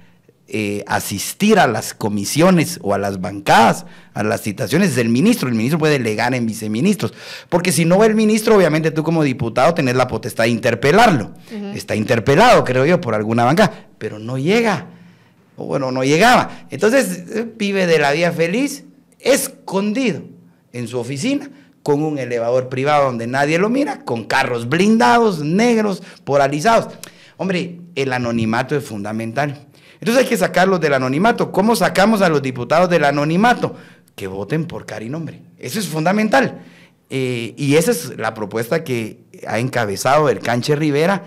eh, 0.47 0.83
asistir 0.85 1.57
a 1.57 1.65
las 1.65 1.95
comisiones 1.95 2.77
o 2.83 2.93
a 2.93 2.99
las 2.99 3.19
bancadas, 3.19 3.87
a 4.13 4.21
las 4.21 4.41
citaciones 4.41 4.95
del 4.95 5.09
ministro. 5.09 5.49
El 5.49 5.55
ministro 5.55 5.79
puede 5.79 5.97
delegar 5.97 6.35
en 6.35 6.45
viceministros. 6.45 7.15
Porque 7.49 7.71
si 7.71 7.83
no 7.83 7.97
va 7.97 8.05
el 8.05 8.13
ministro, 8.13 8.55
obviamente 8.55 8.91
tú 8.91 9.01
como 9.01 9.23
diputado 9.23 9.73
tenés 9.73 9.95
la 9.95 10.07
potestad 10.07 10.43
de 10.43 10.51
interpelarlo. 10.51 11.33
Está 11.73 11.95
interpelado, 11.95 12.63
creo 12.63 12.85
yo, 12.85 13.01
por 13.01 13.15
alguna 13.15 13.43
banca, 13.43 13.87
pero 13.97 14.19
no 14.19 14.37
llega. 14.37 14.85
O 15.57 15.65
bueno, 15.65 15.91
no 15.91 16.03
llegaba. 16.03 16.67
Entonces, 16.69 17.23
eh, 17.33 17.51
vive 17.57 17.87
de 17.87 17.97
la 17.97 18.11
vida 18.11 18.31
feliz, 18.31 18.83
escondido 19.25 20.21
en 20.71 20.87
su 20.87 20.97
oficina 20.97 21.49
con 21.83 22.01
un 22.01 22.17
elevador 22.17 22.69
privado 22.69 23.05
donde 23.05 23.27
nadie 23.27 23.59
lo 23.59 23.69
mira, 23.69 24.05
con 24.05 24.23
carros 24.23 24.69
blindados, 24.69 25.41
negros, 25.41 26.01
polarizados. 26.23 26.93
Hombre, 27.37 27.79
el 27.95 28.13
anonimato 28.13 28.75
es 28.75 28.85
fundamental. 28.85 29.67
Entonces 29.99 30.23
hay 30.23 30.29
que 30.29 30.37
sacarlos 30.37 30.81
del 30.81 30.93
anonimato. 30.93 31.51
¿Cómo 31.51 31.75
sacamos 31.75 32.21
a 32.21 32.29
los 32.29 32.41
diputados 32.41 32.89
del 32.89 33.03
anonimato? 33.05 33.75
Que 34.15 34.27
voten 34.27 34.65
por 34.65 34.85
cara. 34.85 35.05
Eso 35.59 35.79
es 35.79 35.87
fundamental. 35.87 36.63
Eh, 37.09 37.53
y 37.57 37.75
esa 37.75 37.91
es 37.91 38.17
la 38.17 38.33
propuesta 38.33 38.83
que 38.83 39.19
ha 39.47 39.59
encabezado 39.59 40.29
el 40.29 40.39
Canche 40.39 40.75
Rivera 40.75 41.23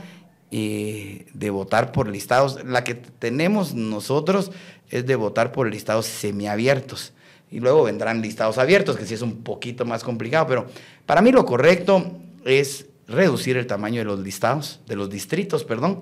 eh, 0.51 1.27
de 1.35 1.51
votar 1.51 1.93
por 1.93 2.09
listados. 2.09 2.65
La 2.65 2.83
que 2.83 2.95
tenemos 2.95 3.75
nosotros 3.75 4.51
es 4.91 5.07
de 5.07 5.15
votar 5.15 5.53
por 5.53 5.71
listados 5.71 6.07
semiabiertos. 6.07 7.13
Y 7.51 7.61
luego 7.61 7.85
vendrán 7.85 8.21
listados 8.21 8.59
abiertos, 8.59 8.97
que 8.97 9.07
sí 9.07 9.15
es 9.15 9.23
un 9.23 9.43
poquito 9.43 9.85
más 9.85 10.05
complicado, 10.05 10.47
pero 10.47 10.67
para 11.07 11.23
mí 11.23 11.33
lo 11.33 11.45
correcto 11.47 12.13
es 12.45 12.87
reducir 13.07 13.57
el 13.57 13.67
tamaño 13.67 14.01
de 14.01 14.05
los 14.05 14.21
listados, 14.21 14.81
de 14.87 14.97
los 14.97 15.09
distritos, 15.09 15.65
perdón, 15.65 16.01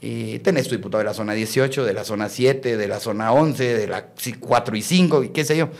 y 0.00 0.38
tenés 0.40 0.68
tu 0.68 0.76
diputado 0.76 0.98
de 0.98 1.04
la 1.04 1.14
zona 1.14 1.32
18, 1.32 1.84
de 1.84 1.92
la 1.92 2.04
zona 2.04 2.28
7, 2.28 2.76
de 2.76 2.88
la 2.88 3.00
zona 3.00 3.32
11, 3.32 3.78
de 3.78 3.86
la 3.88 4.06
4 4.38 4.76
y 4.76 4.82
5, 4.82 5.32
qué 5.32 5.44
sé 5.44 5.56
yo. 5.56 5.70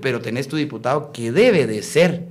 Pero 0.00 0.20
tenés 0.20 0.48
tu 0.48 0.56
diputado 0.56 1.12
que 1.12 1.32
debe 1.32 1.66
de 1.66 1.82
ser, 1.82 2.24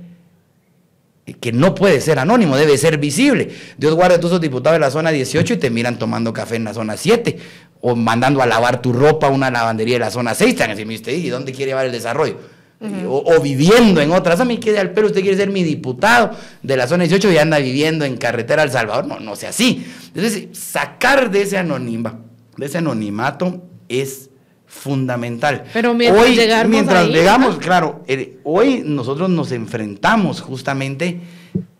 que 1.34 1.52
no 1.52 1.74
puede 1.74 2.00
ser 2.00 2.18
anónimo, 2.18 2.56
debe 2.56 2.78
ser 2.78 2.98
visible. 2.98 3.48
Dios 3.76 3.94
guarde 3.94 4.16
a 4.16 4.18
todos 4.18 4.32
esos 4.32 4.40
diputados 4.40 4.76
de 4.76 4.80
la 4.80 4.90
zona 4.90 5.10
18 5.10 5.54
y 5.54 5.56
te 5.56 5.70
miran 5.70 5.98
tomando 5.98 6.32
café 6.32 6.56
en 6.56 6.64
la 6.64 6.74
zona 6.74 6.96
7 6.96 7.38
o 7.80 7.94
mandando 7.96 8.42
a 8.42 8.46
lavar 8.46 8.82
tu 8.82 8.92
ropa 8.92 9.28
a 9.28 9.30
una 9.30 9.50
lavandería 9.50 9.94
de 9.94 10.00
la 10.00 10.10
zona 10.10 10.34
6. 10.34 10.56
Te 10.56 10.66
van 10.66 10.78
¿y 10.78 11.28
dónde 11.28 11.52
quiere 11.52 11.70
llevar 11.70 11.86
el 11.86 11.92
desarrollo? 11.92 12.58
o, 12.80 13.40
viviendo 13.40 14.00
en 14.00 14.12
otras. 14.12 14.40
A 14.40 14.44
mí 14.44 14.58
quede 14.58 14.78
al 14.78 14.92
pelo, 14.92 15.08
usted 15.08 15.22
quiere 15.22 15.36
ser 15.36 15.50
mi 15.50 15.64
diputado 15.64 16.30
de 16.62 16.76
la 16.76 16.86
zona 16.86 17.04
18 17.04 17.32
y 17.32 17.38
anda 17.38 17.58
viviendo 17.58 18.04
en 18.04 18.16
carretera 18.16 18.62
El 18.62 18.70
Salvador. 18.70 19.06
No, 19.06 19.18
no 19.18 19.36
sea 19.36 19.50
así. 19.50 19.86
Entonces, 20.14 20.46
sacar 20.52 21.30
de 21.30 21.42
ese, 21.42 21.58
anonima, 21.58 22.20
de 22.56 22.66
ese 22.66 22.78
anonimato 22.78 23.62
es 23.88 24.27
fundamental. 24.68 25.64
Pero 25.72 25.94
mientras 25.94 26.24
hoy, 26.24 26.68
mientras 26.68 27.08
llegamos, 27.08 27.58
claro, 27.58 28.04
hoy 28.44 28.82
nosotros 28.84 29.30
nos 29.30 29.50
enfrentamos 29.50 30.40
justamente 30.40 31.20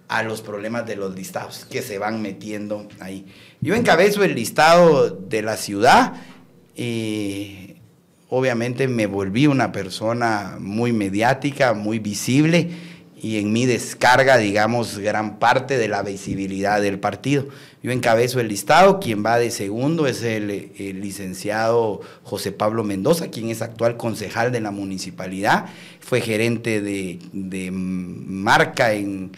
a 0.09 0.23
los 0.23 0.41
problemas 0.41 0.87
de 0.87 0.97
los 0.97 1.15
listados 1.15 1.67
que 1.67 1.83
se 1.83 1.99
van 1.99 2.23
metiendo 2.23 2.89
ahí. 2.99 3.27
Yo 3.61 3.75
encabezo 3.75 4.25
el 4.25 4.35
listado 4.35 5.11
de 5.11 5.43
la 5.43 5.57
ciudad. 5.57 6.15
Eh, 6.77 7.77
obviamente 8.31 8.89
me 8.89 9.07
volví 9.07 9.47
una 9.47 9.71
persona 9.71 10.57
muy 10.59 10.93
mediática, 10.93 11.75
muy 11.75 11.99
visible 11.99 12.71
y 13.21 13.39
en 13.39 13.53
mi 13.53 13.67
descarga, 13.67 14.37
digamos, 14.37 14.99
gran 14.99 15.39
parte 15.39 15.79
de 15.79 15.89
la 15.89 16.03
visibilidad 16.03 16.81
del 16.81 16.99
partido. 16.99 17.49
Yo 17.83 17.93
encabezo 17.93 18.41
el 18.41 18.49
listado, 18.49 19.01
quien 19.01 19.25
va 19.25 19.39
de 19.39 19.51
segundo 19.51 20.07
es 20.07 20.23
el, 20.23 20.71
licenciado 21.01 22.01
José 22.25 22.53
Pablo 22.53 22.85
Mendoza, 22.85 23.29
quien 23.29 23.51
es 23.51 23.63
actual 23.63 23.97
concejal 23.97 24.51
de 24.53 24.61
la 24.61 24.71
municipalidad, 24.71 25.67
fue 26.01 26.21
gerente 26.21 26.81
de, 26.81 27.71
marca 27.73 28.93
en, 28.93 29.33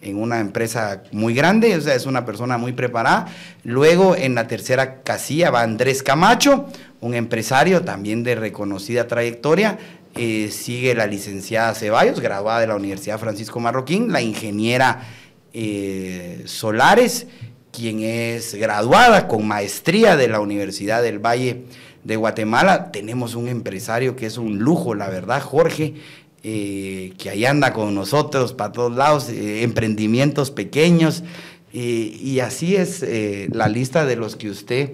en 0.00 0.16
una 0.16 0.40
empresa 0.40 1.02
muy 1.12 1.34
grande, 1.34 1.76
o 1.76 1.80
sea, 1.80 1.94
es 1.94 2.06
una 2.06 2.24
persona 2.24 2.58
muy 2.58 2.72
preparada. 2.72 3.26
Luego 3.62 4.16
en 4.16 4.34
la 4.34 4.46
tercera 4.46 5.02
casilla 5.02 5.50
va 5.50 5.62
Andrés 5.62 6.02
Camacho, 6.02 6.66
un 7.00 7.14
empresario 7.14 7.82
también 7.82 8.24
de 8.24 8.34
reconocida 8.34 9.06
trayectoria. 9.06 9.78
Eh, 10.14 10.50
sigue 10.50 10.94
la 10.94 11.06
licenciada 11.06 11.74
Ceballos, 11.74 12.20
graduada 12.20 12.60
de 12.60 12.66
la 12.66 12.76
Universidad 12.76 13.18
Francisco 13.18 13.60
Marroquín, 13.60 14.12
la 14.12 14.20
ingeniera 14.20 15.08
eh, 15.54 16.42
Solares, 16.44 17.28
quien 17.70 18.00
es 18.00 18.54
graduada 18.54 19.26
con 19.26 19.48
maestría 19.48 20.16
de 20.16 20.28
la 20.28 20.40
Universidad 20.40 21.02
del 21.02 21.18
Valle 21.18 21.62
de 22.04 22.16
Guatemala. 22.16 22.92
Tenemos 22.92 23.34
un 23.34 23.48
empresario 23.48 24.14
que 24.14 24.26
es 24.26 24.36
un 24.36 24.58
lujo, 24.58 24.94
la 24.94 25.08
verdad, 25.08 25.40
Jorge, 25.40 25.94
eh, 26.42 27.14
que 27.16 27.30
ahí 27.30 27.46
anda 27.46 27.72
con 27.72 27.94
nosotros 27.94 28.52
para 28.52 28.72
todos 28.72 28.94
lados, 28.94 29.30
emprendimientos 29.30 30.50
pequeños. 30.50 31.24
y 31.72 32.40
así 32.40 32.76
es 32.76 33.02
la 33.50 33.66
lista 33.66 34.04
de 34.04 34.16
los 34.16 34.36
que 34.36 34.50
usted 34.50 34.92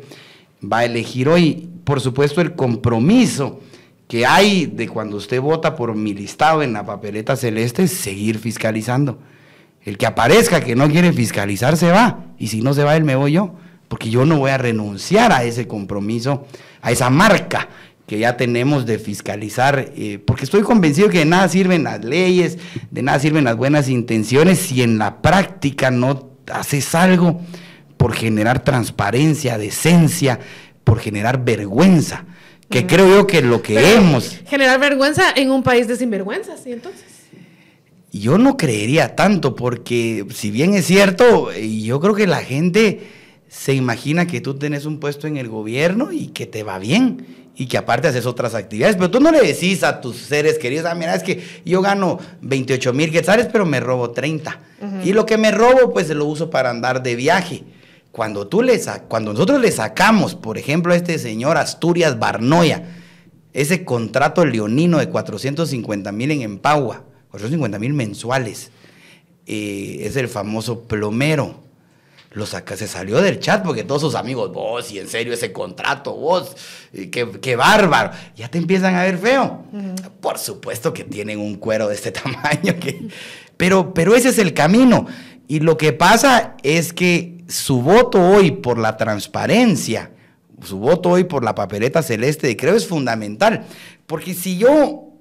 va 0.63 0.79
a 0.79 0.85
elegir 0.85 1.29
hoy. 1.29 1.69
Por 1.83 2.01
supuesto, 2.01 2.41
el 2.41 2.55
compromiso 2.55 3.61
que 4.09 4.27
hay 4.27 4.67
de 4.67 4.89
cuando 4.89 5.19
usted 5.19 5.41
vota 5.41 5.77
por 5.77 5.95
mi 5.95 6.15
listado 6.15 6.63
en 6.63 6.73
la 6.73 6.85
papeleta 6.85 7.37
celeste 7.37 7.85
es 7.85 7.93
seguir 7.93 8.39
fiscalizando. 8.39 9.19
El 9.85 9.99
que 9.99 10.07
aparezca 10.07 10.61
que 10.61 10.75
no 10.75 10.89
quiere 10.89 11.13
fiscalizar 11.13 11.77
se 11.77 11.91
va. 11.91 12.25
Y 12.39 12.49
si 12.49 12.63
no 12.63 12.75
se 12.75 12.85
va, 12.85 12.97
él 12.97 13.05
me 13.05 13.17
voy 13.17 13.33
yo. 13.33 13.55
Porque 13.89 14.11
yo 14.11 14.25
no 14.25 14.39
voy 14.39 14.51
a 14.51 14.59
renunciar 14.59 15.33
a 15.33 15.45
ese 15.45 15.67
compromiso, 15.67 16.47
a 16.83 16.91
esa 16.91 17.11
marca 17.11 17.69
que 18.07 18.19
ya 18.19 18.39
tenemos 18.39 18.87
de 18.87 18.99
fiscalizar, 18.99 19.93
eh, 19.95 20.19
porque 20.27 20.45
estoy 20.45 20.63
convencido 20.63 21.11
que 21.11 21.19
de 21.19 21.25
nada 21.27 21.47
sirven 21.49 21.85
las 21.85 22.03
leyes, 22.03 22.57
de 22.91 23.03
nada 23.03 23.19
sirven 23.19 23.45
las 23.45 23.57
buenas 23.57 23.91
intenciones 23.91 24.59
si 24.59 24.83
en 24.83 24.97
la 24.97 25.21
práctica 25.21 25.91
no 25.91 26.31
haces 26.51 26.95
algo 26.95 27.43
por 27.99 28.15
generar 28.15 28.65
transparencia, 28.65 29.59
decencia, 29.59 30.41
por 30.85 31.01
generar 31.01 31.45
vergüenza, 31.45 32.25
que 32.71 32.87
creo 32.87 33.09
yo 33.09 33.27
que 33.27 33.41
lo 33.41 33.63
que 33.63 33.95
hemos... 33.95 34.41
Generar 34.47 34.79
vergüenza 34.79 35.33
en 35.35 35.51
un 35.51 35.63
país 35.63 35.89
de 35.89 35.97
sinvergüenzas, 35.97 36.61
¿sí 36.63 36.73
entonces? 36.73 37.05
Yo 38.13 38.39
no 38.39 38.57
creería 38.57 39.15
tanto, 39.15 39.55
porque 39.55 40.27
si 40.35 40.51
bien 40.51 40.75
es 40.75 40.87
cierto, 40.87 41.53
yo 41.53 42.01
creo 42.01 42.15
que 42.15 42.27
la 42.27 42.43
gente 42.43 43.07
se 43.49 43.75
imagina 43.75 44.27
que 44.27 44.41
tú 44.41 44.55
tienes 44.55 44.87
un 44.87 45.01
puesto 45.01 45.27
en 45.27 45.37
el 45.37 45.49
gobierno 45.49 46.13
y 46.13 46.29
que 46.29 46.47
te 46.47 46.63
va 46.63 46.79
bien 46.79 47.27
y 47.57 47.67
que 47.67 47.77
aparte 47.77 48.09
haces 48.09 48.25
otras 48.25 48.55
actividades, 48.55 48.97
pero 48.97 49.11
tú 49.11 49.21
no 49.21 49.33
le 49.33 49.41
decís 49.41 49.83
a 49.83 50.01
tus 50.01 50.17
seres 50.17 50.59
queridos, 50.59 50.87
ah, 50.87 50.95
mira, 50.95 51.15
es 51.15 51.25
que 51.25 51.43
yo 51.65 51.83
gano 51.83 52.19
28 52.41 52.93
mil 52.93 53.11
quetzales, 53.11 53.49
pero 53.51 53.67
me 53.67 53.81
robo 53.81 54.11
30. 54.13 54.61
Y 55.05 55.13
lo 55.13 55.27
que 55.27 55.37
me 55.39 55.51
robo, 55.51 55.93
pues 55.93 56.09
lo 56.11 56.25
uso 56.27 56.51
para 56.51 56.71
andar 56.71 57.03
de 57.03 57.17
viaje. 57.17 57.65
Cuando, 58.13 58.49
tú 58.49 58.63
le 58.63 58.81
cuando 59.09 59.33
nosotros 59.33 59.61
le 59.61 59.71
sacamos, 59.71 60.35
por 60.35 60.59
ejemplo, 60.59 60.93
a 60.93 60.97
este 60.97 61.19
señor 61.19 61.57
Asturias 61.57 62.19
Barnoya, 62.19 62.85
ese 63.53 63.85
contrato 63.85 64.45
leonino 64.45 64.99
de 64.99 65.09
450 65.09 66.13
mil 66.13 66.31
en 66.31 66.43
Empagua, 66.43 67.05
450 67.31 67.79
mil 67.79 67.95
mensuales, 67.95 68.71
eh, 69.47 69.99
es 70.03 70.17
el 70.17 70.29
famoso 70.29 70.85
plomero 70.85 71.69
lo 72.33 72.47
saca, 72.47 72.77
se 72.77 72.87
salió 72.87 73.21
del 73.21 73.41
chat 73.41 73.65
porque 73.65 73.85
todos 73.85 74.03
sus 74.03 74.15
amigos, 74.15 74.53
vos, 74.53 74.91
y 74.91 74.99
en 74.99 75.09
serio 75.09 75.33
ese 75.33 75.53
contrato, 75.53 76.15
vos, 76.15 76.57
qué, 77.11 77.57
bárbaro, 77.57 78.13
ya 78.37 78.51
te 78.51 78.59
empiezan 78.59 78.95
a 78.95 79.03
ver 79.03 79.19
feo. 79.19 79.65
Por 80.21 80.39
supuesto 80.39 80.93
que 80.93 81.05
tienen 81.05 81.39
un 81.39 81.57
cuero 81.57 81.89
de 81.89 81.95
este 81.95 82.13
tamaño, 82.13 82.75
pero, 83.57 83.95
pero 83.95 84.15
ese 84.15 84.29
es 84.29 84.39
el 84.39 84.55
camino. 84.55 85.07
Y 85.49 85.61
lo 85.61 85.79
que 85.79 85.93
pasa 85.93 86.57
es 86.63 86.93
que 86.93 87.38
su 87.49 87.81
voto 87.81 88.21
hoy 88.21 88.51
por 88.53 88.79
la 88.79 88.97
transparencia, 88.97 90.13
su 90.63 90.79
voto 90.79 91.11
hoy 91.11 91.25
por 91.25 91.43
la 91.43 91.55
papeleta 91.55 92.03
celeste, 92.03 92.57
creo 92.57 92.77
es 92.77 92.87
fundamental. 92.87 93.65
Porque 94.07 94.35
si 94.35 94.59
yo, 94.59 95.13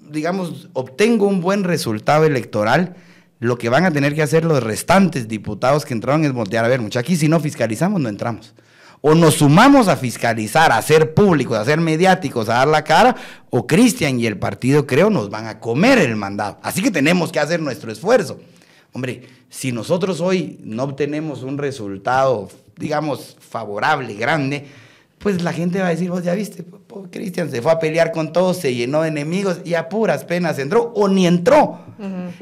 digamos, 0.00 0.68
obtengo 0.72 1.26
un 1.26 1.40
buen 1.40 1.64
resultado 1.64 2.24
electoral, 2.24 2.96
lo 3.38 3.58
que 3.58 3.68
van 3.68 3.84
a 3.84 3.90
tener 3.90 4.14
que 4.14 4.22
hacer 4.22 4.44
los 4.44 4.62
restantes 4.62 5.28
diputados 5.28 5.84
que 5.84 5.92
entraron 5.92 6.24
es 6.24 6.32
voltear 6.32 6.64
a 6.64 6.68
ver, 6.68 6.80
muchachos, 6.80 7.06
aquí 7.06 7.16
si 7.16 7.28
no 7.28 7.40
fiscalizamos 7.40 8.00
no 8.00 8.08
entramos. 8.08 8.54
O 9.02 9.14
nos 9.14 9.34
sumamos 9.34 9.88
a 9.88 9.96
fiscalizar, 9.96 10.72
a 10.72 10.80
ser 10.80 11.12
públicos, 11.12 11.58
a 11.58 11.64
ser 11.66 11.78
mediáticos, 11.78 12.48
a 12.48 12.54
dar 12.54 12.68
la 12.68 12.84
cara, 12.84 13.14
o 13.50 13.66
Cristian 13.66 14.18
y 14.18 14.26
el 14.26 14.38
partido, 14.38 14.86
creo, 14.86 15.10
nos 15.10 15.28
van 15.28 15.46
a 15.46 15.60
comer 15.60 15.98
el 15.98 16.16
mandado. 16.16 16.58
Así 16.62 16.82
que 16.82 16.90
tenemos 16.90 17.30
que 17.30 17.38
hacer 17.38 17.60
nuestro 17.60 17.92
esfuerzo. 17.92 18.40
Hombre, 18.92 19.28
si 19.54 19.70
nosotros 19.70 20.20
hoy 20.20 20.58
no 20.64 20.82
obtenemos 20.82 21.44
un 21.44 21.58
resultado, 21.58 22.48
digamos, 22.76 23.36
favorable, 23.38 24.12
grande, 24.14 24.66
pues 25.20 25.42
la 25.42 25.52
gente 25.52 25.78
va 25.78 25.86
a 25.86 25.90
decir, 25.90 26.10
vos 26.10 26.24
ya 26.24 26.34
viste, 26.34 26.64
Cristian 27.12 27.48
se 27.52 27.62
fue 27.62 27.70
a 27.70 27.78
pelear 27.78 28.10
con 28.10 28.32
todos, 28.32 28.56
se 28.56 28.74
llenó 28.74 29.02
de 29.02 29.08
enemigos 29.08 29.60
y 29.64 29.74
a 29.74 29.88
puras 29.88 30.24
penas 30.24 30.58
entró 30.58 30.92
o 30.96 31.06
ni 31.08 31.28
entró. 31.28 31.78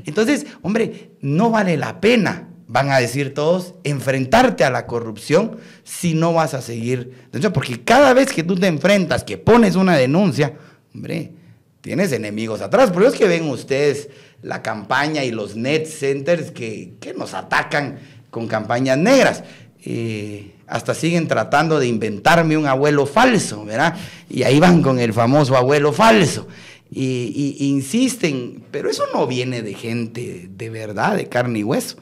Entonces, 0.07 0.47
hombre, 0.63 1.11
no 1.21 1.51
vale 1.51 1.77
la 1.77 2.01
pena, 2.01 2.49
van 2.67 2.91
a 2.91 2.99
decir 2.99 3.35
todos, 3.35 3.75
enfrentarte 3.85 4.65
a 4.65 4.71
la 4.71 4.87
corrupción 4.87 5.59
si 5.85 6.15
no 6.15 6.33
vas 6.33 6.55
a 6.55 6.63
seguir. 6.63 7.29
Porque 7.53 7.85
cada 7.85 8.15
vez 8.15 8.33
que 8.33 8.43
tú 8.43 8.57
te 8.57 8.69
enfrentas, 8.69 9.23
que 9.23 9.37
pones 9.37 9.77
una 9.77 9.97
denuncia, 9.99 10.55
hombre, 10.95 11.35
tienes 11.83 12.11
enemigos 12.13 12.63
atrás. 12.63 12.91
Por 12.91 13.03
eso 13.03 13.13
es 13.13 13.19
que 13.19 13.29
ven 13.29 13.51
ustedes 13.51 14.09
la 14.43 14.63
campaña 14.63 15.25
y 15.25 15.31
los 15.31 15.57
net 15.57 15.87
centers 15.87 16.51
que, 16.51 16.95
que 17.01 17.15
nos 17.15 17.35
atacan 17.35 17.99
con 18.31 18.49
campañas 18.49 18.99
negras. 18.99 19.45
Eh, 19.85 20.55
hasta 20.67 20.95
siguen 20.95 21.29
tratando 21.29 21.79
de 21.79 21.87
inventarme 21.87 22.57
un 22.57 22.67
abuelo 22.67 23.05
falso, 23.05 23.65
¿verdad? 23.65 23.97
Y 24.31 24.43
ahí 24.43 24.59
van 24.59 24.83
con 24.83 24.99
el 24.99 25.13
famoso 25.13 25.57
abuelo 25.57 25.93
falso. 25.93 26.49
Y, 26.91 27.57
insisten, 27.59 28.65
pero 28.71 28.91
eso 28.91 29.05
no 29.15 29.27
viene 29.27 29.63
de 29.63 29.75
gente 29.75 30.49
de 30.51 30.71
verdad, 30.71 31.17
de 31.17 31.27
carne 31.27 31.61
y 31.61 31.65
hueso. 31.65 31.97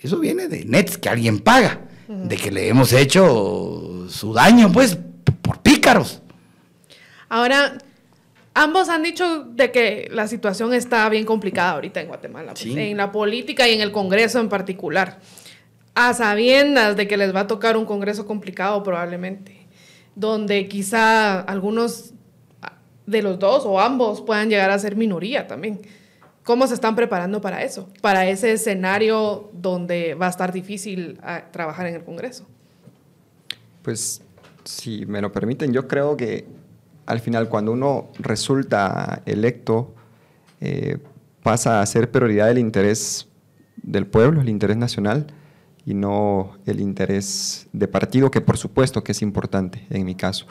Eso 0.00 0.18
viene 0.18 0.48
de 0.48 0.64
nets 0.64 0.98
que 0.98 1.08
alguien 1.08 1.38
paga, 1.38 1.80
de 2.08 2.36
que 2.36 2.50
le 2.50 2.68
hemos 2.68 2.92
hecho 2.92 4.06
su 4.08 4.32
daño, 4.32 4.72
pues, 4.72 4.98
por 5.42 5.60
pícaros. 5.60 6.20
Ahora, 7.28 7.78
ambos 8.54 8.88
han 8.88 9.02
dicho 9.02 9.44
de 9.44 9.70
que 9.70 10.08
la 10.10 10.26
situación 10.28 10.72
está 10.72 11.08
bien 11.08 11.24
complicada 11.24 11.72
ahorita 11.72 12.00
en 12.00 12.08
Guatemala, 12.08 12.54
pues, 12.54 12.76
en 12.76 12.96
la 12.96 13.12
política 13.12 13.68
y 13.68 13.74
en 13.74 13.80
el 13.80 13.92
Congreso 13.92 14.40
en 14.40 14.48
particular 14.48 15.18
a 15.94 16.12
sabiendas 16.12 16.96
de 16.96 17.06
que 17.06 17.16
les 17.16 17.34
va 17.34 17.40
a 17.40 17.46
tocar 17.46 17.76
un 17.76 17.84
Congreso 17.84 18.26
complicado 18.26 18.82
probablemente, 18.82 19.66
donde 20.14 20.68
quizá 20.68 21.40
algunos 21.40 22.12
de 23.06 23.22
los 23.22 23.38
dos 23.38 23.64
o 23.64 23.80
ambos 23.80 24.20
puedan 24.22 24.48
llegar 24.48 24.70
a 24.70 24.78
ser 24.78 24.96
minoría 24.96 25.46
también. 25.46 25.80
¿Cómo 26.42 26.66
se 26.66 26.74
están 26.74 26.94
preparando 26.94 27.40
para 27.40 27.62
eso? 27.62 27.88
Para 28.02 28.28
ese 28.28 28.52
escenario 28.52 29.50
donde 29.52 30.14
va 30.14 30.26
a 30.26 30.30
estar 30.30 30.52
difícil 30.52 31.18
ah, 31.22 31.44
trabajar 31.50 31.86
en 31.86 31.94
el 31.94 32.04
Congreso. 32.04 32.46
Pues, 33.82 34.20
si 34.64 35.06
me 35.06 35.20
lo 35.20 35.32
permiten, 35.32 35.72
yo 35.72 35.86
creo 35.88 36.16
que 36.16 36.44
al 37.06 37.20
final 37.20 37.48
cuando 37.48 37.72
uno 37.72 38.08
resulta 38.18 39.22
electo, 39.26 39.94
eh, 40.60 40.98
pasa 41.42 41.80
a 41.80 41.86
ser 41.86 42.10
prioridad 42.10 42.50
el 42.50 42.58
interés 42.58 43.28
del 43.76 44.06
pueblo, 44.06 44.40
el 44.40 44.48
interés 44.48 44.76
nacional, 44.76 45.26
y 45.86 45.94
no 45.94 46.52
el 46.64 46.80
interés 46.80 47.66
de 47.72 47.86
partido, 47.88 48.30
que 48.30 48.40
por 48.40 48.56
supuesto 48.56 49.04
que 49.04 49.12
es 49.12 49.22
importante 49.22 49.86
en 49.90 50.04
mi 50.04 50.14
caso. 50.14 50.46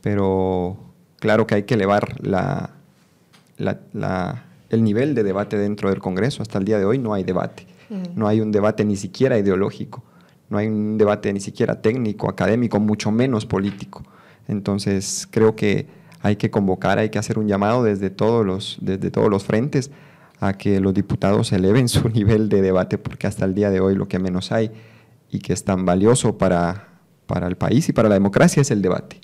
Pero 0.00 0.78
claro 1.18 1.46
que 1.46 1.56
hay 1.56 1.62
que 1.64 1.74
elevar 1.74 2.24
la, 2.24 2.70
el 3.58 4.84
nivel 4.84 5.14
de 5.14 5.24
debate 5.24 5.58
dentro 5.58 5.90
del 5.90 5.98
Congreso. 5.98 6.42
Hasta 6.42 6.58
el 6.58 6.64
día 6.64 6.78
de 6.78 6.84
hoy 6.84 6.98
no 6.98 7.12
hay 7.12 7.24
debate. 7.24 7.66
Mm. 7.88 8.02
No 8.14 8.28
hay 8.28 8.40
un 8.40 8.52
debate 8.52 8.84
ni 8.84 8.96
siquiera 8.96 9.36
ideológico. 9.36 10.04
No 10.48 10.58
hay 10.58 10.68
un 10.68 10.96
debate 10.98 11.32
ni 11.32 11.40
siquiera 11.40 11.82
técnico, 11.82 12.28
académico, 12.28 12.78
mucho 12.78 13.10
menos 13.10 13.46
político. 13.46 14.04
Entonces 14.50 15.28
creo 15.30 15.54
que 15.54 15.86
hay 16.20 16.36
que 16.36 16.50
convocar, 16.50 16.98
hay 16.98 17.08
que 17.08 17.18
hacer 17.18 17.38
un 17.38 17.46
llamado 17.48 17.84
desde 17.84 18.10
todos 18.10 18.44
los, 18.44 18.78
desde 18.80 19.10
todos 19.10 19.30
los 19.30 19.44
frentes 19.44 19.90
a 20.40 20.54
que 20.54 20.80
los 20.80 20.92
diputados 20.92 21.52
eleven 21.52 21.88
su 21.88 22.08
nivel 22.08 22.48
de 22.48 22.60
debate, 22.60 22.98
porque 22.98 23.26
hasta 23.26 23.44
el 23.44 23.54
día 23.54 23.70
de 23.70 23.80
hoy 23.80 23.94
lo 23.94 24.08
que 24.08 24.18
menos 24.18 24.52
hay 24.52 24.70
y 25.30 25.38
que 25.38 25.52
es 25.52 25.64
tan 25.64 25.86
valioso 25.86 26.36
para, 26.36 26.88
para 27.26 27.46
el 27.46 27.56
país 27.56 27.88
y 27.88 27.92
para 27.92 28.08
la 28.08 28.14
democracia 28.14 28.60
es 28.60 28.70
el 28.70 28.82
debate. 28.82 29.20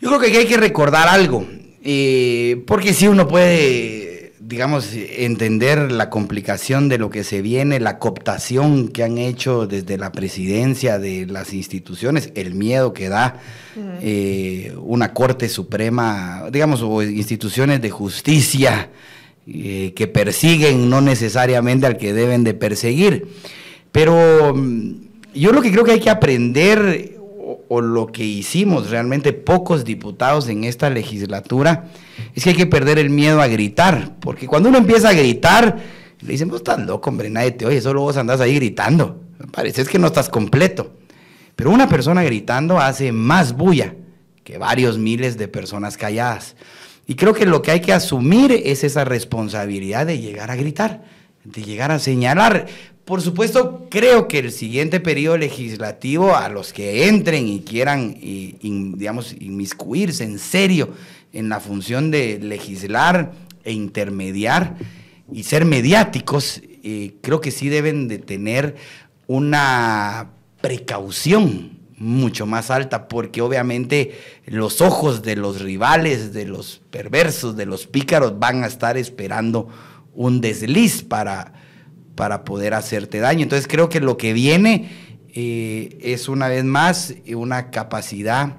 Yo 0.00 0.08
creo 0.08 0.20
que 0.20 0.36
hay 0.36 0.46
que 0.46 0.56
recordar 0.56 1.08
algo, 1.08 1.46
eh, 1.82 2.64
porque 2.66 2.92
si 2.92 3.06
uno 3.06 3.26
puede, 3.28 4.05
digamos, 4.46 4.90
entender 4.94 5.90
la 5.90 6.08
complicación 6.08 6.88
de 6.88 6.98
lo 6.98 7.10
que 7.10 7.24
se 7.24 7.42
viene, 7.42 7.80
la 7.80 7.98
cooptación 7.98 8.88
que 8.88 9.02
han 9.02 9.18
hecho 9.18 9.66
desde 9.66 9.98
la 9.98 10.12
presidencia 10.12 11.00
de 11.00 11.26
las 11.26 11.52
instituciones, 11.52 12.30
el 12.36 12.54
miedo 12.54 12.92
que 12.92 13.08
da 13.08 13.40
eh, 14.00 14.72
una 14.80 15.12
Corte 15.12 15.48
Suprema, 15.48 16.44
digamos, 16.52 16.80
o 16.82 17.02
instituciones 17.02 17.82
de 17.82 17.90
justicia 17.90 18.90
eh, 19.48 19.92
que 19.96 20.06
persiguen 20.06 20.88
no 20.88 21.00
necesariamente 21.00 21.86
al 21.86 21.96
que 21.96 22.12
deben 22.12 22.44
de 22.44 22.54
perseguir. 22.54 23.26
Pero 23.90 24.54
mm, 24.54 24.92
yo 25.34 25.50
lo 25.50 25.60
que 25.60 25.72
creo 25.72 25.82
que 25.82 25.92
hay 25.92 26.00
que 26.00 26.10
aprender, 26.10 27.15
o, 27.68 27.80
lo 27.80 28.08
que 28.08 28.24
hicimos 28.24 28.90
realmente 28.90 29.32
pocos 29.32 29.84
diputados 29.84 30.48
en 30.48 30.64
esta 30.64 30.90
legislatura, 30.90 31.90
es 32.34 32.42
que 32.42 32.50
hay 32.50 32.56
que 32.56 32.66
perder 32.66 32.98
el 32.98 33.10
miedo 33.10 33.40
a 33.40 33.46
gritar, 33.46 34.16
porque 34.20 34.46
cuando 34.46 34.68
uno 34.68 34.78
empieza 34.78 35.10
a 35.10 35.12
gritar, 35.12 35.78
le 36.20 36.32
dicen, 36.32 36.48
vos 36.48 36.58
estás 36.58 36.80
loco, 36.80 37.10
hombre, 37.10 37.30
nadie 37.30 37.52
te 37.52 37.66
oye, 37.66 37.80
solo 37.80 38.00
vos 38.00 38.16
andás 38.16 38.40
ahí 38.40 38.54
gritando. 38.56 39.20
Parece 39.52 39.84
que 39.84 39.98
no 39.98 40.08
estás 40.08 40.28
completo. 40.28 40.92
Pero 41.54 41.70
una 41.70 41.88
persona 41.88 42.22
gritando 42.22 42.78
hace 42.78 43.12
más 43.12 43.54
bulla 43.54 43.94
que 44.42 44.58
varios 44.58 44.98
miles 44.98 45.38
de 45.38 45.48
personas 45.48 45.96
calladas. 45.96 46.56
Y 47.06 47.14
creo 47.14 47.32
que 47.32 47.46
lo 47.46 47.62
que 47.62 47.70
hay 47.70 47.80
que 47.80 47.92
asumir 47.92 48.52
es 48.52 48.82
esa 48.82 49.04
responsabilidad 49.04 50.06
de 50.06 50.18
llegar 50.18 50.50
a 50.50 50.56
gritar, 50.56 51.04
de 51.44 51.62
llegar 51.62 51.92
a 51.92 51.98
señalar. 51.98 52.66
Por 53.06 53.22
supuesto, 53.22 53.86
creo 53.88 54.26
que 54.26 54.40
el 54.40 54.50
siguiente 54.50 54.98
periodo 54.98 55.38
legislativo, 55.38 56.34
a 56.34 56.48
los 56.48 56.72
que 56.72 57.06
entren 57.06 57.46
y 57.46 57.60
quieran, 57.60 58.16
digamos, 58.20 59.32
inmiscuirse 59.38 60.24
en 60.24 60.40
serio 60.40 60.88
en 61.32 61.48
la 61.48 61.60
función 61.60 62.10
de 62.10 62.40
legislar 62.40 63.30
e 63.62 63.70
intermediar 63.70 64.74
y 65.32 65.44
ser 65.44 65.64
mediáticos, 65.66 66.62
eh, 66.82 67.14
creo 67.22 67.40
que 67.40 67.52
sí 67.52 67.68
deben 67.68 68.08
de 68.08 68.18
tener 68.18 68.74
una 69.28 70.32
precaución 70.60 71.78
mucho 71.98 72.44
más 72.44 72.72
alta, 72.72 73.06
porque 73.06 73.40
obviamente 73.40 74.18
los 74.46 74.80
ojos 74.80 75.22
de 75.22 75.36
los 75.36 75.60
rivales, 75.60 76.32
de 76.32 76.44
los 76.44 76.82
perversos, 76.90 77.56
de 77.56 77.66
los 77.66 77.86
pícaros 77.86 78.36
van 78.40 78.64
a 78.64 78.66
estar 78.66 78.96
esperando 78.96 79.68
un 80.12 80.40
desliz 80.40 81.04
para, 81.04 81.52
para 82.16 82.44
poder 82.44 82.74
hacerte 82.74 83.20
daño. 83.20 83.44
Entonces 83.44 83.68
creo 83.68 83.88
que 83.88 84.00
lo 84.00 84.16
que 84.16 84.32
viene 84.32 84.88
eh, 85.32 85.98
es 86.02 86.28
una 86.28 86.48
vez 86.48 86.64
más 86.64 87.14
una 87.34 87.70
capacidad 87.70 88.56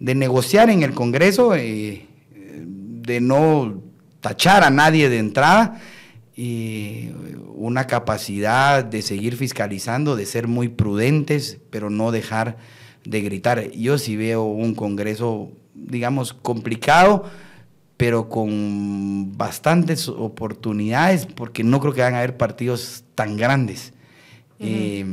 de 0.00 0.14
negociar 0.16 0.70
en 0.70 0.82
el 0.82 0.92
Congreso, 0.92 1.54
eh, 1.54 2.08
de 2.34 3.20
no 3.20 3.80
tachar 4.20 4.64
a 4.64 4.70
nadie 4.70 5.08
de 5.08 5.18
entrada 5.18 5.80
una 7.54 7.86
capacidad 7.86 8.84
de 8.84 9.02
seguir 9.02 9.36
fiscalizando, 9.36 10.16
de 10.16 10.26
ser 10.26 10.48
muy 10.48 10.68
prudentes, 10.68 11.60
pero 11.70 11.90
no 11.90 12.10
dejar 12.10 12.56
de 13.04 13.20
gritar. 13.20 13.70
Yo 13.70 13.98
sí 13.98 14.16
veo 14.16 14.44
un 14.44 14.74
Congreso, 14.74 15.52
digamos, 15.74 16.32
complicado, 16.32 17.24
pero 18.04 18.28
con 18.28 19.32
bastantes 19.38 20.10
oportunidades, 20.10 21.24
porque 21.24 21.64
no 21.64 21.80
creo 21.80 21.94
que 21.94 22.02
van 22.02 22.12
a 22.12 22.18
haber 22.18 22.36
partidos 22.36 23.02
tan 23.14 23.38
grandes. 23.38 23.94
Eh, 24.60 25.06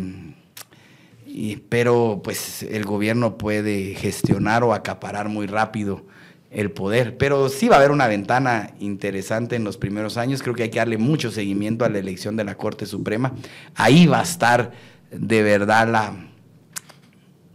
pero 1.70 2.20
pues 2.22 2.64
el 2.64 2.84
gobierno 2.84 3.38
puede 3.38 3.96
gestionar 3.96 4.66
o 4.66 4.74
acaparar 4.74 5.30
muy 5.30 5.48
rápido 5.48 6.06
el 6.50 6.72
poder. 6.72 7.16
Pero 7.16 7.48
sí 7.48 7.70
va 7.70 7.78
a 7.78 7.80
haber 7.80 7.92
una 7.92 8.08
ventana 8.08 8.72
interesante 8.82 9.56
en 9.56 9.64
los 9.64 9.78
primeros 9.78 10.18
años. 10.18 10.44
Creo 10.44 10.54
que 10.54 10.64
hay 10.64 10.70
que 10.70 10.80
darle 10.80 10.98
mucho 10.98 11.32
seguimiento 11.32 11.86
a 11.86 11.90
la 11.90 12.00
elección 12.00 12.36
de 12.36 12.44
la 12.44 12.56
Corte 12.56 12.86
Suprema. 12.86 13.34
Ahí 13.74 14.06
va 14.06 14.20
a 14.20 14.24
estar 14.24 14.74
de 15.12 15.44
verdad 15.44 15.88
la, 15.90 16.14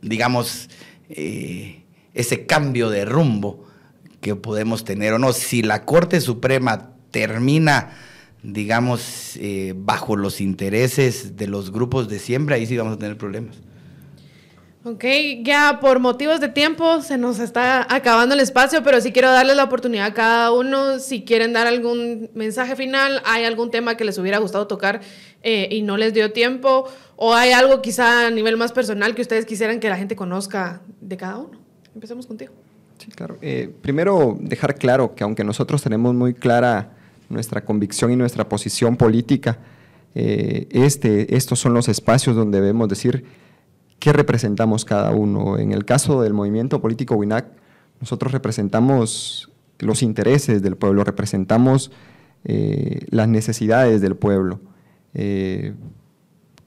digamos, 0.00 0.70
eh, 1.10 1.82
ese 2.14 2.46
cambio 2.46 2.88
de 2.88 3.04
rumbo 3.04 3.65
que 4.20 4.36
podemos 4.36 4.84
tener 4.84 5.12
o 5.12 5.18
no. 5.18 5.32
Si 5.32 5.62
la 5.62 5.84
Corte 5.84 6.20
Suprema 6.20 6.90
termina, 7.10 7.92
digamos, 8.42 9.36
eh, 9.36 9.74
bajo 9.76 10.16
los 10.16 10.40
intereses 10.40 11.36
de 11.36 11.46
los 11.46 11.72
grupos 11.72 12.08
de 12.08 12.18
siembra, 12.18 12.56
ahí 12.56 12.66
sí 12.66 12.76
vamos 12.76 12.94
a 12.94 12.98
tener 12.98 13.16
problemas. 13.16 13.56
Ok, 14.88 15.04
ya 15.42 15.80
por 15.80 15.98
motivos 15.98 16.38
de 16.38 16.48
tiempo 16.48 17.00
se 17.00 17.18
nos 17.18 17.40
está 17.40 17.92
acabando 17.92 18.36
el 18.36 18.40
espacio, 18.40 18.84
pero 18.84 19.00
sí 19.00 19.10
quiero 19.10 19.32
darles 19.32 19.56
la 19.56 19.64
oportunidad 19.64 20.06
a 20.06 20.14
cada 20.14 20.52
uno, 20.52 21.00
si 21.00 21.24
quieren 21.24 21.52
dar 21.52 21.66
algún 21.66 22.30
mensaje 22.34 22.76
final, 22.76 23.20
hay 23.24 23.42
algún 23.42 23.72
tema 23.72 23.96
que 23.96 24.04
les 24.04 24.16
hubiera 24.16 24.38
gustado 24.38 24.68
tocar 24.68 25.00
eh, 25.42 25.68
y 25.72 25.82
no 25.82 25.96
les 25.96 26.14
dio 26.14 26.30
tiempo, 26.30 26.88
o 27.16 27.34
hay 27.34 27.50
algo 27.50 27.82
quizá 27.82 28.28
a 28.28 28.30
nivel 28.30 28.56
más 28.56 28.70
personal 28.70 29.16
que 29.16 29.22
ustedes 29.22 29.44
quisieran 29.44 29.80
que 29.80 29.88
la 29.88 29.96
gente 29.96 30.14
conozca 30.14 30.82
de 31.00 31.16
cada 31.16 31.38
uno. 31.38 31.58
Empecemos 31.92 32.28
contigo. 32.28 32.52
Sí, 32.98 33.10
claro. 33.10 33.36
Eh, 33.42 33.70
primero, 33.82 34.36
dejar 34.40 34.76
claro 34.76 35.14
que 35.14 35.24
aunque 35.24 35.44
nosotros 35.44 35.82
tenemos 35.82 36.14
muy 36.14 36.34
clara 36.34 36.92
nuestra 37.28 37.64
convicción 37.64 38.12
y 38.12 38.16
nuestra 38.16 38.48
posición 38.48 38.96
política, 38.96 39.58
eh, 40.14 40.66
este, 40.70 41.36
estos 41.36 41.60
son 41.60 41.74
los 41.74 41.88
espacios 41.88 42.36
donde 42.36 42.60
debemos 42.60 42.88
decir 42.88 43.24
qué 43.98 44.12
representamos 44.12 44.84
cada 44.84 45.10
uno. 45.10 45.58
En 45.58 45.72
el 45.72 45.84
caso 45.84 46.22
del 46.22 46.32
movimiento 46.32 46.80
político 46.80 47.16
WINAC, 47.16 47.46
nosotros 48.00 48.32
representamos 48.32 49.50
los 49.78 50.02
intereses 50.02 50.62
del 50.62 50.76
pueblo, 50.76 51.04
representamos 51.04 51.90
eh, 52.44 53.06
las 53.10 53.28
necesidades 53.28 54.00
del 54.00 54.16
pueblo. 54.16 54.60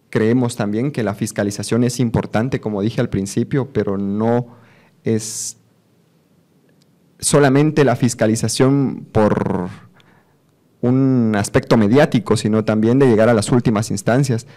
Creemos 0.09 0.55
también 0.55 0.91
que 0.91 1.03
la 1.03 1.13
fiscalización 1.13 1.84
es 1.84 1.99
importante, 1.99 2.59
como 2.59 2.82
dije 2.82 2.99
al 2.99 3.09
principio, 3.09 3.69
pero 3.71 3.97
no 3.99 4.47
es 5.03 5.59
solamente 7.20 7.84
la 7.84 7.95
fiscalización 7.95 9.05
por 9.11 9.70
un 10.82 11.34
aspecto 11.36 11.78
mediático, 11.78 12.38
sino 12.38 12.63
también 12.63 12.99
de 12.99 13.07
llegar 13.07 13.30
a 13.30 13.34
las 13.34 13.51
últimas 13.51 13.91
instancias. 13.91 14.47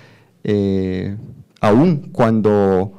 Eh, 0.45 1.17
aún 1.61 2.11
cuando 2.13 2.93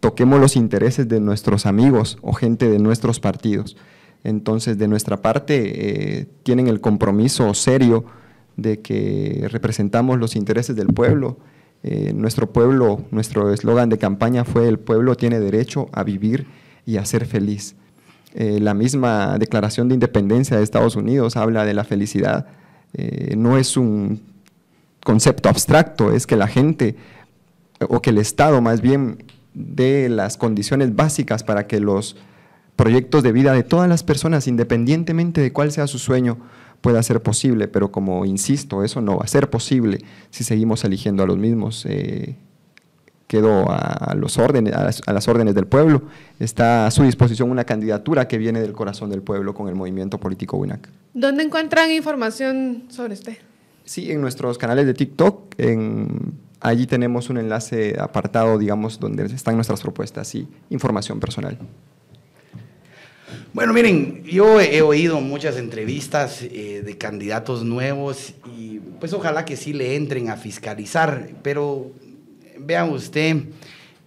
toquemos 0.00 0.40
los 0.40 0.56
intereses 0.56 1.08
de 1.08 1.20
nuestros 1.20 1.66
amigos 1.66 2.18
o 2.22 2.32
gente 2.32 2.68
de 2.68 2.78
nuestros 2.78 3.20
partidos. 3.20 3.76
Entonces, 4.24 4.78
de 4.78 4.88
nuestra 4.88 5.22
parte, 5.22 6.20
eh, 6.20 6.26
tienen 6.42 6.68
el 6.68 6.80
compromiso 6.80 7.52
serio 7.54 8.04
de 8.56 8.80
que 8.80 9.46
representamos 9.50 10.18
los 10.18 10.34
intereses 10.34 10.74
del 10.74 10.88
pueblo. 10.88 11.38
Eh, 11.82 12.12
nuestro 12.14 12.52
pueblo, 12.52 13.04
nuestro 13.10 13.52
eslogan 13.52 13.88
de 13.88 13.98
campaña 13.98 14.44
fue 14.44 14.68
el 14.68 14.78
pueblo 14.78 15.16
tiene 15.16 15.38
derecho 15.38 15.88
a 15.92 16.02
vivir 16.02 16.46
y 16.84 16.96
a 16.96 17.04
ser 17.04 17.26
feliz. 17.26 17.76
Eh, 18.36 18.60
la 18.60 18.74
misma 18.74 19.38
declaración 19.38 19.88
de 19.88 19.94
independencia 19.94 20.56
de 20.56 20.62
Estados 20.62 20.94
Unidos 20.94 21.36
habla 21.36 21.64
de 21.64 21.74
la 21.74 21.84
felicidad. 21.84 22.46
no 23.36 23.58
es 23.58 23.76
un 23.76 24.22
concepto 25.04 25.48
abstracto, 25.48 26.12
es 26.12 26.26
que 26.26 26.36
la 26.36 26.46
gente 26.46 26.96
o 27.88 28.00
que 28.00 28.10
el 28.10 28.18
Estado 28.18 28.62
más 28.62 28.80
bien 28.80 29.24
dé 29.54 30.08
las 30.08 30.36
condiciones 30.36 30.94
básicas 30.94 31.42
para 31.42 31.66
que 31.66 31.80
los 31.80 32.16
proyectos 32.76 33.22
de 33.22 33.32
vida 33.32 33.52
de 33.52 33.62
todas 33.62 33.88
las 33.88 34.02
personas, 34.02 34.46
independientemente 34.46 35.40
de 35.40 35.52
cuál 35.52 35.72
sea 35.72 35.86
su 35.86 35.98
sueño, 35.98 36.38
pueda 36.82 37.02
ser 37.02 37.22
posible, 37.22 37.68
pero 37.68 37.90
como 37.90 38.24
insisto, 38.26 38.84
eso 38.84 39.00
no 39.00 39.16
va 39.16 39.24
a 39.24 39.28
ser 39.28 39.48
posible 39.50 39.98
si 40.30 40.44
seguimos 40.44 40.84
eligiendo 40.84 41.22
a 41.22 41.26
los 41.26 41.38
mismos. 41.38 41.86
Eh, 41.88 42.36
quedó 43.26 43.66
a, 43.68 44.14
los 44.16 44.38
órdenes, 44.38 44.72
a 44.74 45.12
las, 45.12 45.28
órdenes 45.28 45.54
del 45.54 45.66
pueblo. 45.66 46.02
Está 46.38 46.86
a 46.86 46.90
su 46.90 47.02
disposición 47.02 47.50
una 47.50 47.64
candidatura 47.64 48.28
que 48.28 48.38
viene 48.38 48.60
del 48.60 48.72
corazón 48.72 49.10
del 49.10 49.22
pueblo 49.22 49.54
con 49.54 49.68
el 49.68 49.74
movimiento 49.74 50.18
político 50.18 50.56
WINAC. 50.56 50.88
¿Dónde 51.14 51.42
encuentran 51.42 51.90
información 51.90 52.84
sobre 52.88 53.14
usted? 53.14 53.38
Sí, 53.84 54.10
en 54.10 54.20
nuestros 54.20 54.58
canales 54.58 54.86
de 54.86 54.94
TikTok, 54.94 55.54
en 55.58 56.36
Allí 56.60 56.86
tenemos 56.86 57.28
un 57.28 57.38
enlace 57.38 57.96
apartado, 57.98 58.58
digamos, 58.58 58.98
donde 58.98 59.26
están 59.26 59.56
nuestras 59.56 59.80
propuestas 59.82 60.34
y 60.34 60.48
información 60.70 61.20
personal. 61.20 61.58
Bueno, 63.52 63.72
miren, 63.72 64.24
yo 64.24 64.60
he 64.60 64.82
oído 64.82 65.20
muchas 65.20 65.56
entrevistas 65.58 66.42
eh, 66.42 66.82
de 66.84 66.98
candidatos 66.98 67.64
nuevos 67.64 68.34
y 68.58 68.80
pues 68.98 69.12
ojalá 69.12 69.44
que 69.44 69.56
sí 69.56 69.72
le 69.72 69.96
entren 69.96 70.28
a 70.28 70.36
fiscalizar, 70.36 71.30
pero 71.42 71.92
vean 72.58 72.90
usted, 72.90 73.36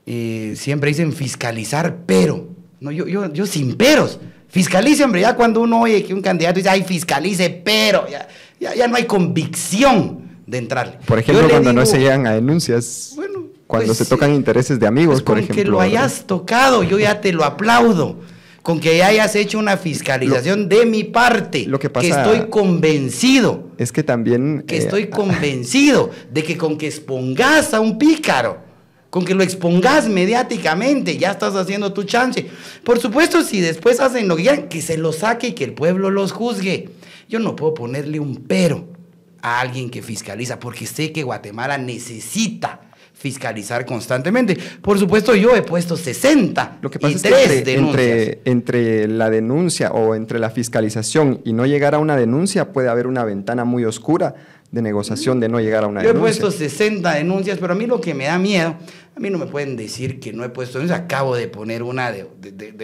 eh, 0.06 0.54
siempre 0.56 0.90
dicen 0.90 1.14
fiscalizar, 1.14 2.00
pero, 2.06 2.48
no, 2.80 2.92
yo, 2.92 3.08
yo, 3.08 3.32
yo 3.32 3.46
sin 3.46 3.76
peros, 3.76 4.20
fiscalice, 4.48 5.04
hombre, 5.04 5.22
ya 5.22 5.36
cuando 5.36 5.62
uno 5.62 5.82
oye 5.82 6.04
que 6.04 6.14
un 6.14 6.22
candidato 6.22 6.58
dice, 6.58 6.70
ay, 6.70 6.84
fiscalice, 6.84 7.50
pero, 7.50 8.08
ya, 8.10 8.28
ya, 8.60 8.76
ya 8.76 8.88
no 8.88 8.96
hay 8.96 9.06
convicción 9.06 10.30
de 10.46 10.58
entrarle. 10.58 11.00
Por 11.06 11.20
ejemplo, 11.20 11.48
cuando 11.50 11.74
no 11.74 11.86
se 11.86 12.00
llegan 12.00 12.26
a 12.28 12.34
denuncias. 12.34 13.14
Bueno, 13.16 13.46
cuando 13.68 13.88
pues 13.88 14.00
se 14.00 14.06
tocan 14.06 14.34
intereses 14.34 14.80
de 14.80 14.88
amigos, 14.88 15.22
pues 15.22 15.24
por 15.24 15.38
ejemplo. 15.38 15.64
que 15.64 15.70
lo 15.70 15.80
hayas 15.80 16.26
tocado, 16.26 16.84
yo 16.84 16.98
ya 16.98 17.22
te 17.22 17.32
lo 17.32 17.44
aplaudo. 17.44 18.18
Con 18.62 18.80
que 18.80 19.04
hayas 19.04 19.36
hecho 19.36 19.58
una 19.58 19.78
fiscalización 19.78 20.68
de 20.68 20.86
mi 20.86 21.04
parte. 21.04 21.66
Lo 21.66 21.80
que 21.80 21.90
pasa. 21.90 22.08
Que 22.08 22.14
estoy 22.14 22.50
convencido. 22.50 23.70
Es 23.78 23.92
que 23.92 24.04
también. 24.04 24.64
Que 24.68 24.76
eh, 24.76 24.80
estoy 24.80 25.08
convencido 25.08 26.12
de 26.32 26.44
que 26.44 26.58
con 26.58 26.78
que 26.78 26.88
expongas 26.88 27.74
a 27.74 27.80
un 27.80 27.98
pícaro 27.98 28.70
con 29.10 29.26
que 29.26 29.34
lo 29.34 29.44
expongas 29.44 30.08
mediáticamente, 30.08 31.18
ya 31.18 31.32
estás 31.32 31.56
haciendo 31.56 31.94
tu 31.94 32.04
chance. 32.04 32.46
Por 32.84 33.00
supuesto, 33.00 33.42
si 33.44 33.60
después 33.60 34.00
hacen 34.00 34.28
lo 34.28 34.36
que 34.36 34.44
quieran, 34.44 34.70
que 34.70 34.82
se 34.82 34.98
lo 34.98 35.12
saque 35.14 35.48
y 35.48 35.54
que 35.54 35.64
el 35.64 35.74
pueblo 35.74 36.12
los 36.12 36.32
juzgue. 36.32 36.90
Yo 37.28 37.40
no 37.40 37.56
puedo 37.56 37.74
ponerle 37.74 38.20
un 38.20 38.36
pero 38.48 38.88
a 39.42 39.62
alguien 39.62 39.90
que 39.90 40.02
fiscaliza, 40.02 40.60
porque 40.60 40.86
sé 40.86 41.12
que 41.12 41.24
Guatemala 41.24 41.78
necesita 41.78 42.89
fiscalizar 43.20 43.86
constantemente. 43.86 44.58
Por 44.82 44.98
supuesto, 44.98 45.36
yo 45.36 45.54
he 45.54 45.62
puesto 45.62 45.98
60 45.98 46.78
Lo 46.82 46.90
que 46.90 47.00
pasa 47.00 47.16
es 47.16 47.22
que 47.22 47.74
entre, 47.74 48.40
entre, 48.46 49.08
la 49.10 49.30
denuncia 49.30 49.92
o 49.92 50.16
entre 50.16 50.40
la 50.40 50.50
fiscalización 50.50 51.42
y 51.44 51.52
no 51.52 51.66
llegar 51.66 51.96
a 51.96 52.00
una 52.00 52.16
denuncia 52.16 52.72
puede 52.72 52.88
haber 52.88 53.08
una 53.08 53.26
ventana 53.26 53.66
muy 53.66 53.84
oscura 53.84 54.36
de 54.72 54.82
negociación 54.82 55.40
de 55.40 55.50
no 55.50 55.60
llegar 55.60 55.84
a 55.84 55.88
una 55.88 56.02
denuncia. 56.02 56.14
Yo 56.14 56.20
he 56.20 56.22
puesto 56.22 56.52
60 56.52 57.16
denuncias, 57.16 57.58
pero 57.60 57.74
a 57.74 57.76
mí 57.76 57.86
lo 57.86 58.00
que 58.00 58.14
me 58.14 58.26
da 58.26 58.38
miedo 58.38 58.76
a 59.20 59.22
mí 59.22 59.30
no 59.30 59.38
me 59.38 59.48
pueden 59.48 59.76
decir 59.76 60.22
que 60.22 60.32
no 60.32 60.46
he 60.46 60.50
puesto, 60.50 60.80
acabo 60.94 61.36
de 61.36 61.50
poner 61.50 61.84
una 61.84 62.10
de, 62.10 62.26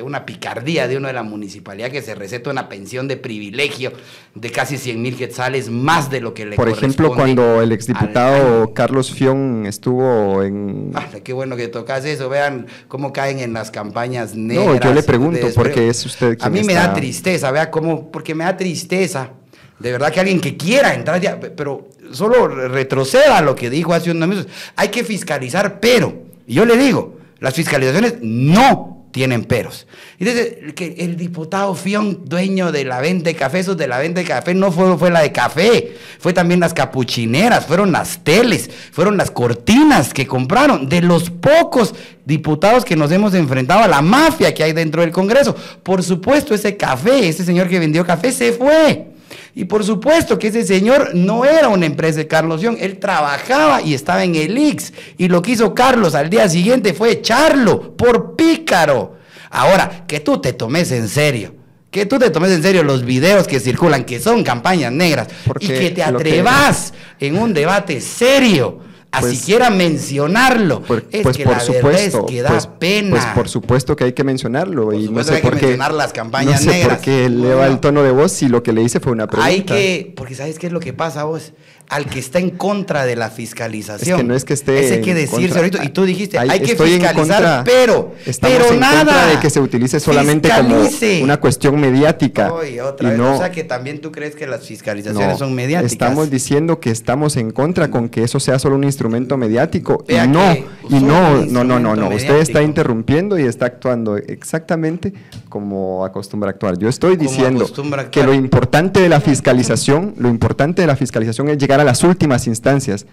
una 0.03 0.25
picardía 0.25 0.85
de 0.85 0.97
uno 0.97 1.07
de 1.07 1.13
la 1.13 1.23
municipalidad 1.23 1.89
que 1.91 2.01
se 2.01 2.13
receta 2.13 2.49
una 2.49 2.67
pensión 2.67 3.07
de 3.07 3.15
privilegio 3.15 3.93
de 4.33 4.51
casi 4.51 4.77
100 4.77 5.01
mil 5.01 5.15
quetzales, 5.15 5.69
más 5.69 6.09
de 6.09 6.19
lo 6.19 6.33
que 6.33 6.45
le 6.45 6.57
Por 6.57 6.67
ejemplo, 6.67 7.13
cuando 7.15 7.61
el 7.61 7.71
exdiputado 7.71 8.73
Carlos 8.73 9.13
Fion 9.13 9.65
estuvo 9.65 10.43
en... 10.43 10.91
Ah, 10.93 11.07
qué 11.23 11.31
bueno 11.31 11.55
que 11.55 11.69
tocas 11.69 12.03
eso, 12.03 12.27
vean 12.27 12.67
cómo 12.89 13.13
caen 13.13 13.39
en 13.39 13.53
las 13.53 13.71
campañas 13.71 14.35
negras. 14.35 14.65
No, 14.65 14.79
yo 14.81 14.93
le 14.93 15.03
pregunto, 15.03 15.47
porque 15.55 15.87
es 15.87 16.05
usted 16.05 16.37
A 16.41 16.49
mí 16.49 16.63
me 16.63 16.73
da 16.73 16.93
tristeza, 16.93 17.49
vea 17.51 17.71
cómo, 17.71 18.11
porque 18.11 18.35
me 18.35 18.43
da 18.43 18.57
tristeza 18.57 19.31
de 19.79 19.91
verdad 19.91 20.11
que 20.11 20.19
alguien 20.19 20.39
que 20.39 20.55
quiera 20.55 20.93
entrar 20.93 21.19
ya, 21.19 21.39
pero 21.39 21.89
solo 22.11 22.47
retroceda 22.47 23.41
lo 23.41 23.55
que 23.55 23.69
dijo 23.69 23.93
hace 23.93 24.11
unos 24.11 24.29
minutos. 24.29 24.51
Hay 24.75 24.89
que 24.89 25.03
fiscalizar, 25.03 25.79
pero, 25.79 26.13
yo 26.47 26.65
le 26.65 26.77
digo, 26.77 27.17
las 27.39 27.53
fiscalizaciones 27.53 28.15
no 28.21 28.95
tienen 29.11 29.45
peros. 29.45 29.87
Y 30.19 30.25
desde 30.25 30.73
que 30.73 30.95
el 30.97 31.15
diputado 31.15 31.73
Fion, 31.73 32.25
dueño 32.25 32.73
de 32.73 32.83
la 32.83 32.99
venta 32.99 33.29
de 33.29 33.35
café, 33.35 33.59
eso 33.59 33.73
de 33.73 33.87
la 33.87 33.97
venta 33.97 34.19
de 34.19 34.27
café 34.27 34.53
no 34.53 34.73
fue, 34.73 34.97
fue 34.97 35.09
la 35.09 35.21
de 35.21 35.31
café, 35.31 35.95
fue 36.19 36.33
también 36.33 36.59
las 36.59 36.73
capuchineras, 36.73 37.65
fueron 37.65 37.93
las 37.93 38.23
teles, 38.25 38.69
fueron 38.91 39.15
las 39.15 39.31
cortinas 39.31 40.13
que 40.13 40.27
compraron, 40.27 40.89
de 40.89 41.01
los 41.01 41.29
pocos 41.29 41.95
diputados 42.25 42.83
que 42.83 42.97
nos 42.97 43.09
hemos 43.11 43.33
enfrentado 43.33 43.83
a 43.83 43.87
la 43.87 44.01
mafia 44.01 44.53
que 44.53 44.63
hay 44.63 44.73
dentro 44.73 45.01
del 45.01 45.11
Congreso. 45.11 45.55
Por 45.81 46.03
supuesto, 46.03 46.53
ese 46.53 46.75
café, 46.75 47.29
ese 47.29 47.45
señor 47.45 47.69
que 47.69 47.79
vendió 47.79 48.05
café 48.05 48.33
se 48.33 48.51
fue. 48.51 49.14
Y 49.55 49.65
por 49.65 49.85
supuesto 49.85 50.37
que 50.37 50.49
ese 50.49 50.65
señor 50.65 51.15
no 51.15 51.45
era 51.45 51.69
una 51.69 51.85
empresa 51.85 52.19
de 52.19 52.27
Carlos 52.27 52.61
Young, 52.61 52.77
él 52.79 52.99
trabajaba 52.99 53.81
y 53.81 53.93
estaba 53.93 54.23
en 54.25 54.35
el 54.35 54.57
Ix. 54.57 54.91
Y 55.17 55.29
lo 55.29 55.41
que 55.41 55.51
hizo 55.51 55.73
Carlos 55.73 56.13
al 56.13 56.29
día 56.29 56.49
siguiente 56.49 56.93
fue 56.93 57.11
echarlo 57.11 57.95
por 57.95 58.35
pícaro. 58.35 59.15
Ahora, 59.49 60.03
que 60.05 60.19
tú 60.19 60.39
te 60.39 60.53
tomes 60.53 60.91
en 60.91 61.07
serio 61.07 61.55
que 61.95 62.05
tú 62.05 62.19
te 62.19 62.29
tomes 62.29 62.51
en 62.51 62.61
serio 62.61 62.83
los 62.83 63.05
videos 63.05 63.47
que 63.47 63.61
circulan, 63.61 64.03
que 64.03 64.19
son 64.19 64.43
campañas 64.43 64.91
negras, 64.91 65.29
y 65.61 65.67
que 65.69 65.91
te 65.91 66.03
atrevas 66.03 66.93
en 67.21 67.37
un 67.37 67.53
debate 67.53 68.01
serio 68.01 68.81
a 69.17 69.21
pues, 69.21 69.37
siquiera 69.37 69.69
mencionarlo. 69.69 70.81
es 71.11 71.23
pues 71.23 71.37
que 71.37 71.43
por 71.43 71.59
supuesto, 71.59 72.25
que 72.25 72.41
da 72.41 72.49
pues, 72.49 72.67
pena. 72.67 73.11
Pues 73.11 73.25
por 73.27 73.49
supuesto 73.49 73.95
que 73.95 74.05
hay 74.05 74.13
que 74.13 74.23
mencionarlo. 74.23 74.93
y 74.93 75.09
no 75.09 75.23
sé 75.23 75.37
por 75.39 75.57
qué, 75.57 75.77
las 75.77 76.13
campañas 76.13 76.65
no 76.65 76.71
sé 76.71 76.85
por 76.85 76.97
qué 76.99 77.25
eleva 77.25 77.67
el 77.67 77.79
tono 77.79 78.03
de 78.03 78.11
voz 78.11 78.31
si 78.31 78.47
lo 78.47 78.63
que 78.63 78.73
le 78.73 78.81
hice 78.81 78.99
fue 78.99 79.11
una 79.11 79.27
pregunta. 79.27 79.47
Hay 79.47 79.61
que, 79.61 80.13
porque 80.15 80.35
¿sabes 80.35 80.59
qué 80.59 80.67
es 80.67 80.73
lo 80.73 80.79
que 80.79 80.93
pasa 80.93 81.23
vos? 81.23 81.53
Al 81.89 82.05
que 82.07 82.19
está 82.19 82.39
en 82.39 82.51
contra 82.51 83.05
de 83.05 83.15
la 83.15 83.29
fiscalización. 83.29 84.17
Es 84.17 84.21
que 84.21 84.27
no 84.27 84.35
es 84.35 84.45
que 84.45 84.53
esté. 84.53 84.93
hay 84.93 85.01
que 85.01 85.13
decirse 85.13 85.57
ahorita. 85.57 85.83
Y 85.83 85.89
tú 85.89 86.05
dijiste, 86.05 86.37
hay, 86.37 86.59
que 86.59 86.75
fiscalizar, 86.75 87.63
pero, 87.63 88.13
pero 88.41 88.71
en 88.71 88.79
nada. 88.79 89.05
Contra 89.05 89.25
de 89.27 89.39
que 89.39 89.49
se 89.49 89.59
utilice 89.59 89.99
solamente 89.99 90.49
como 90.49 90.87
una 91.21 91.37
cuestión 91.37 91.79
mediática. 91.79 92.51
otra 92.51 93.13
y 93.13 93.17
no, 93.17 93.35
o 93.35 93.37
sea 93.37 93.51
que 93.51 93.63
también 93.63 94.01
tú 94.01 94.11
crees 94.11 94.35
que 94.35 94.47
las 94.47 94.65
fiscalizaciones 94.65 95.37
son 95.37 95.53
mediáticas. 95.53 95.91
Estamos 95.91 96.29
diciendo 96.29 96.79
que 96.79 96.91
estamos 96.91 97.37
en 97.37 97.51
contra 97.51 97.89
con 97.91 98.09
que 98.09 98.23
eso 98.23 98.39
sea 98.39 98.59
solo 98.59 98.75
un 98.75 98.83
instrumento 98.83 99.37
mediático. 99.37 100.03
y 100.07 100.15
no, 100.27 100.55
y 100.89 100.95
no, 101.01 101.45
no, 101.45 101.63
no, 101.63 101.79
no, 101.79 101.95
no. 101.95 102.09
Usted 102.09 102.37
está 102.37 102.61
interrumpiendo 102.61 103.37
y 103.37 103.43
está 103.43 103.65
actuando 103.65 104.17
exactamente 104.17 105.13
como 105.49 106.05
acostumbra 106.05 106.49
actuar. 106.49 106.77
Yo 106.77 106.89
estoy 106.89 107.15
diciendo 107.15 107.65
que 108.11 108.23
lo 108.23 108.33
importante 108.33 108.99
de 108.99 109.09
la 109.09 109.21
fiscalización, 109.21 110.13
lo 110.17 110.29
importante 110.29 110.81
de 110.81 110.87
la 110.87 110.95
fiscalización 110.95 111.49
es 111.49 111.57
llegar 111.57 111.74
a 111.79 111.83
las 111.83 112.03
últimas 112.03 112.47
instancias, 112.47 113.05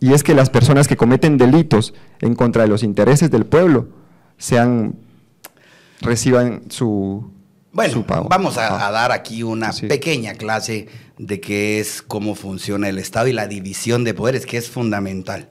y 0.00 0.14
es 0.14 0.22
que 0.22 0.34
las 0.34 0.50
personas 0.50 0.88
que 0.88 0.96
cometen 0.96 1.36
delitos 1.36 1.94
en 2.20 2.34
contra 2.34 2.62
de 2.62 2.68
los 2.68 2.82
intereses 2.82 3.30
del 3.30 3.46
pueblo 3.46 3.88
sean 4.38 4.96
reciban 6.00 6.62
su 6.70 7.30
bueno, 7.72 8.04
vamos 8.28 8.58
a, 8.58 8.90
dar 8.90 9.12
aquí 9.12 9.44
una 9.44 9.72
pequeña 9.72 10.34
clase 10.34 10.88
de 11.18 11.40
qué 11.40 11.78
es 11.78 12.02
cómo 12.02 12.34
funciona 12.34 12.88
el 12.88 12.98
Estado 12.98 13.28
y 13.28 13.32
la 13.32 13.46
división 13.46 14.02
de 14.02 14.12
poderes, 14.12 14.44
que 14.44 14.56
es 14.56 14.68
fundamental. 14.68 15.50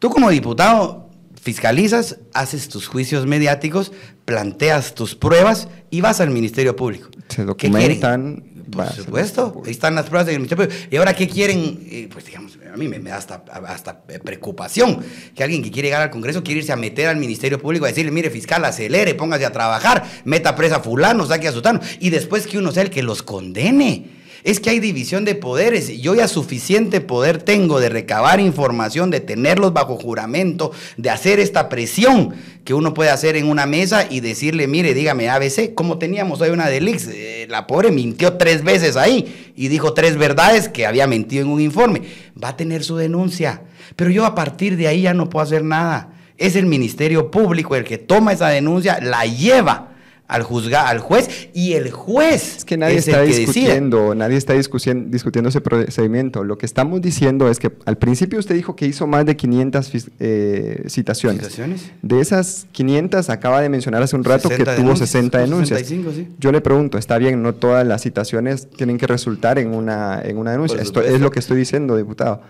Tú 0.00 0.10
como 0.10 0.30
diputado 0.30 1.08
fiscalizas, 1.40 2.18
haces 2.34 2.68
tus 2.68 2.88
juicios 2.88 3.26
mediáticos, 3.26 3.92
planteas 4.24 4.94
tus 4.94 5.14
pruebas 5.14 5.68
y 5.90 6.00
vas 6.00 6.20
al 6.20 6.30
Ministerio 6.30 6.74
Público. 6.74 7.10
Se 7.28 7.44
documentan 7.44 8.42
por 8.70 8.92
supuesto, 8.92 9.62
ahí 9.64 9.70
están 9.70 9.94
las 9.94 10.06
pruebas 10.06 10.26
del 10.26 10.36
Ministerio 10.36 10.68
¿Y 10.90 10.96
ahora 10.96 11.14
qué 11.14 11.28
quieren? 11.28 11.86
Eh, 11.90 12.08
pues 12.12 12.24
digamos, 12.24 12.58
a 12.72 12.76
mí 12.76 12.88
me, 12.88 12.98
da 12.98 13.16
hasta, 13.16 13.44
hasta, 13.66 14.02
preocupación 14.02 15.04
que 15.34 15.42
alguien 15.42 15.62
que 15.62 15.70
quiere 15.70 15.88
llegar 15.88 16.02
al 16.02 16.10
Congreso 16.10 16.42
quiere 16.42 16.60
irse 16.60 16.72
a 16.72 16.76
meter 16.76 17.08
al 17.08 17.16
Ministerio 17.16 17.60
Público 17.60 17.84
a 17.84 17.88
decirle, 17.88 18.10
mire, 18.10 18.30
fiscal, 18.30 18.64
acelere, 18.64 19.14
póngase 19.14 19.44
a 19.44 19.52
trabajar, 19.52 20.04
meta 20.24 20.56
presa 20.56 20.76
a 20.76 20.80
fulano, 20.80 21.26
saque 21.26 21.48
a 21.48 21.52
sutano, 21.52 21.80
y 22.00 22.10
después 22.10 22.46
que 22.46 22.58
uno 22.58 22.72
sea 22.72 22.82
el 22.82 22.90
que 22.90 23.02
los 23.02 23.22
condene 23.22 24.15
es 24.46 24.60
que 24.60 24.70
hay 24.70 24.78
división 24.78 25.24
de 25.24 25.34
poderes. 25.34 25.88
Yo 26.00 26.14
ya 26.14 26.28
suficiente 26.28 27.00
poder 27.00 27.42
tengo 27.42 27.80
de 27.80 27.88
recabar 27.88 28.38
información, 28.38 29.10
de 29.10 29.18
tenerlos 29.18 29.72
bajo 29.72 29.96
juramento, 29.96 30.70
de 30.96 31.10
hacer 31.10 31.40
esta 31.40 31.68
presión 31.68 32.32
que 32.64 32.72
uno 32.72 32.94
puede 32.94 33.10
hacer 33.10 33.34
en 33.34 33.48
una 33.48 33.66
mesa 33.66 34.06
y 34.08 34.20
decirle, 34.20 34.68
mire, 34.68 34.94
dígame 34.94 35.28
ABC, 35.28 35.74
como 35.74 35.98
teníamos 35.98 36.40
hoy 36.40 36.50
una 36.50 36.68
Delix, 36.68 37.08
eh, 37.08 37.48
la 37.50 37.66
pobre 37.66 37.90
mintió 37.90 38.34
tres 38.34 38.62
veces 38.62 38.96
ahí 38.96 39.52
y 39.56 39.66
dijo 39.66 39.94
tres 39.94 40.16
verdades 40.16 40.68
que 40.68 40.86
había 40.86 41.08
mentido 41.08 41.42
en 41.42 41.50
un 41.50 41.60
informe. 41.60 42.02
Va 42.40 42.50
a 42.50 42.56
tener 42.56 42.84
su 42.84 42.96
denuncia, 42.96 43.62
pero 43.96 44.10
yo 44.10 44.24
a 44.24 44.36
partir 44.36 44.76
de 44.76 44.86
ahí 44.86 45.02
ya 45.02 45.12
no 45.12 45.28
puedo 45.28 45.42
hacer 45.42 45.64
nada. 45.64 46.12
Es 46.38 46.54
el 46.54 46.66
Ministerio 46.66 47.32
Público 47.32 47.74
el 47.74 47.82
que 47.82 47.98
toma 47.98 48.32
esa 48.32 48.48
denuncia, 48.48 49.00
la 49.02 49.26
lleva 49.26 49.95
al 50.28 50.42
juzgar, 50.42 50.86
al 50.86 50.98
juez, 50.98 51.50
y 51.54 51.74
el 51.74 51.90
juez 51.90 52.58
es 52.58 52.64
que 52.64 52.76
nadie 52.76 52.96
está 52.96 53.22
discutiendo, 53.22 54.14
nadie 54.14 54.36
está 54.36 54.54
discutiendo 54.54 55.48
ese 55.48 55.60
procedimiento. 55.60 56.42
Lo 56.42 56.58
que 56.58 56.66
estamos 56.66 57.00
diciendo 57.00 57.48
es 57.48 57.58
que 57.58 57.70
al 57.84 57.96
principio 57.96 58.38
usted 58.38 58.54
dijo 58.54 58.74
que 58.74 58.86
hizo 58.86 59.06
más 59.06 59.24
de 59.24 59.36
500 59.36 59.92
eh, 60.18 60.84
citaciones. 60.88 61.60
De 62.02 62.20
esas 62.20 62.66
500 62.72 63.30
acaba 63.30 63.60
de 63.60 63.68
mencionar 63.68 64.02
hace 64.02 64.16
un 64.16 64.24
rato 64.24 64.48
que 64.48 64.64
tuvo 64.64 64.96
60 64.96 65.38
denuncias. 65.38 65.92
Yo 66.38 66.50
le 66.50 66.60
pregunto, 66.60 66.98
está 66.98 67.18
bien, 67.18 67.42
no 67.42 67.54
todas 67.54 67.86
las 67.86 68.02
citaciones 68.02 68.68
tienen 68.70 68.98
que 68.98 69.06
resultar 69.06 69.58
en 69.58 69.74
una, 69.74 70.20
en 70.22 70.38
una 70.38 70.50
denuncia. 70.50 70.80
Esto 70.80 71.02
es 71.02 71.20
lo 71.20 71.30
que 71.30 71.38
estoy 71.38 71.56
diciendo, 71.56 71.96
diputado. 71.96 72.42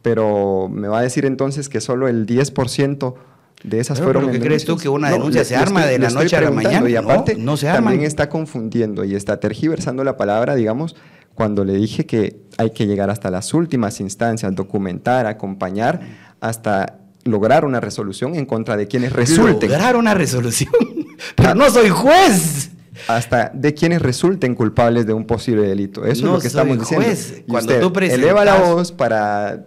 Pero 0.00 0.68
me 0.68 0.88
va 0.88 1.00
a 1.00 1.02
decir 1.02 1.26
entonces 1.26 1.68
que 1.68 1.80
solo 1.80 2.08
el 2.08 2.26
10% 2.26 3.14
de 3.62 3.80
esas 3.80 4.00
fueron. 4.00 4.30
¿Qué 4.30 4.40
crees 4.40 4.64
tú 4.64 4.76
que 4.76 4.88
una 4.88 5.10
denuncia 5.10 5.44
se 5.44 5.56
arma 5.56 5.86
de 5.86 5.98
la 5.98 6.10
noche 6.10 6.36
a 6.36 6.40
la 6.40 6.50
mañana? 6.50 6.88
Y 6.88 6.96
aparte, 6.96 7.34
no, 7.36 7.56
se 7.56 7.68
arma. 7.68 7.90
También 7.90 8.06
está 8.06 8.28
confundiendo 8.28 9.04
y 9.04 9.14
está 9.14 9.40
tergiversando 9.40 10.04
la 10.04 10.16
palabra, 10.16 10.54
digamos, 10.54 10.96
cuando 11.34 11.64
le 11.64 11.74
dije 11.74 12.06
que 12.06 12.40
hay 12.56 12.70
que 12.70 12.86
llegar 12.86 13.10
hasta 13.10 13.30
las 13.30 13.54
últimas 13.54 14.00
instancias, 14.00 14.54
documentar, 14.54 15.26
acompañar, 15.26 16.00
hasta 16.40 16.98
lograr 17.24 17.64
una 17.64 17.80
resolución 17.80 18.34
en 18.34 18.46
contra 18.46 18.76
de 18.76 18.88
quienes 18.88 19.12
resulten. 19.12 19.70
Lograr 19.70 19.96
una 19.96 20.14
resolución. 20.14 20.72
Pero 21.36 21.54
no 21.54 21.70
soy 21.70 21.90
juez 21.90 22.70
hasta 23.06 23.50
de 23.54 23.74
quienes 23.74 24.02
resulten 24.02 24.54
culpables 24.54 25.06
de 25.06 25.12
un 25.12 25.24
posible 25.24 25.62
delito. 25.62 26.04
Eso 26.04 26.26
es 26.26 26.32
lo 26.32 26.40
que 26.40 26.48
estamos 26.48 26.78
diciendo. 26.78 27.06
Juez. 27.06 27.44
Cuando 27.48 27.78
tú 27.78 27.92
presentas... 27.92 28.24
eleva 28.24 28.44
la 28.44 28.58
voz 28.58 28.90
para 28.92 29.66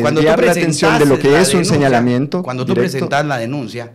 cuando 0.00 0.20
tú 0.20 0.26
la 0.26 0.32
atención 0.34 0.98
de 0.98 1.06
lo 1.06 1.18
que 1.18 1.40
es 1.40 1.54
un 1.54 1.64
señalamiento. 1.64 2.42
Cuando 2.42 2.64
tú 2.64 2.74
presentas 2.74 3.24
la 3.24 3.38
denuncia, 3.38 3.92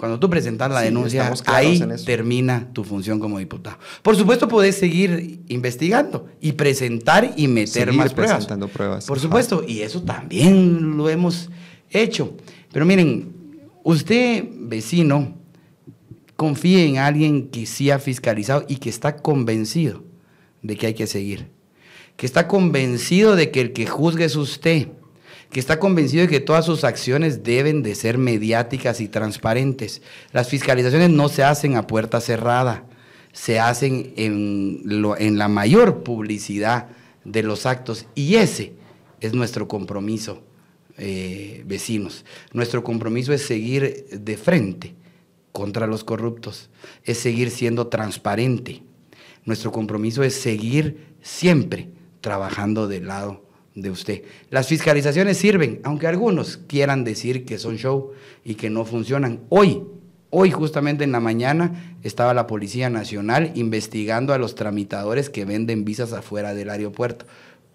cuando 0.00 0.18
tú 0.18 0.30
presentas 0.30 0.70
la 0.70 0.80
denuncia, 0.80 1.30
ahí 1.44 1.78
termina 2.06 2.68
tu 2.72 2.84
función 2.84 3.20
como 3.20 3.38
diputado. 3.38 3.76
Por 4.02 4.16
supuesto, 4.16 4.48
puedes 4.48 4.76
seguir 4.76 5.40
investigando 5.48 6.26
y 6.40 6.52
presentar 6.52 7.34
y 7.36 7.48
meter 7.48 7.92
más 7.92 8.14
pruebas. 8.14 8.46
pruebas. 8.72 9.04
Por 9.04 9.20
supuesto, 9.20 9.62
y 9.66 9.82
eso 9.82 10.02
también 10.02 10.96
lo 10.96 11.10
hemos 11.10 11.50
hecho. 11.90 12.34
Pero 12.72 12.86
miren, 12.86 13.34
usted, 13.82 14.44
vecino, 14.50 15.34
confíe 16.34 16.86
en 16.86 16.96
alguien 16.96 17.48
que 17.48 17.66
sí 17.66 17.90
ha 17.90 17.98
fiscalizado 17.98 18.64
y 18.68 18.76
que 18.76 18.88
está 18.88 19.16
convencido 19.16 20.02
de 20.62 20.76
que 20.76 20.86
hay 20.86 20.94
que 20.94 21.06
seguir. 21.06 21.48
Que 22.20 22.26
está 22.26 22.46
convencido 22.46 23.34
de 23.34 23.50
que 23.50 23.62
el 23.62 23.72
que 23.72 23.86
juzgue 23.86 24.26
es 24.26 24.36
usted 24.36 24.88
que 25.50 25.58
está 25.58 25.80
convencido 25.80 26.22
de 26.22 26.28
que 26.28 26.40
todas 26.40 26.64
sus 26.64 26.84
acciones 26.84 27.42
deben 27.42 27.82
de 27.82 27.94
ser 27.94 28.18
mediáticas 28.18 29.00
y 29.00 29.08
transparentes. 29.08 30.00
Las 30.32 30.48
fiscalizaciones 30.48 31.10
no 31.10 31.28
se 31.28 31.42
hacen 31.42 31.76
a 31.76 31.86
puerta 31.86 32.20
cerrada, 32.20 32.84
se 33.32 33.58
hacen 33.58 34.12
en, 34.16 34.82
la 35.38 35.48
mayor 35.48 36.04
publicidad 36.04 36.88
de 37.24 37.42
los 37.42 37.66
actos 37.66 38.06
y 38.14 38.36
ese 38.36 38.74
es 39.20 39.34
nuestro 39.34 39.66
compromiso, 39.66 40.42
eh, 40.98 41.64
vecinos. 41.66 42.24
Nuestro 42.52 42.84
compromiso 42.84 43.32
es 43.32 43.42
seguir 43.42 44.06
de 44.12 44.36
frente 44.36 44.94
contra 45.50 45.88
los 45.88 46.04
corruptos, 46.04 46.70
es 47.02 47.18
seguir 47.18 47.50
siendo 47.50 47.88
transparente. 47.88 48.84
Nuestro 49.44 49.72
compromiso 49.72 50.22
es 50.22 50.34
seguir 50.34 51.08
siempre 51.22 51.88
trabajando 52.20 52.88
del 52.88 53.06
lado 53.06 53.42
de 53.74 53.90
usted. 53.90 54.22
Las 54.50 54.68
fiscalizaciones 54.68 55.38
sirven, 55.38 55.80
aunque 55.84 56.06
algunos 56.06 56.56
quieran 56.56 57.04
decir 57.04 57.44
que 57.44 57.58
son 57.58 57.76
show 57.76 58.12
y 58.44 58.54
que 58.54 58.70
no 58.70 58.84
funcionan. 58.84 59.40
Hoy, 59.48 59.82
hoy 60.30 60.50
justamente 60.50 61.04
en 61.04 61.12
la 61.12 61.20
mañana 61.20 61.96
estaba 62.02 62.34
la 62.34 62.46
Policía 62.46 62.90
Nacional 62.90 63.52
investigando 63.54 64.32
a 64.32 64.38
los 64.38 64.54
tramitadores 64.54 65.30
que 65.30 65.44
venden 65.44 65.84
visas 65.84 66.12
afuera 66.12 66.54
del 66.54 66.70
aeropuerto. 66.70 67.26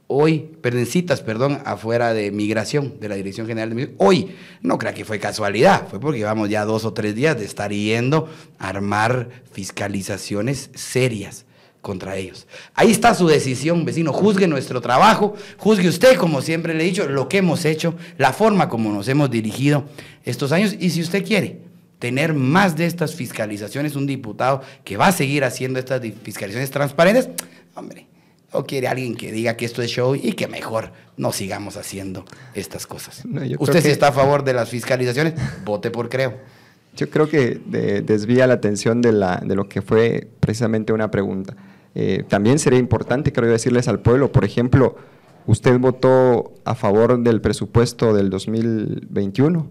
Hoy, 0.08 0.52
perdón, 0.62 0.86
citas, 0.86 1.22
perdón, 1.22 1.62
afuera 1.66 2.14
de 2.14 2.30
migración, 2.30 3.00
de 3.00 3.10
la 3.10 3.16
Dirección 3.16 3.48
General 3.48 3.70
de 3.70 3.76
Migración. 3.76 3.98
Hoy, 4.08 4.36
no 4.62 4.78
crea 4.78 4.93
que 4.93 5.04
fue 5.04 5.18
casualidad, 5.20 5.88
fue 5.88 6.00
porque 6.00 6.20
llevamos 6.20 6.50
ya 6.50 6.64
dos 6.64 6.86
o 6.86 6.93
tres 6.93 7.16
días 7.16 7.39
de 7.39 7.46
estar 7.46 7.72
yendo 7.72 8.30
a 8.60 8.70
armar 8.70 9.30
fiscalizaciones 9.52 10.70
serias 10.76 11.46
contra 11.86 12.18
ellos. 12.18 12.48
Ahí 12.74 12.90
está 12.90 13.14
su 13.14 13.28
decisión, 13.28 13.86
vecino. 13.86 14.12
Juzgue 14.12 14.48
nuestro 14.48 14.82
trabajo, 14.82 15.36
juzgue 15.58 15.88
usted, 15.88 16.18
como 16.18 16.42
siempre 16.42 16.74
le 16.74 16.84
he 16.84 16.88
dicho, 16.88 17.08
lo 17.08 17.30
que 17.30 17.38
hemos 17.38 17.64
hecho, 17.64 17.94
la 18.18 18.34
forma 18.34 18.70
como 18.70 18.92
nos 18.92 19.08
hemos 19.08 19.30
dirigido 19.30 19.86
estos 20.24 20.52
años. 20.52 20.76
Y 20.80 20.90
si 20.90 21.02
usted 21.02 21.24
quiere 21.24 21.60
tener 22.00 22.34
más 22.34 22.76
de 22.76 22.88
estas 22.88 23.14
fiscalizaciones, 23.14 23.96
un 23.96 24.08
diputado 24.08 24.62
que 24.84 24.98
va 24.98 25.08
a 25.08 25.12
seguir 25.12 25.44
haciendo 25.44 25.78
estas 25.78 26.02
fiscalizaciones 26.24 26.72
transparentes, 26.72 27.30
hombre, 27.76 28.08
o 28.52 28.66
quiere 28.66 28.88
alguien 28.88 29.16
que 29.16 29.32
diga 29.32 29.56
que 29.56 29.66
esto 29.66 29.84
es 29.84 29.92
show 29.92 30.16
y 30.16 30.34
que 30.34 30.48
mejor 30.48 30.92
no 31.18 31.32
sigamos 31.32 31.78
haciendo 31.78 32.26
estas 32.56 32.88
cosas. 32.88 33.22
Usted 33.60 33.84
si 33.84 33.90
está 33.90 34.08
a 34.08 34.12
favor 34.12 34.44
de 34.44 34.54
las 34.54 34.70
fiscalizaciones, 34.70 35.36
vote 35.64 35.92
por 35.92 36.10
creo. 36.10 36.34
Yo 36.96 37.12
creo 37.12 37.30
que 37.30 37.62
desvía 38.04 38.48
la 38.48 38.56
atención 38.56 39.02
de, 39.02 39.12
la, 39.12 39.38
de 39.46 39.54
lo 39.54 39.68
que 39.68 39.84
fue 39.84 40.28
precisamente 40.40 40.94
una 40.94 41.12
pregunta. 41.12 41.56
Eh, 41.96 42.24
también 42.28 42.60
sería 42.60 42.80
importante, 42.80 43.34
creo 43.34 43.50
decirles 43.50 43.88
al 43.88 44.00
pueblo, 44.00 44.32
por 44.32 44.46
ejemplo, 44.46 44.96
usted 45.48 45.80
votó 45.80 46.54
a 46.66 46.76
favor 46.76 47.20
del 47.24 47.41
presupuesto 47.41 48.14
del 48.14 48.30
2021 48.30 49.70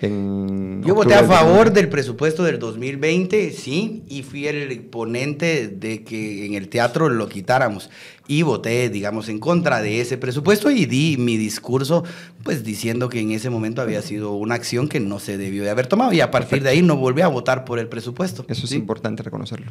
yo 0.00 0.94
voté 0.96 1.14
a 1.14 1.22
favor 1.22 1.72
del 1.72 1.88
presupuesto 1.88 2.42
del 2.42 2.58
2020, 2.58 3.52
sí, 3.52 4.02
y 4.08 4.22
fui 4.22 4.48
el 4.48 4.80
ponente 4.80 5.68
de 5.68 6.02
que 6.02 6.44
en 6.46 6.54
el 6.54 6.68
teatro 6.68 7.08
lo 7.08 7.28
quitáramos. 7.28 7.88
Y 8.26 8.42
voté, 8.42 8.88
digamos, 8.88 9.28
en 9.28 9.38
contra 9.38 9.80
de 9.80 10.00
ese 10.00 10.16
presupuesto 10.16 10.70
y 10.70 10.86
di 10.86 11.16
mi 11.18 11.36
discurso, 11.36 12.02
pues 12.42 12.64
diciendo 12.64 13.08
que 13.08 13.20
en 13.20 13.30
ese 13.30 13.48
momento 13.50 13.80
había 13.80 14.02
sido 14.02 14.32
una 14.32 14.56
acción 14.56 14.88
que 14.88 14.98
no 14.98 15.20
se 15.20 15.38
debió 15.38 15.62
de 15.62 15.70
haber 15.70 15.86
tomado. 15.86 16.12
Y 16.12 16.20
a 16.20 16.32
partir 16.32 16.64
de 16.64 16.70
ahí 16.70 16.82
no 16.82 16.96
volví 16.96 17.20
a 17.22 17.28
votar 17.28 17.64
por 17.64 17.78
el 17.78 17.88
presupuesto. 17.88 18.44
Eso 18.48 18.66
es 18.66 18.72
importante 18.72 19.22
reconocerlo. 19.22 19.70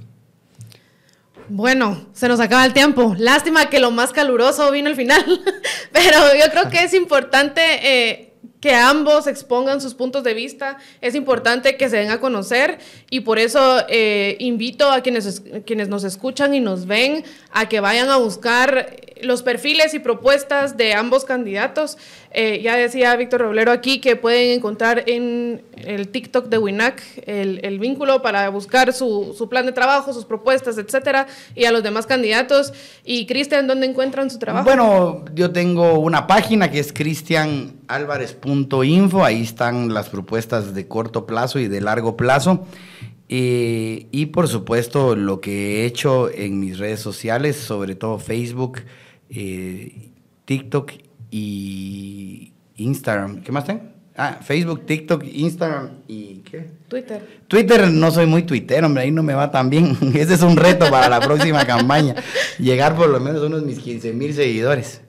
Bueno, 1.54 2.08
se 2.14 2.30
nos 2.30 2.40
acaba 2.40 2.66
el 2.66 2.72
tiempo. 2.72 3.14
Lástima 3.18 3.70
que 3.70 3.82
lo 3.82 3.92
más 3.92 4.14
caluroso 4.14 4.72
vino 4.72 4.88
al 4.88 4.96
final, 4.96 5.22
pero 5.92 6.18
yo 6.34 6.50
creo 6.50 6.70
que 6.70 6.86
es 6.86 6.94
importante 6.94 7.62
eh, 7.84 8.34
que 8.62 8.74
ambos 8.74 9.28
expongan 9.28 9.82
sus 9.82 9.94
puntos 9.94 10.24
de 10.24 10.34
vista. 10.34 10.78
Es 11.02 11.14
importante 11.14 11.76
que 11.76 11.90
se 11.90 11.98
den 11.98 12.10
a 12.10 12.22
conocer 12.22 12.80
y 13.10 13.20
por 13.20 13.38
eso 13.38 13.84
eh, 13.90 14.38
invito 14.40 14.90
a 14.90 15.02
quienes, 15.02 15.44
quienes 15.66 15.90
nos 15.90 16.06
escuchan 16.06 16.56
y 16.56 16.62
nos 16.62 16.86
ven 16.86 17.26
a 17.52 17.68
que 17.68 17.82
vayan 17.82 18.10
a 18.10 18.16
buscar 18.16 18.96
los 19.24 19.44
perfiles 19.44 19.94
y 19.94 20.00
propuestas 20.00 20.78
de 20.78 20.94
ambos 20.94 21.26
candidatos. 21.26 21.98
Eh, 22.32 22.62
ya 22.64 22.76
decía 22.76 23.16
Víctor 23.16 23.42
Roblero 23.42 23.72
aquí 23.72 24.00
que 24.00 24.16
pueden 24.16 24.58
encontrar 24.58 25.04
en 25.08 25.64
el 25.76 26.08
TikTok 26.08 26.48
de 26.48 26.58
WINAC 26.58 27.04
el, 27.26 27.80
vínculo 27.80 28.22
para 28.22 28.48
buscar 28.50 28.94
su, 28.94 29.34
su, 29.38 29.50
plan 29.50 29.66
de 29.66 29.72
trabajo, 29.72 30.14
sus 30.14 30.26
propuestas, 30.26 30.78
etcétera, 30.78 31.28
y 31.56 31.66
a 31.66 31.72
los 31.72 31.82
demás 31.84 32.06
candidatos. 32.06 32.74
Y 33.04 33.26
Cristian, 33.26 33.68
¿dónde 33.68 33.88
encuentran 33.88 34.30
su 34.30 34.40
trabajo? 34.40 34.66
Bueno, 34.66 35.26
yo 35.34 35.52
tengo 35.52 36.00
una 36.00 36.28
página 36.28 36.72
que 36.72 36.80
es 36.80 36.94
cristianalvarez.info, 36.94 39.26
ahí 39.26 39.42
están 39.42 39.94
las 39.94 40.08
propuestas 40.10 40.74
de 40.74 40.88
corto 40.88 41.26
plazo 41.26 41.60
y 41.60 41.68
de 41.68 41.82
largo 41.82 42.16
plazo. 42.16 42.66
Eh, 43.34 44.08
y 44.12 44.26
por 44.26 44.50
supuesto 44.50 45.16
lo 45.16 45.40
que 45.40 45.84
he 45.84 45.86
hecho 45.86 46.30
en 46.30 46.60
mis 46.60 46.78
redes 46.78 47.00
sociales, 47.00 47.56
sobre 47.56 47.96
todo 47.96 48.20
Facebook, 48.20 48.82
eh, 49.34 50.12
TikTok 50.46 50.92
y 51.30 52.52
Instagram. 52.76 53.42
¿Qué 53.42 53.52
más 53.52 53.66
tengo? 53.66 53.82
Ah, 54.16 54.40
Facebook, 54.42 54.86
TikTok, 54.86 55.24
Instagram 55.24 56.02
y 56.08 56.42
¿qué? 56.50 56.70
Twitter. 56.88 57.26
Twitter 57.48 57.90
no 57.90 58.12
soy 58.12 58.26
muy 58.26 58.44
Twitter, 58.44 58.84
hombre, 58.84 59.04
ahí 59.04 59.12
no 59.12 59.24
me 59.24 59.34
va 59.34 59.50
tan 59.50 59.70
bien. 59.70 59.98
Ese 60.14 60.34
es 60.34 60.42
un 60.42 60.58
reto 60.58 60.90
para 60.90 61.08
la 61.08 61.22
próxima 61.22 61.66
campaña. 61.68 62.16
Llegar 62.60 62.96
por 62.96 63.10
lo 63.10 63.20
menos 63.20 63.42
a 63.42 63.46
unos 63.46 63.64
mis 63.64 63.80
15 63.80 64.14
mil 64.14 64.34
seguidores. 64.34 65.02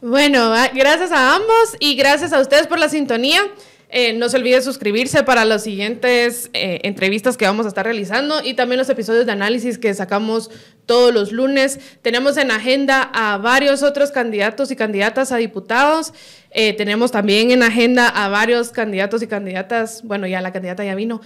Bueno, 0.00 0.52
ah, 0.54 0.70
gracias 0.72 1.10
a 1.10 1.34
ambos 1.34 1.76
y 1.80 1.96
gracias 1.96 2.32
a 2.32 2.40
ustedes 2.40 2.66
por 2.68 2.78
la 2.78 2.88
sintonía. 2.88 3.40
Eh, 3.88 4.14
no 4.14 4.28
se 4.28 4.36
olvide 4.36 4.60
suscribirse 4.62 5.22
para 5.22 5.44
las 5.44 5.62
siguientes 5.62 6.50
eh, 6.54 6.80
entrevistas 6.82 7.36
que 7.36 7.44
vamos 7.44 7.66
a 7.66 7.68
estar 7.68 7.84
realizando 7.84 8.42
y 8.42 8.54
también 8.54 8.78
los 8.80 8.88
episodios 8.88 9.26
de 9.26 9.32
análisis 9.32 9.78
que 9.78 9.94
sacamos 9.94 10.50
todos 10.86 11.14
los 11.14 11.30
lunes. 11.30 11.78
Tenemos 12.02 12.36
en 12.36 12.50
agenda 12.50 13.02
a 13.14 13.38
varios 13.38 13.84
otros 13.84 14.10
candidatos 14.10 14.72
y 14.72 14.76
candidatas 14.76 15.30
a 15.30 15.36
diputados. 15.36 16.12
Eh, 16.50 16.72
tenemos 16.72 17.12
también 17.12 17.52
en 17.52 17.62
agenda 17.62 18.08
a 18.08 18.28
varios 18.28 18.70
candidatos 18.70 19.22
y 19.22 19.28
candidatas, 19.28 20.02
bueno, 20.02 20.26
ya 20.26 20.40
la 20.40 20.52
candidata 20.52 20.84
ya 20.84 20.94
vino 20.96 21.20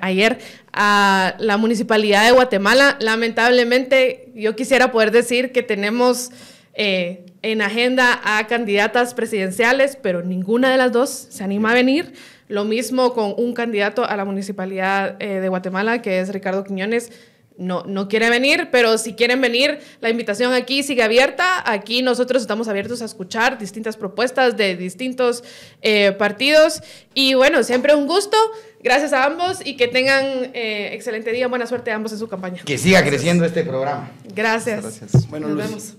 ayer, 0.00 0.38
a 0.72 1.34
la 1.38 1.58
Municipalidad 1.58 2.24
de 2.24 2.32
Guatemala. 2.32 2.96
Lamentablemente, 3.00 4.32
yo 4.34 4.56
quisiera 4.56 4.92
poder 4.92 5.10
decir 5.10 5.52
que 5.52 5.62
tenemos 5.62 6.30
en 6.76 7.62
agenda 7.62 8.20
a 8.24 8.46
candidatas 8.46 9.14
presidenciales, 9.14 9.96
pero 10.00 10.22
ninguna 10.22 10.70
de 10.70 10.76
las 10.76 10.92
dos 10.92 11.10
se 11.10 11.44
anima 11.44 11.70
a 11.70 11.74
venir. 11.74 12.12
Lo 12.48 12.64
mismo 12.64 13.12
con 13.12 13.34
un 13.36 13.54
candidato 13.54 14.04
a 14.04 14.16
la 14.16 14.24
municipalidad 14.24 15.16
eh, 15.20 15.40
de 15.40 15.48
Guatemala, 15.48 16.00
que 16.00 16.20
es 16.20 16.32
Ricardo 16.32 16.64
Quiñones. 16.64 17.10
No, 17.58 17.84
no 17.84 18.06
quiere 18.06 18.28
venir, 18.28 18.68
pero 18.70 18.98
si 18.98 19.14
quieren 19.14 19.40
venir, 19.40 19.78
la 20.00 20.10
invitación 20.10 20.52
aquí 20.52 20.82
sigue 20.82 21.02
abierta. 21.02 21.62
Aquí 21.70 22.02
nosotros 22.02 22.42
estamos 22.42 22.68
abiertos 22.68 23.00
a 23.00 23.06
escuchar 23.06 23.58
distintas 23.58 23.96
propuestas 23.96 24.58
de 24.58 24.76
distintos 24.76 25.42
eh, 25.80 26.12
partidos. 26.12 26.82
Y 27.14 27.34
bueno, 27.34 27.62
siempre 27.62 27.94
un 27.94 28.06
gusto. 28.06 28.36
Gracias 28.82 29.14
a 29.14 29.24
ambos 29.24 29.64
y 29.64 29.76
que 29.76 29.88
tengan 29.88 30.24
eh, 30.52 30.90
excelente 30.92 31.32
día. 31.32 31.48
Buena 31.48 31.66
suerte 31.66 31.90
a 31.90 31.94
ambos 31.94 32.12
en 32.12 32.18
su 32.18 32.28
campaña. 32.28 32.62
Que 32.62 32.76
siga 32.76 33.02
creciendo 33.02 33.46
este 33.46 33.64
programa. 33.64 34.10
Gracias. 34.34 34.82
Gracias. 34.82 35.28
Bueno, 35.30 35.48
Nos 35.48 35.56
vemos. 35.56 35.96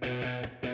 Thank 0.00 0.50
you. 0.62 0.69